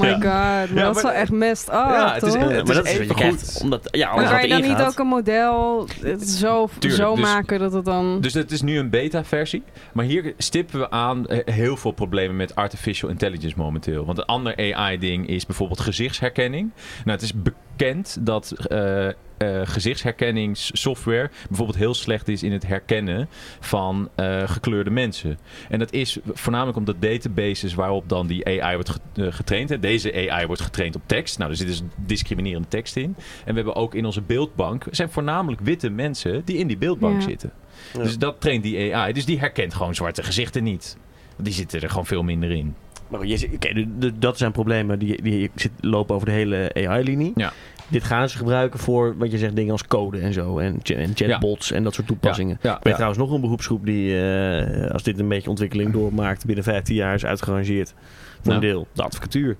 my 0.00 0.06
Ja. 0.06 0.12
god, 0.14 0.22
maar 0.24 0.74
Ja, 0.74 0.82
dat 0.84 0.96
is 0.96 1.02
wel 1.02 1.12
echt 1.12 1.30
mest 1.30 1.68
up, 1.68 1.72
Ja, 1.74 2.14
het 2.14 2.22
is- 2.22 2.32
toch? 2.32 2.42
het 2.42 2.66
maar 2.66 2.74
dat 2.74 2.86
is 2.86 2.98
even 2.98 3.16
goed. 3.16 3.58
Omdat, 3.62 3.88
ja, 3.90 4.14
maar 4.14 4.28
kan 4.30 4.42
je 4.42 4.48
dan 4.48 4.62
niet 4.62 4.80
ook 4.82 4.98
een 4.98 5.06
model 5.06 5.88
het 6.02 6.28
zo, 6.28 6.68
Tuurlijk, 6.78 7.02
zo 7.02 7.14
dus- 7.14 7.24
maken 7.24 7.58
dat 7.58 7.72
het 7.72 7.84
dan... 7.84 8.20
Dus 8.20 8.34
het 8.34 8.50
is 8.50 8.62
nu 8.62 8.78
een 8.78 8.90
beta-versie. 8.90 9.62
Maar 9.92 10.04
hier 10.04 10.34
stippen 10.38 10.78
we 10.78 10.90
aan 10.90 11.26
eh, 11.26 11.54
heel 11.54 11.76
veel 11.76 11.90
problemen 11.92 12.36
met 12.36 12.54
artificial 12.54 13.10
intelligence 13.10 13.54
momenteel. 13.56 14.04
Want 14.04 14.18
een 14.18 14.24
ander 14.24 14.74
AI-ding 14.74 15.28
is 15.28 15.46
bijvoorbeeld 15.46 15.80
gezichtsherkenning. 15.80 16.70
Nou, 17.04 17.10
het 17.18 17.22
is 17.22 17.32
bekend 17.34 18.16
dat 18.20 18.50
eh, 18.50 19.06
eh, 19.36 19.60
gezichtsherkenningssoftware 19.64 21.30
bijvoorbeeld 21.48 21.78
heel 21.78 21.94
slecht 21.94 22.28
is 22.28 22.42
in 22.42 22.52
het 22.52 22.66
herkennen 22.66 23.28
van 23.60 24.08
eh, 24.14 24.48
gekleurde 24.48 24.90
mensen. 24.90 25.38
En 25.68 25.78
dat 25.78 25.92
is 25.92 26.18
voornamelijk 26.32 26.76
omdat 26.78 26.96
databases 27.02 27.74
waarop 27.74 28.08
dan 28.08 28.26
die 28.26 28.62
AI 28.62 28.74
wordt 28.74 28.98
eh, 29.14 29.26
getraind. 29.30 29.68
Hè. 29.68 29.78
Deze 29.78 30.30
AI 30.30 30.46
wordt 30.46 30.62
getraind 30.62 30.96
op 30.96 31.02
tekst. 31.06 31.38
Nou, 31.38 31.50
er 31.50 31.56
zit 31.56 31.66
dus 31.66 31.82
discriminerende 31.96 32.68
tekst 32.68 32.96
in. 32.96 33.14
En 33.44 33.50
we 33.50 33.54
hebben 33.54 33.76
ook 33.76 33.94
in 33.94 34.04
onze 34.04 34.20
beeldbank 34.22 34.84
zijn 34.90 35.10
voornamelijk 35.10 35.60
witte 35.60 35.90
mensen 35.90 36.42
die 36.44 36.56
in 36.56 36.66
die 36.66 36.78
beeldbank 36.78 37.20
Ja. 37.20 37.28
zitten. 37.28 37.52
Ja. 37.92 38.02
Dus 38.02 38.18
dat 38.18 38.40
traint 38.40 38.62
die 38.62 38.94
AI. 38.94 39.12
Dus 39.12 39.24
die 39.24 39.38
herkent 39.38 39.74
gewoon 39.74 39.94
zwarte 39.94 40.22
gezichten 40.22 40.62
niet. 40.62 40.96
Want 41.34 41.44
Die 41.44 41.52
zitten 41.54 41.80
er 41.80 41.88
gewoon 41.88 42.06
veel 42.06 42.22
minder 42.22 42.50
in. 42.50 42.74
Maar 43.08 43.20
goed, 43.20 43.40
je 43.40 44.12
dat 44.18 44.38
zijn 44.38 44.52
problemen 44.52 44.98
die, 44.98 45.22
die 45.22 45.50
zit, 45.54 45.70
lopen 45.80 46.14
over 46.14 46.26
de 46.26 46.32
hele 46.32 46.70
AI-linie. 46.74 47.32
Ja. 47.34 47.52
Dit 47.88 48.04
gaan 48.04 48.28
ze 48.28 48.36
gebruiken 48.36 48.78
voor, 48.78 49.14
wat 49.18 49.30
je 49.30 49.38
zegt, 49.38 49.56
dingen 49.56 49.72
als 49.72 49.86
code 49.86 50.18
en 50.18 50.32
zo. 50.32 50.58
En, 50.58 50.78
ch- 50.82 50.90
en 50.90 51.10
chatbots 51.14 51.72
en 51.72 51.82
dat 51.84 51.94
soort 51.94 52.06
toepassingen. 52.06 52.58
Ja, 52.62 52.76
Ik 52.76 52.82
weet 52.82 52.92
trouwens 52.94 53.20
nog 53.20 53.30
een 53.30 53.40
beroepsgroep 53.40 53.84
die, 53.86 54.20
eh, 54.20 54.90
als 54.90 55.02
dit 55.02 55.18
een 55.18 55.28
beetje 55.28 55.50
ontwikkeling 55.50 55.92
doormaakt, 55.92 56.46
binnen 56.46 56.64
15 56.64 56.94
jaar 56.94 57.14
is 57.14 57.24
uitgerangeerd 57.24 57.94
voor 58.42 58.52
een 58.52 58.60
deel. 58.60 58.86
De 58.92 59.02
advocatuur. 59.02 59.50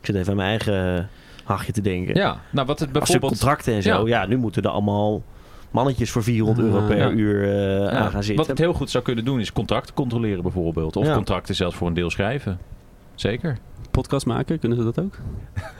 Ik 0.00 0.06
zit 0.06 0.14
even 0.16 0.30
aan 0.30 0.36
mijn 0.36 0.48
eigen 0.48 1.08
hachje 1.44 1.72
te 1.72 1.80
denken. 1.80 2.14
ja, 2.14 2.40
nou 2.50 2.66
wat 2.66 2.78
het 2.78 2.92
bijvoorbeeld... 2.92 3.32
contracten 3.32 3.74
en 3.74 3.82
zo, 3.82 4.08
Ja. 4.08 4.20
ja. 4.22 4.26
nu 4.28 4.36
moeten 4.36 4.62
er 4.62 4.68
allemaal 4.70 5.22
mannetjes 5.70 6.10
voor 6.10 6.22
400 6.22 6.66
euro 6.66 6.78
Ah, 6.80 6.86
per 6.86 6.96
ja. 6.96 7.10
uur 7.10 7.42
eh, 7.44 7.78
Ja, 7.78 7.90
aan 7.90 8.10
gaan 8.10 8.22
zitten. 8.22 8.36
Wat 8.36 8.46
het 8.46 8.58
heel 8.58 8.72
goed 8.72 8.90
zou 8.90 9.04
kunnen 9.04 9.24
doen 9.24 9.40
is 9.40 9.52
contracten 9.52 9.94
controleren 9.94 10.42
bijvoorbeeld. 10.42 10.96
Of 10.96 11.06
Ja. 11.06 11.14
contracten 11.14 11.54
zelfs 11.54 11.76
voor 11.76 11.86
een 11.88 11.94
deel 11.94 12.10
schrijven. 12.10 12.58
Zeker. 13.22 13.58
Podcast 13.90 14.26
maken, 14.26 14.58
kunnen 14.58 14.78
ze 14.78 14.84
dat 14.84 15.00
ook? 15.00 15.14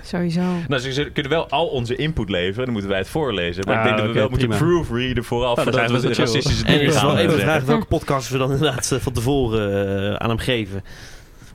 Sowieso. 0.02 0.40
Nou, 0.68 0.80
ze, 0.80 0.92
ze 0.92 1.10
kunnen 1.10 1.32
wel 1.32 1.48
al 1.48 1.66
onze 1.66 1.96
input 1.96 2.28
leveren. 2.28 2.64
Dan 2.64 2.72
moeten 2.72 2.90
wij 2.90 2.98
het 2.98 3.08
voorlezen. 3.08 3.64
Maar 3.66 3.74
Ah, 3.74 3.80
ik 3.80 3.86
denk 3.86 3.98
dat 3.98 4.06
we 4.06 4.12
wel 4.12 4.28
moeten 4.28 4.48
proofreaden 4.48 5.24
vooraf. 5.24 5.56
Nou, 5.56 5.70
dat 5.70 5.90
is 5.90 5.90
we 5.90 6.08
de 6.08 6.14
chill. 6.14 6.24
racistische 6.24 6.64
En 6.64 6.72
dingen 6.72 6.86
het 6.86 6.94
is 6.94 7.02
wel 7.02 7.10
gaan 7.10 7.18
even 7.18 7.36
de 7.36 7.42
vraag 7.42 7.64
welke 7.64 7.86
podcast 7.86 8.28
we 8.28 8.38
dan 8.38 8.52
inderdaad 8.52 8.92
eh, 8.92 8.98
van 8.98 9.12
tevoren 9.12 9.88
eh, 10.10 10.14
aan 10.14 10.28
hem 10.28 10.38
geven. 10.38 10.84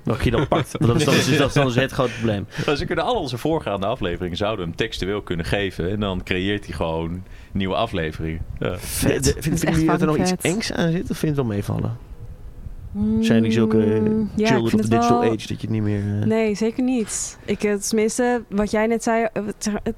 Welke 0.04 0.24
je 0.24 0.32
dan 0.32 0.48
pakt. 0.48 0.72
Want 0.72 0.86
dat 0.86 0.96
is 0.96 1.06
dan, 1.06 1.14
dus, 1.14 1.38
dat 1.38 1.48
is 1.48 1.54
dan 1.54 1.66
dus 1.66 1.76
het 1.76 1.92
grote 1.92 2.14
probleem. 2.14 2.48
Nou, 2.66 2.78
ze 2.78 2.86
kunnen 2.86 3.06
al 3.06 3.16
onze 3.16 3.38
voorgaande 3.38 3.86
afleveringen 3.86 4.38
zouden 4.38 4.66
hem 4.66 4.76
textueel 4.76 5.22
kunnen 5.22 5.46
geven. 5.46 5.90
En 5.90 6.00
dan 6.00 6.24
creëert 6.24 6.66
hij 6.66 6.76
gewoon 6.76 7.24
nieuwe 7.52 7.76
afleveringen. 7.76 8.42
Ja. 8.60 8.78
Vet. 8.78 9.36
echt 9.36 9.62
jullie 9.62 9.86
dat 9.86 10.02
er 10.02 10.08
nog 10.08 10.18
iets 10.18 10.34
engs 10.42 10.72
aan 10.72 10.92
zit? 10.92 11.10
Of 11.10 11.18
vind 11.18 11.22
je 11.22 11.28
het 11.28 11.36
wel 11.36 11.46
meevallen? 11.46 12.07
Zijn 13.20 13.44
die 13.44 13.52
zulke 13.52 13.78
Mm, 13.78 14.30
ja, 14.36 14.48
children 14.48 14.80
of 14.80 14.86
digital 14.86 15.20
wel- 15.20 15.30
age 15.30 15.48
dat 15.48 15.48
je 15.48 15.56
het 15.62 15.70
niet 15.70 15.82
meer... 15.82 16.00
eh, 16.22 16.26
Nee, 16.28 16.56
zeker 16.56 16.84
niet. 16.84 17.38
Ik, 17.46 17.64
eh, 17.64 17.74
tenminste, 17.74 18.44
wat 18.50 18.72
jij 18.72 18.88
net 18.88 19.04
zei, 19.04 19.28
eh, 19.34 19.46
het, 19.46 19.70
het, 19.84 19.96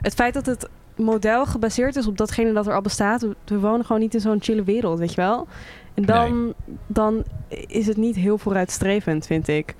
het 0.00 0.14
feit 0.14 0.34
dat 0.34 0.46
het 0.46 0.68
model 0.96 1.46
gebaseerd 1.46 1.96
is 1.96 2.06
op 2.06 2.16
datgene 2.16 2.52
dat 2.52 2.66
er 2.66 2.74
al 2.74 2.80
bestaat. 2.80 3.26
We, 3.44 3.58
wonen 3.58 3.86
gewoon 3.86 4.00
niet 4.00 4.14
in 4.14 4.20
zo'n 4.20 4.42
chille 4.42 4.64
wereld, 4.64 4.98
weet 4.98 5.10
je 5.10 5.16
wel? 5.20 5.46
En 5.94 6.04
dan, 6.04 6.54
dan 6.86 7.24
is 7.66 7.86
het 7.86 7.96
niet 7.96 8.16
heel 8.16 8.38
vooruitstrevend, 8.38 9.26
vind 9.26 9.48
ik. 9.48 9.74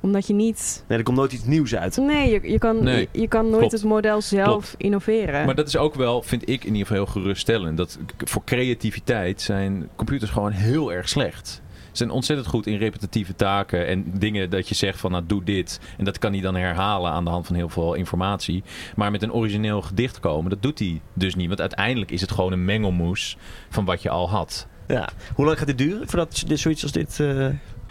Omdat 0.00 0.26
je 0.26 0.32
niet... 0.34 0.84
Nee, 0.88 0.98
er 0.98 1.04
komt 1.04 1.16
nooit 1.16 1.32
iets 1.32 1.44
nieuws 1.44 1.74
uit. 1.76 1.96
Nee, 1.96 2.30
je, 2.30 2.50
je, 2.52 2.58
kan, 2.58 2.84
Nee, 2.84 3.08
je, 3.12 3.20
je 3.20 3.28
kan 3.28 3.44
nooit 3.44 3.56
klopt. 3.58 3.72
het 3.72 3.84
model 3.84 4.20
zelf 4.20 4.46
Klopt. 4.46 4.74
innoveren. 4.76 5.46
Maar 5.46 5.54
dat 5.54 5.66
is 5.68 5.76
ook 5.76 5.94
wel, 5.94 6.22
vind 6.22 6.42
ik 6.48 6.64
in 6.64 6.72
ieder 6.72 6.86
geval 6.86 7.04
heel 7.04 7.12
geruststellend. 7.12 7.76
Dat 7.76 7.98
voor 8.18 8.42
creativiteit 8.44 9.40
zijn 9.40 9.88
computers 9.96 10.30
gewoon 10.30 10.50
heel 10.50 10.92
erg 10.92 11.08
slecht. 11.08 11.62
Zijn 12.00 12.12
ontzettend 12.12 12.48
goed 12.48 12.66
in 12.66 12.76
repetitieve 12.76 13.34
taken 13.34 13.86
en 13.86 14.04
dingen 14.18 14.50
dat 14.50 14.68
je 14.68 14.74
zegt 14.74 15.00
van 15.00 15.10
nou 15.10 15.24
doe 15.26 15.44
dit. 15.44 15.80
En 15.98 16.04
dat 16.04 16.18
kan 16.18 16.32
hij 16.32 16.40
dan 16.40 16.54
herhalen 16.54 17.10
aan 17.10 17.24
de 17.24 17.30
hand 17.30 17.46
van 17.46 17.56
heel 17.56 17.68
veel 17.68 17.94
informatie. 17.94 18.62
Maar 18.96 19.10
met 19.10 19.22
een 19.22 19.32
origineel 19.32 19.82
gedicht 19.82 20.20
komen, 20.20 20.50
dat 20.50 20.62
doet 20.62 20.78
hij 20.78 21.00
dus 21.14 21.34
niet. 21.34 21.48
Want 21.48 21.60
uiteindelijk 21.60 22.10
is 22.10 22.20
het 22.20 22.30
gewoon 22.30 22.52
een 22.52 22.64
mengelmoes 22.64 23.36
van 23.68 23.84
wat 23.84 24.02
je 24.02 24.10
al 24.10 24.30
had. 24.30 24.66
Ja. 24.88 25.08
Hoe 25.34 25.44
lang 25.44 25.58
gaat 25.58 25.66
dit 25.66 25.78
duren 25.78 26.08
voordat 26.08 26.44
dit 26.46 26.58
zoiets 26.58 26.82
als 26.82 26.92
dit... 26.92 27.20
eh, 27.20 27.46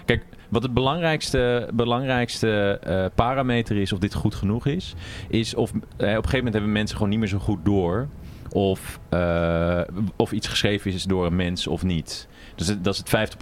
Kijk, 0.05 0.23
wat 0.49 0.63
het 0.63 0.73
belangrijkste, 0.73 1.69
belangrijkste 1.73 2.79
eh, 2.83 3.05
parameter 3.15 3.77
is 3.77 3.93
of 3.93 3.99
dit 3.99 4.13
goed 4.13 4.35
genoeg 4.35 4.65
is, 4.65 4.93
is 5.27 5.55
of 5.55 5.69
eh, 5.71 5.77
op 5.77 5.99
een 5.99 6.09
gegeven 6.09 6.37
moment 6.37 6.53
hebben 6.53 6.71
mensen 6.71 6.95
gewoon 6.95 7.11
niet 7.11 7.19
meer 7.19 7.27
zo 7.27 7.39
goed 7.39 7.65
door 7.65 8.07
of, 8.51 8.99
of 10.15 10.31
iets 10.31 10.47
geschreven 10.47 10.91
is 10.91 11.03
door 11.03 11.25
een 11.25 11.35
mens 11.35 11.67
of 11.67 11.83
niet. 11.83 12.27
Dus 12.59 12.75
dat 12.81 12.93
is 12.93 13.03
het 13.05 13.35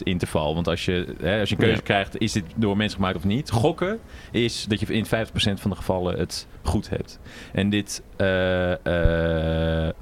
50% 0.00 0.02
interval. 0.02 0.54
Want 0.54 0.68
als 0.68 0.84
je, 0.84 1.14
hè, 1.20 1.40
als 1.40 1.48
je 1.48 1.54
een 1.54 1.60
keuze 1.60 1.76
Ja. 1.76 1.82
krijgt, 1.82 2.18
is 2.20 2.32
dit 2.32 2.44
door 2.56 2.70
een 2.70 2.76
mens 2.76 2.94
gemaakt 2.94 3.16
of 3.16 3.24
niet? 3.24 3.50
Gokken 3.50 3.98
is 4.30 4.64
dat 4.68 4.80
je 4.80 4.86
in 4.86 5.06
50% 5.06 5.60
van 5.60 5.70
de 5.70 5.76
gevallen 5.76 6.18
het 6.18 6.46
goed 6.62 6.88
hebt. 6.90 7.18
En 7.52 7.70
dit, 7.70 8.02
eh, 8.16 9.86
eh, 9.86 9.94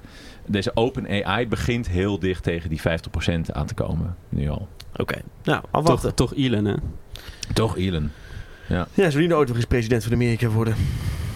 deze 0.46 0.70
open 0.74 1.24
AI 1.24 1.48
begint 1.48 1.88
heel 1.88 2.18
dicht 2.18 2.42
tegen 2.42 2.68
die 2.68 2.80
50% 2.80 3.52
aan 3.52 3.66
te 3.66 3.74
komen. 3.74 4.16
Nu 4.28 4.48
al. 4.48 4.68
Oké. 4.96 5.18
Nou, 5.42 5.62
afwachten. 5.70 6.14
Toch, 6.14 6.28
toch 6.28 6.38
Elon, 6.38 6.64
hè? 6.64 6.74
Toch, 7.54 7.76
Elon? 7.76 8.10
Ja, 8.68 8.86
zou 8.94 9.10
die 9.10 9.26
nou 9.26 9.38
ooit 9.38 9.48
nog 9.48 9.56
eens 9.56 9.66
president 9.66 10.02
van 10.04 10.12
Amerika 10.12 10.48
worden? 10.48 10.74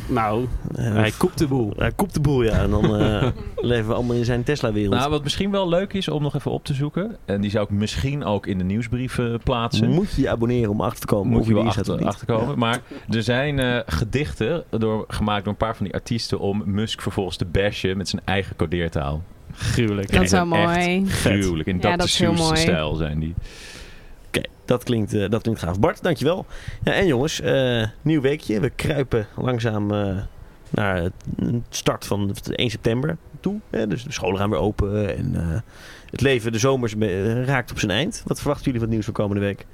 Nou, 0.07 0.47
hij 0.79 1.13
koekt 1.17 1.39
de 1.39 1.47
boel. 1.47 1.73
hij 1.77 1.93
kopt 1.93 2.15
de 2.15 2.21
boel, 2.21 2.43
ja. 2.43 2.53
En 2.53 2.71
dan 2.71 2.97
eh, 3.01 3.29
leven 3.57 3.87
we 3.89 3.95
allemaal 3.95 4.17
in 4.17 4.25
zijn 4.25 4.43
Tesla-wereld. 4.43 4.95
Nou, 4.95 5.11
wat 5.11 5.23
misschien 5.23 5.51
wel 5.51 5.69
leuk 5.69 5.93
is 5.93 6.09
om 6.09 6.23
nog 6.23 6.35
even 6.35 6.51
op 6.51 6.65
te 6.65 6.75
zoeken. 6.75 7.17
En 7.25 7.41
die 7.41 7.51
zou 7.51 7.65
ik 7.65 7.71
misschien 7.71 8.25
ook 8.25 8.47
in 8.47 8.59
de 8.59 8.65
nieuwsbrief 8.65 9.19
eh, 9.19 9.35
plaatsen. 9.45 9.91
Moet 9.91 10.13
je 10.15 10.23
je 10.23 10.31
abonneren 10.31 10.71
om 10.71 10.81
achter 10.81 11.01
te 11.01 11.07
komen 11.07 11.33
Moet 11.33 11.47
je 11.47 11.55
wel 11.55 11.67
achter, 11.67 11.97
niet. 11.97 12.07
achterkomen. 12.07 12.59
Maar 12.59 12.81
er 13.09 13.23
zijn 13.23 13.59
eh, 13.59 13.79
gedichten 13.87 14.65
door, 14.71 15.05
gemaakt 15.09 15.45
door 15.45 15.53
een 15.53 15.59
paar 15.59 15.77
van 15.77 15.85
die 15.85 15.95
artiesten 15.95 16.39
om 16.39 16.63
Musk 16.67 17.01
vervolgens 17.01 17.37
te 17.37 17.45
bashen 17.45 17.97
met 17.97 18.09
zijn 18.09 18.23
eigen 18.25 18.57
codeertaal. 18.57 19.23
Gruwelijk. 19.53 20.13
Dat 20.13 20.23
is 20.23 20.31
wel 20.31 20.47
mooi. 20.47 21.07
Gruwelijk. 21.07 21.69
In 21.69 21.75
Ja, 21.77 21.81
dat 21.83 21.99
dat 21.99 22.07
is 22.07 22.19
heel 22.19 22.33
mooi. 22.33 22.57
stijl 22.57 22.95
zijn 22.95 23.19
die. 23.19 23.35
Oké, 24.37 24.49
dat, 24.65 24.85
klinkt, 24.85 25.15
eh, 25.15 25.31
dat 25.31 25.43
klinkt 25.43 25.61
gaaf. 25.61 25.81
Bart, 25.81 26.03
dankjewel. 26.03 26.47
Ja, 26.85 26.93
en 26.93 27.07
jongens, 27.07 27.41
eh, 27.41 27.85
nieuw 28.03 28.21
weekje. 28.21 28.61
We 28.61 28.71
kruipen 28.71 29.27
langzaam 29.37 29.91
eh, 29.93 30.17
naar 30.71 31.03
het 31.03 31.13
start 31.69 32.07
van 32.07 32.27
de 32.43 32.57
1 32.57 32.71
september 32.71 33.17
toe. 33.41 33.61
Hè? 33.71 33.87
Dus 33.87 34.05
de 34.05 34.13
scholen 34.13 34.39
gaan 34.39 34.51
weer 34.51 34.59
open 34.59 35.17
en 35.17 35.63
het 36.11 36.21
leven 36.21 36.53
de 36.53 36.59
zomers 36.59 36.95
raakt 37.45 37.71
op 37.71 37.79
zijn 37.79 37.91
eind. 37.93 38.23
Wat 38.27 38.39
verwachten 38.39 38.65
jullie 38.65 38.81
van 38.81 38.89
het 38.89 38.91
nieuws 38.91 39.05
voor 39.05 39.15
komende 39.15 39.43
week? 39.43 39.67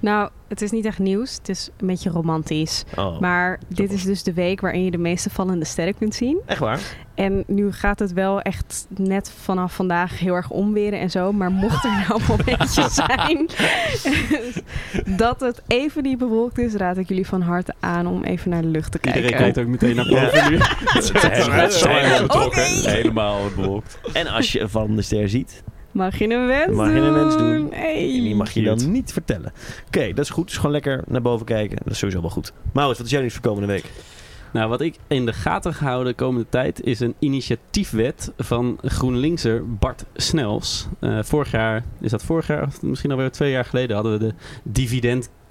Nou, 0.00 0.30
het 0.48 0.62
is 0.62 0.70
niet 0.70 0.84
echt 0.84 0.98
nieuws. 0.98 1.34
Het 1.34 1.48
is 1.48 1.70
een 1.76 1.86
beetje 1.86 2.10
romantisch. 2.10 2.84
Oh, 2.96 3.20
Maar 3.20 3.58
dit 3.68 3.92
is 3.92 4.02
dus 4.02 4.22
de 4.22 4.32
week 4.32 4.60
waarin 4.60 4.84
je 4.84 4.90
de 4.90 4.98
meeste 4.98 5.30
vallende 5.30 5.64
sterren 5.64 5.98
kunt 5.98 6.14
zien. 6.14 6.40
echt 6.46 6.58
waar? 6.58 6.80
En 7.14 7.44
nu 7.46 7.72
gaat 7.72 7.98
het 7.98 8.12
wel 8.12 8.40
echt 8.40 8.86
net 8.96 9.32
vanaf 9.42 9.74
vandaag 9.74 10.18
heel 10.18 10.34
erg 10.34 10.50
omweren 10.50 11.00
en 11.00 11.10
zo. 11.10 11.32
Maar 11.32 11.50
mocht 11.50 11.84
er 11.84 11.90
nou 11.90 12.20
een 12.20 12.26
momentje 12.28 12.88
zijn 12.90 13.48
dat 15.16 15.40
het 15.40 15.62
even 15.66 16.02
niet 16.02 16.18
bewolkt 16.18 16.58
is, 16.58 16.74
raad 16.74 16.96
ik 16.96 17.08
jullie 17.08 17.26
van 17.26 17.40
harte 17.40 17.74
aan 17.80 18.06
om 18.06 18.22
even 18.22 18.50
naar 18.50 18.62
de 18.62 18.68
lucht 18.68 18.92
te 18.92 18.98
kijken. 18.98 19.22
Iedereen 19.22 19.42
kijkt 19.42 19.58
ook 19.58 19.66
meteen 19.66 19.96
naar 19.96 20.06
boven 20.08 20.50
nu. 20.50 20.58
Helemaal, 20.58 21.68
helemaal. 21.70 22.50
Helemaal 22.84 23.40
bewolkt. 23.56 23.98
En 24.12 24.26
als 24.26 24.52
je 24.52 24.60
een 24.60 24.68
vallende 24.70 25.02
ster 25.02 25.28
ziet, 25.28 25.62
Mag 25.94 26.18
je 26.18 26.28
een 26.30 26.46
wens 26.46 26.76
Mag 26.76 26.92
je 26.92 26.98
een 26.98 27.12
wens 27.12 27.36
doen? 27.36 27.68
Hey. 27.72 28.20
die 28.20 28.34
mag 28.34 28.50
je 28.50 28.62
dan 28.62 28.90
niet 28.90 29.12
vertellen. 29.12 29.52
Oké, 29.86 30.12
dat 30.12 30.24
is 30.24 30.30
goed. 30.30 30.46
Dus 30.46 30.56
gewoon 30.56 30.72
lekker 30.72 31.04
naar 31.06 31.22
boven 31.22 31.46
kijken. 31.46 31.78
Dat 31.82 31.92
is 31.92 31.98
sowieso 31.98 32.20
wel 32.20 32.30
goed. 32.30 32.52
Maurits, 32.72 32.98
wat 32.98 33.06
is 33.06 33.12
jouw 33.12 33.20
nieuws 33.20 33.34
voor 33.34 33.42
komende 33.42 33.66
week? 33.66 33.84
Nou, 34.52 34.68
wat 34.68 34.80
ik 34.80 34.96
in 35.08 35.26
de 35.26 35.32
gaten 35.32 35.74
gehouden 35.74 36.06
de 36.06 36.24
komende 36.24 36.46
tijd 36.48 36.84
is 36.84 37.00
een 37.00 37.14
initiatiefwet 37.18 38.32
van 38.36 38.78
GroenLinkser 38.82 39.74
Bart 39.76 40.04
Snels. 40.14 40.86
Eh, 41.00 41.18
vorig 41.22 41.50
jaar, 41.50 41.84
is 42.00 42.10
dat 42.10 42.24
vorig 42.24 42.46
jaar, 42.46 42.66
of 42.66 42.82
misschien 42.82 43.10
alweer 43.10 43.30
twee 43.30 43.50
jaar 43.50 43.64
geleden, 43.64 43.94
hadden 43.94 44.18
we 44.18 44.26
de 44.26 44.34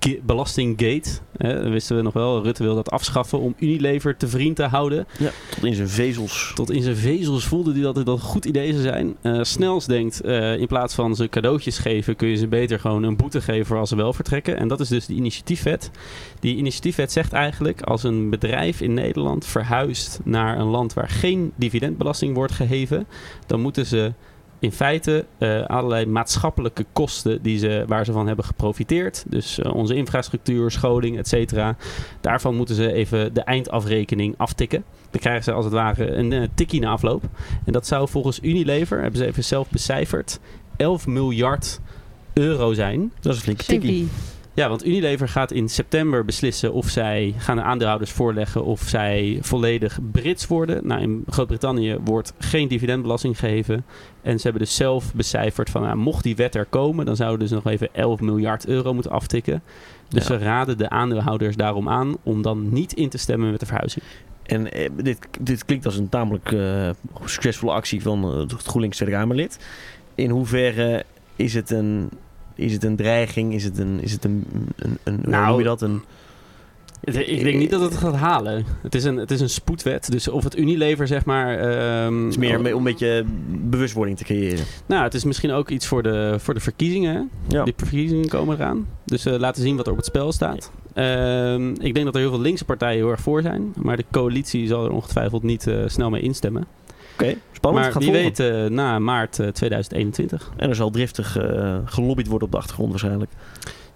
dividendbelastinggate. 0.04 1.10
Eh, 1.38 1.50
dat 1.50 1.70
wisten 1.70 1.96
we 1.96 2.02
nog 2.02 2.14
wel. 2.14 2.44
Rutte 2.44 2.64
wil 2.64 2.76
dat 2.76 2.92
afschaffen 2.92 3.40
om 3.40 3.56
Unilever 3.58 4.18
te 4.18 4.28
vriend 4.28 4.56
te 4.56 4.64
houden. 4.64 5.08
Ja, 5.18 5.32
tot 5.50 5.64
in 5.64 5.74
zijn 5.74 5.90
vezels. 5.90 6.52
Tot 6.56 6.72
in 6.72 6.82
zijn 6.82 6.96
vezels 6.96 7.46
voelde 7.46 7.72
hij 7.72 7.82
dat 7.82 7.96
het 7.96 8.08
een 8.08 8.20
goed 8.20 8.46
idee 8.46 8.72
zou 8.72 8.82
zijn. 8.82 9.16
Eh, 9.22 9.40
Snels 9.42 9.86
denkt, 9.86 10.22
eh, 10.22 10.58
in 10.58 10.68
plaats 10.68 10.94
van 10.94 11.16
ze 11.16 11.30
cadeautjes 11.30 11.78
geven, 11.78 12.16
kun 12.16 12.28
je 12.28 12.36
ze 12.36 12.48
beter 12.48 12.80
gewoon 12.80 13.04
een 13.04 13.16
boete 13.16 13.42
geven 13.42 13.78
als 13.78 13.90
ze 13.90 13.96
wel 13.96 14.14
vertrekken. 14.14 14.58
En 14.58 14.68
dat 14.68 14.80
is 14.80 14.88
dus 14.88 15.06
de 15.06 15.14
initiatiefwet. 15.14 15.92
Die 16.40 16.56
initiatiefwet 16.56 17.12
zegt 17.12 17.34
eigenlijk, 17.34 17.82
als 17.82 18.04
een 18.04 18.30
bedrijf 18.30 18.82
in 18.82 18.94
Nederland 18.94 19.46
verhuist 19.46 20.20
naar 20.24 20.60
een 20.60 20.68
land 20.68 20.94
waar 20.94 21.10
geen 21.10 21.52
dividendbelasting 21.56 22.36
wordt 22.36 22.54
geheven, 22.54 23.08
dan 23.48 23.62
moeten 23.62 23.86
ze 23.86 24.14
in 24.64 24.72
feite 24.72 25.26
eh, 25.38 25.66
allerlei 25.66 26.06
maatschappelijke 26.06 26.86
kosten 26.94 27.42
die 27.42 27.58
ze, 27.58 27.84
waar 27.88 28.06
ze 28.06 28.12
van 28.12 28.28
hebben 28.28 28.46
geprofiteerd. 28.46 29.24
Dus 29.28 29.60
eh, 29.60 29.74
onze 29.74 29.96
infrastructuur, 29.96 30.72
scholing, 30.72 31.18
et 31.18 31.28
cetera. 31.28 31.76
Daarvan 32.22 32.56
moeten 32.56 32.76
ze 32.76 32.94
even 32.94 33.34
de 33.34 33.42
eindafrekening 33.42 34.34
aftikken. 34.38 34.84
Dan 35.12 35.20
krijgen 35.20 35.44
ze 35.44 35.52
als 35.52 35.66
het 35.66 35.74
ware 35.74 36.12
een 36.12 36.34
eh, 36.34 36.48
tikkie 36.54 36.80
na 36.80 36.92
afloop. 36.92 37.24
En 37.66 37.74
dat 37.74 37.88
zou 37.88 38.10
volgens 38.10 38.40
Unilever, 38.42 39.02
hebben 39.02 39.20
ze 39.20 39.26
even 39.26 39.44
zelf 39.44 39.70
becijferd, 39.70 40.40
11 40.76 41.08
miljard 41.08 41.80
euro 42.34 42.74
zijn. 42.74 43.12
Dat 43.20 43.32
is 43.34 43.38
een 43.38 43.44
flinke 43.44 43.64
tikkie. 43.64 44.08
Ja, 44.56 44.70
want 44.70 44.86
Unilever 44.86 45.30
gaat 45.30 45.52
in 45.52 45.70
september 45.70 46.26
beslissen 46.26 46.74
of 46.74 46.90
zij 46.90 47.34
gaan 47.38 47.56
de 47.56 47.62
aandeelhouders 47.62 48.12
voorleggen 48.12 48.66
of 48.66 48.82
zij 48.82 49.38
volledig 49.42 50.00
Brits 50.12 50.48
worden. 50.48 50.88
Nou, 50.88 51.02
in 51.02 51.24
Groot-Brittannië 51.30 51.98
wordt 52.04 52.34
geen 52.38 52.68
dividendbelasting 52.68 53.40
geheven. 53.40 53.86
En 54.22 54.38
ze 54.38 54.44
hebben 54.44 54.62
dus 54.62 54.76
zelf 54.76 55.14
becijferd 55.14 55.70
van, 55.70 55.82
nou, 55.82 55.96
mocht 55.96 56.24
die 56.24 56.36
wet 56.36 56.56
er 56.56 56.66
komen, 56.66 57.06
dan 57.06 57.16
zouden 57.16 57.48
ze 57.48 57.54
nog 57.54 57.66
even 57.66 57.90
11 57.94 58.20
miljard 58.20 58.68
euro 58.68 58.94
moeten 58.94 59.12
aftikken. 59.12 59.64
Dus 60.10 60.28
Ja. 60.28 60.38
ze 60.38 60.44
raden 60.44 60.78
de 60.78 60.90
aandeelhouders 60.90 61.56
daarom 61.56 61.90
aan 61.90 62.18
om 62.24 62.42
dan 62.42 62.74
niet 62.74 62.94
in 62.94 63.10
te 63.10 63.18
stemmen 63.18 63.52
met 63.52 63.60
de 63.60 63.66
verhuizing. 63.66 64.06
En 64.44 64.72
eh, 64.72 64.90
dit, 64.96 65.28
dit 65.40 65.66
klinkt 65.66 65.86
als 65.86 65.98
een 65.98 66.10
tamelijk 66.10 66.52
eh, 66.52 66.90
succesvolle 67.26 67.74
actie 67.74 68.02
van 68.02 68.24
eh, 68.24 68.40
het 68.40 68.54
GroenLinks 68.54 68.98
Tweede 68.98 69.16
Kamerlid. 69.16 69.60
In 70.16 70.30
hoeverre 70.30 71.04
is 71.36 71.54
het 71.54 71.70
een, 71.70 72.10
is 72.56 72.74
het 72.74 72.84
een 72.84 72.96
dreiging? 72.96 73.54
Is 73.54 73.64
het 73.64 73.78
een, 73.78 74.00
is 74.02 74.12
het 74.12 74.26
een, 74.26 74.44
een, 74.76 74.98
een 75.04 75.20
hoe 75.24 75.30
Nou, 75.30 75.48
noem 75.48 75.58
je 75.58 75.64
dat? 75.64 75.82
Een, 75.82 76.02
Ik 77.04 77.44
denk 77.44 77.58
niet 77.58 77.70
dat 77.70 77.82
het 77.82 77.98
gaat 77.98 78.16
halen. 78.16 78.66
Het 78.82 78.96
is 78.96 79.04
een, 79.04 79.18
het 79.18 79.32
is 79.32 79.42
een 79.42 79.50
spoedwet. 79.50 80.12
Dus 80.12 80.28
of 80.28 80.44
het 80.44 80.58
Unilever, 80.58 81.08
zeg 81.08 81.26
maar... 81.26 81.60
ehm, 81.60 82.24
het 82.24 82.32
is 82.32 82.38
meer 82.38 82.60
om 82.60 82.78
een 82.78 82.84
beetje 82.84 83.26
bewustwording 83.50 84.18
te 84.18 84.24
creëren. 84.24 84.66
Nou, 84.86 85.04
het 85.04 85.14
is 85.14 85.24
misschien 85.24 85.52
ook 85.52 85.70
iets 85.70 85.88
voor 85.88 86.04
de, 86.04 86.36
voor 86.38 86.54
de 86.54 86.60
verkiezingen. 86.60 87.30
Ja. 87.48 87.64
Die 87.64 87.74
verkiezingen 87.78 88.28
komen 88.28 88.56
eraan. 88.56 88.88
Dus 89.06 89.26
eh, 89.26 89.38
laten 89.38 89.62
zien 89.62 89.76
wat 89.76 89.86
er 89.86 89.92
op 89.92 89.98
het 89.98 90.08
spel 90.08 90.32
staat. 90.32 90.72
Ehm, 90.94 91.70
ik 91.70 91.94
denk 91.94 92.06
dat 92.06 92.16
er 92.16 92.22
heel 92.22 92.30
veel 92.30 92.42
linkse 92.42 92.66
partijen 92.66 92.98
heel 92.98 93.12
erg 93.12 93.22
voor 93.22 93.42
zijn. 93.42 93.74
Maar 93.76 93.98
de 93.98 94.06
coalitie 94.12 94.68
zal 94.68 94.86
er 94.86 94.92
ongetwijfeld 94.92 95.44
niet 95.44 95.68
eh, 95.68 95.76
snel 95.86 96.10
mee 96.10 96.22
instemmen. 96.22 96.66
Oké, 97.14 97.36
spannend. 97.52 97.84
maar 97.84 97.94
Gaat 97.94 98.04
wie 98.04 98.12
weet 98.12 98.40
eh, 98.40 98.66
na 98.66 99.00
maart 99.00 99.40
eh, 99.40 99.48
2021. 99.48 100.52
En 100.58 100.70
er 100.70 100.76
zal 100.76 100.90
driftig 100.90 101.38
eh, 101.38 101.78
gelobbyd 101.86 102.28
worden 102.28 102.48
op 102.48 102.52
de 102.54 102.60
achtergrond 102.60 102.90
waarschijnlijk. 102.90 103.32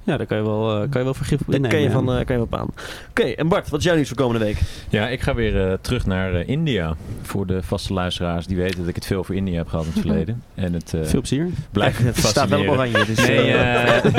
Ja, 0.07 0.17
daar 0.17 0.25
kan 0.25 0.37
je 0.37 0.43
wel, 0.43 0.71
eh, 0.71 0.79
kan 0.89 0.99
je 0.99 1.03
wel 1.03 1.13
vergif 1.13 1.39
op 1.39 1.45
Daar 1.45 1.55
innemen. 1.55 1.77
kan 1.77 1.85
je, 1.85 1.91
van, 1.91 2.17
eh, 2.19 2.25
kan 2.25 2.35
je 2.35 2.41
op 2.41 2.55
aan. 2.55 2.67
Oké, 3.09 3.23
en 3.23 3.47
Bart, 3.47 3.69
wat 3.69 3.79
is 3.79 3.85
jouw 3.85 3.95
nieuws 3.95 4.07
voor 4.07 4.17
komende 4.17 4.45
week? 4.45 4.57
Ja, 4.89 5.07
ik 5.07 5.21
ga 5.21 5.33
weer 5.35 5.67
eh, 5.67 5.73
terug 5.81 6.05
naar 6.05 6.33
eh, 6.33 6.47
India. 6.47 6.95
Voor 7.21 7.45
de 7.45 7.63
vaste 7.63 7.93
luisteraars 7.93 8.47
die 8.47 8.57
weten 8.57 8.79
dat 8.79 8.87
ik 8.87 8.95
het 8.95 9.05
veel 9.05 9.23
voor 9.23 9.35
India 9.35 9.57
heb 9.57 9.67
gehad 9.67 9.85
in 9.85 9.91
het 9.91 10.01
verleden. 10.01 10.43
En 10.55 10.73
het 10.73 10.93
eh, 10.93 11.03
Veel 11.03 11.19
plezier. 11.19 11.47
blijft 11.71 11.97
het 11.97 12.17
staat 12.17 12.49
wel 12.49 12.59
op 12.61 12.67
oranje. 12.67 13.05
Dus, 13.05 13.27
Nee, 13.27 13.45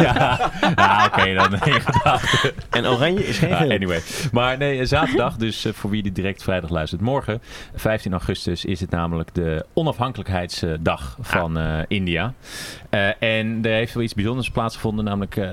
ja, 0.06 0.50
ja 0.76 1.04
oké, 1.12 1.34
dan 1.34 1.52
in 1.54 1.80
gedachten. 1.80 2.52
en 2.70 2.86
oranje 2.86 3.26
is 3.26 3.38
geen 3.38 3.56
geel. 3.56 3.70
anyway. 3.70 4.00
Maar 4.32 4.58
nee, 4.58 4.84
zaterdag, 4.86 5.36
dus 5.36 5.66
voor 5.72 5.90
wie 5.90 6.02
die 6.02 6.12
direct 6.12 6.42
vrijdag 6.42 6.70
luistert. 6.70 7.00
Morgen, 7.00 7.40
15 7.74 8.12
augustus, 8.12 8.64
is 8.64 8.80
het 8.80 8.90
namelijk 8.90 9.34
de 9.34 9.64
onafhankelijkheidsdag 9.74 11.16
van 11.20 11.58
eh, 11.58 11.78
India. 11.88 12.34
Eh, 12.90 13.22
en 13.22 13.58
er 13.62 13.72
heeft 13.72 13.94
wel 13.94 14.02
iets 14.02 14.14
bijzonders 14.14 14.50
plaatsgevonden, 14.50 15.04
namelijk 15.04 15.36
eh, 15.36 15.50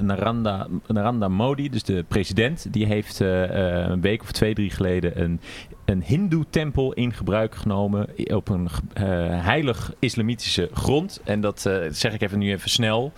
Narendra 0.87 1.27
Modi, 1.27 1.69
dus 1.69 1.83
de 1.83 2.05
president. 2.07 2.73
Die 2.73 2.85
heeft 2.85 3.21
eh, 3.21 3.43
eh, 3.43 3.89
een 3.89 4.01
week 4.01 4.21
of 4.21 4.31
twee, 4.31 4.53
drie 4.53 4.69
geleden 4.69 5.21
een, 5.21 5.39
een 5.85 6.03
hindoe-tempel 6.03 6.93
in 6.93 7.13
gebruik 7.13 7.55
genomen 7.55 8.09
op 8.27 8.49
een 8.49 8.67
eh, 8.93 9.03
heilig 9.43 9.93
islamitische 9.99 10.69
grond. 10.73 11.21
En 11.23 11.41
dat 11.41 11.61
zeg 11.89 12.13
ik 12.13 12.21
even 12.21 12.39
nu 12.39 12.51
even 12.51 12.69
snel. 12.69 13.11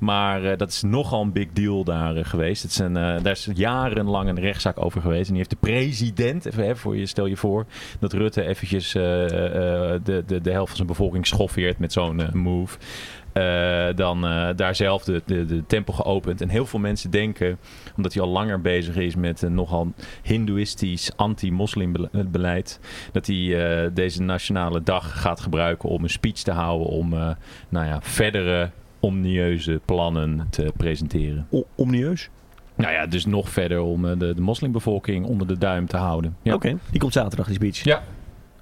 Maar 0.00 0.56
dat 0.56 0.70
is 0.70 0.82
nogal 0.82 1.22
een 1.22 1.32
big 1.32 1.48
deal 1.52 1.84
daar 1.84 2.24
geweest. 2.24 2.62
Het 2.62 2.70
is 2.70 2.76
daar 2.76 3.30
is 3.30 3.48
jarenlang 3.54 4.28
een 4.28 4.40
rechtszaak 4.40 4.84
over 4.84 5.00
geweest. 5.00 5.28
En 5.28 5.34
die 5.34 5.36
heeft 5.36 5.50
de 5.50 5.70
president, 5.70 6.44
even, 6.44 6.76
voor 6.76 6.96
je, 6.96 7.06
stel 7.06 7.26
je 7.26 7.36
voor, 7.36 7.66
dat 7.98 8.12
Rutte 8.12 8.42
eventjes 8.42 8.92
de, 8.92 10.00
de, 10.04 10.40
de 10.40 10.50
helft 10.50 10.68
van 10.68 10.76
zijn 10.76 10.88
bevolking 10.88 11.26
schoffeert 11.26 11.78
met 11.78 11.92
zo'n 11.92 12.22
move. 12.32 12.78
Eh, 13.34 13.86
dan 13.94 14.26
eh, 14.26 14.48
daar 14.56 14.74
zelf 14.74 15.04
de, 15.04 15.22
de, 15.26 15.44
de 15.44 15.66
tempel 15.66 15.92
geopend. 15.92 16.40
En 16.40 16.48
heel 16.48 16.66
veel 16.66 16.78
mensen 16.78 17.10
denken, 17.10 17.58
omdat 17.96 18.14
hij 18.14 18.22
al 18.22 18.28
langer 18.28 18.60
bezig 18.60 18.96
is 18.96 19.14
met 19.16 19.42
een 19.42 19.54
nogal 19.54 19.92
hindoeïstisch 20.22 21.16
anti-moslimbeleid, 21.16 22.80
dat 23.12 23.26
hij 23.26 23.36
eh, 23.84 23.90
deze 23.94 24.22
nationale 24.22 24.82
dag 24.82 25.20
gaat 25.20 25.40
gebruiken 25.40 25.88
om 25.88 26.02
een 26.02 26.10
speech 26.10 26.38
te 26.42 26.52
houden 26.52 26.86
om 26.86 27.12
eh, 27.12 27.30
nou 27.68 27.86
ja, 27.86 27.98
verdere 28.02 28.70
omnieuze 29.00 29.80
plannen 29.84 30.46
te 30.50 30.72
presenteren. 30.76 31.46
O- 31.50 31.66
omnieus? 31.74 32.28
Nou 32.76 32.92
ja, 32.92 33.06
dus 33.06 33.26
nog 33.26 33.48
verder 33.48 33.80
om 33.80 34.04
eh, 34.08 34.18
de, 34.18 34.34
de 34.34 34.40
moslimbevolking 34.40 35.26
onder 35.26 35.46
de 35.46 35.58
duim 35.58 35.86
te 35.86 35.96
houden. 35.96 36.36
Ja. 36.42 36.54
Oké, 36.54 36.78
die 36.90 37.00
komt 37.00 37.12
zaterdag, 37.12 37.46
die 37.46 37.54
speech. 37.54 37.84
Ja. 37.84 38.02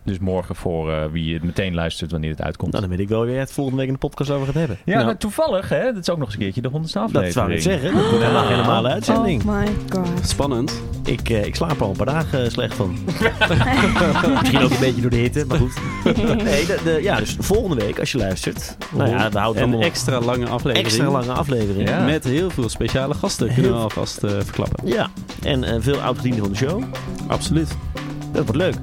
Dus 0.05 0.18
morgen 0.18 0.55
voor 0.57 0.92
eh, 0.92 1.05
wie 1.12 1.34
het 1.34 1.42
meteen 1.42 1.74
luistert 1.74 2.11
wanneer 2.11 2.30
het 2.30 2.42
uitkomt. 2.42 2.70
Nou, 2.72 2.82
dan 2.86 2.92
weet 2.96 3.00
ik 3.03 3.09
wel 3.09 3.24
weer 3.24 3.38
het 3.38 3.53
volgende 3.53 3.78
week 3.78 3.86
in 3.88 3.92
de 3.92 3.98
podcast 3.98 4.30
over 4.30 4.46
gaat 4.46 4.55
hebben. 4.55 4.78
ja, 4.84 4.92
Nou, 4.94 5.05
nou, 5.07 5.16
toevallig, 5.16 5.68
hè? 5.68 5.84
Dat 5.84 5.96
is 5.96 6.11
ook 6.11 6.16
nog 6.18 6.26
eens 6.26 6.34
een 6.34 6.40
keertje 6.42 6.61
de 6.61 6.68
honderdste 6.68 6.98
dat 6.98 7.09
aflevering. 7.09 7.32
zou 7.34 7.53
ik 7.53 7.61
zeggen. 7.80 7.92
Dat 8.00 8.09
wordt 8.11 8.24
helemaal 8.24 8.46
geen 8.46 8.57
normale 8.57 8.88
uitzending. 8.88 9.42
Oh 9.44 9.59
my 9.59 9.66
god. 9.90 10.09
Spannend. 10.28 10.82
Ik, 11.05 11.28
eh, 11.30 11.44
ik 11.44 11.55
slaap 11.55 11.70
er 11.76 11.82
al 11.82 11.90
een 11.90 11.96
paar 11.96 12.07
dagen 12.07 12.44
eh, 12.44 12.50
slecht 12.50 12.74
van. 12.74 12.90
Misschien 14.40 14.62
ook 14.62 14.70
een 14.70 14.80
beetje 14.80 15.00
door 15.00 15.11
de 15.11 15.16
hitte, 15.16 15.44
maar 15.46 15.59
goed. 15.59 15.72
Nee, 16.44 16.66
de, 16.66 16.78
de- 16.84 16.98
ja, 17.03 17.16
dus 17.18 17.36
volgende 17.38 17.84
week 17.84 17.98
als 18.00 18.12
je 18.12 18.18
luistert. 18.18 18.76
Nou 18.92 19.09
ja, 19.11 19.30
we 19.30 19.38
houden 19.38 19.62
Een 19.72 19.80
extra 19.82 20.20
lange 20.20 20.46
aflevering. 20.48 20.86
extra 20.86 21.11
lange 21.11 21.32
aflevering. 21.32 21.88
Ja. 21.88 22.05
Met 22.05 22.24
heel 22.24 22.50
veel 22.50 22.68
speciale 22.68 23.14
gasten, 23.14 23.55
kunnen 23.55 23.72
we 23.72 23.78
alvast 23.78 24.22
eh, 24.22 24.30
verklappen. 24.30 24.86
Ja, 24.88 25.11
en 25.42 25.64
eh, 25.64 25.74
veel 25.78 26.00
oud-gedienden 26.00 26.40
van 26.42 26.50
de 26.53 26.57
show. 26.59 26.82
Absoluut. 27.26 27.76
Dat 28.32 28.42
wordt 28.44 28.57
leuk. 28.57 28.74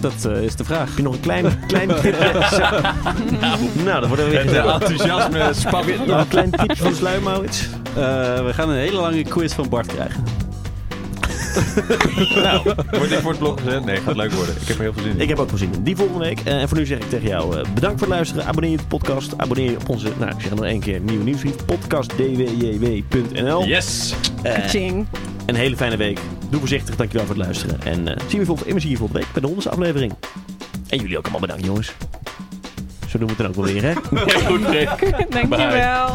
Dat 0.00 0.24
eh, 0.24 0.42
is 0.42 0.56
de 0.56 0.64
vraag. 0.64 0.88
Heb 0.88 0.96
je 0.96 1.02
nog 1.02 1.14
een 1.14 1.20
klein, 1.20 1.66
klein 1.66 1.88
tipje? 1.88 2.12
nou, 3.84 4.00
dat 4.00 4.06
wordt 4.08 4.28
weer 4.28 4.44
Het 4.44 4.52
eh, 4.52 4.72
enthousiasme 4.74 5.50
spat. 5.54 5.86
Nog 6.06 6.20
een 6.20 6.28
klein 6.28 6.50
tipje 6.50 6.76
van 6.76 6.90
de 6.90 6.96
sluim, 6.96 7.22
Maurits. 7.22 7.68
Eh, 7.88 8.44
we 8.44 8.50
gaan 8.52 8.68
een 8.68 8.76
hele 8.76 8.96
lange 8.96 9.22
quiz 9.22 9.54
van 9.54 9.68
Bart 9.68 9.86
krijgen. 9.86 10.24
Nou, 12.42 12.62
wordt 12.90 13.12
ik 13.12 13.18
voor 13.20 13.30
het 13.30 13.38
blog 13.38 13.60
gezet? 13.62 13.84
Nee, 13.84 13.96
gaat 13.96 14.16
leuk 14.16 14.32
worden. 14.32 14.54
Ik 14.60 14.68
heb 14.68 14.76
er 14.76 14.82
heel 14.82 14.92
veel 14.92 15.02
zin 15.02 15.12
in. 15.12 15.20
Ik 15.20 15.28
heb 15.28 15.38
ook 15.38 15.48
voorzien. 15.48 15.70
Die 15.80 15.96
volgende 15.96 16.24
week. 16.24 16.40
Eh, 16.44 16.60
en 16.60 16.68
voor 16.68 16.78
nu 16.78 16.86
zeg 16.86 16.98
ik 16.98 17.08
tegen 17.08 17.28
jou, 17.28 17.56
eh, 17.58 17.64
bedankt 17.74 17.98
voor 17.98 18.06
het 18.06 18.16
luisteren. 18.16 18.46
Abonneer 18.46 18.70
je 18.70 18.76
op 18.76 18.82
de 18.82 18.88
podcast. 18.88 19.32
Abonneer 19.36 19.70
je 19.70 19.76
op 19.76 19.88
onze, 19.88 20.08
nou 20.18 20.30
ik 20.30 20.40
zeg 20.40 20.48
het 20.48 20.54
nog 20.54 20.64
één 20.64 20.80
keer, 20.80 21.00
nieuwe 21.00 21.24
nieuwsbrief. 21.24 21.64
podcastdwjw.nl 21.64 23.64
Yes! 23.64 24.14
Eh, 24.42 24.54
Kaching. 24.54 25.06
Een 25.46 25.54
hele 25.54 25.76
fijne 25.76 25.96
week. 25.96 26.18
Doe 26.50 26.58
voorzichtig, 26.58 26.96
dankjewel 26.96 27.26
voor 27.26 27.34
het 27.34 27.44
luisteren. 27.44 27.82
En 27.82 28.08
eh 28.08 28.16
zien 28.28 28.40
we, 28.40 28.46
volgende, 28.46 28.74
we 28.74 28.80
zien 28.80 28.90
je 28.90 28.96
volgende 28.96 29.20
week 29.22 29.32
bij 29.32 29.40
de 29.40 29.46
honderdste 29.46 29.74
aflevering. 29.74 30.12
En 30.88 30.98
jullie 30.98 31.16
ook 31.18 31.22
allemaal 31.22 31.40
bedankt, 31.40 31.64
jongens. 31.64 31.92
Zo 33.08 33.18
doen 33.18 33.28
we 33.28 33.34
het 33.34 33.38
dan 33.38 33.46
ook 33.46 33.54
wel 33.54 33.64
weer, 33.64 33.82
hè? 33.82 33.92
Goed, 34.48 34.68
Rick. 34.68 35.16
Dankjewel. 35.30 36.08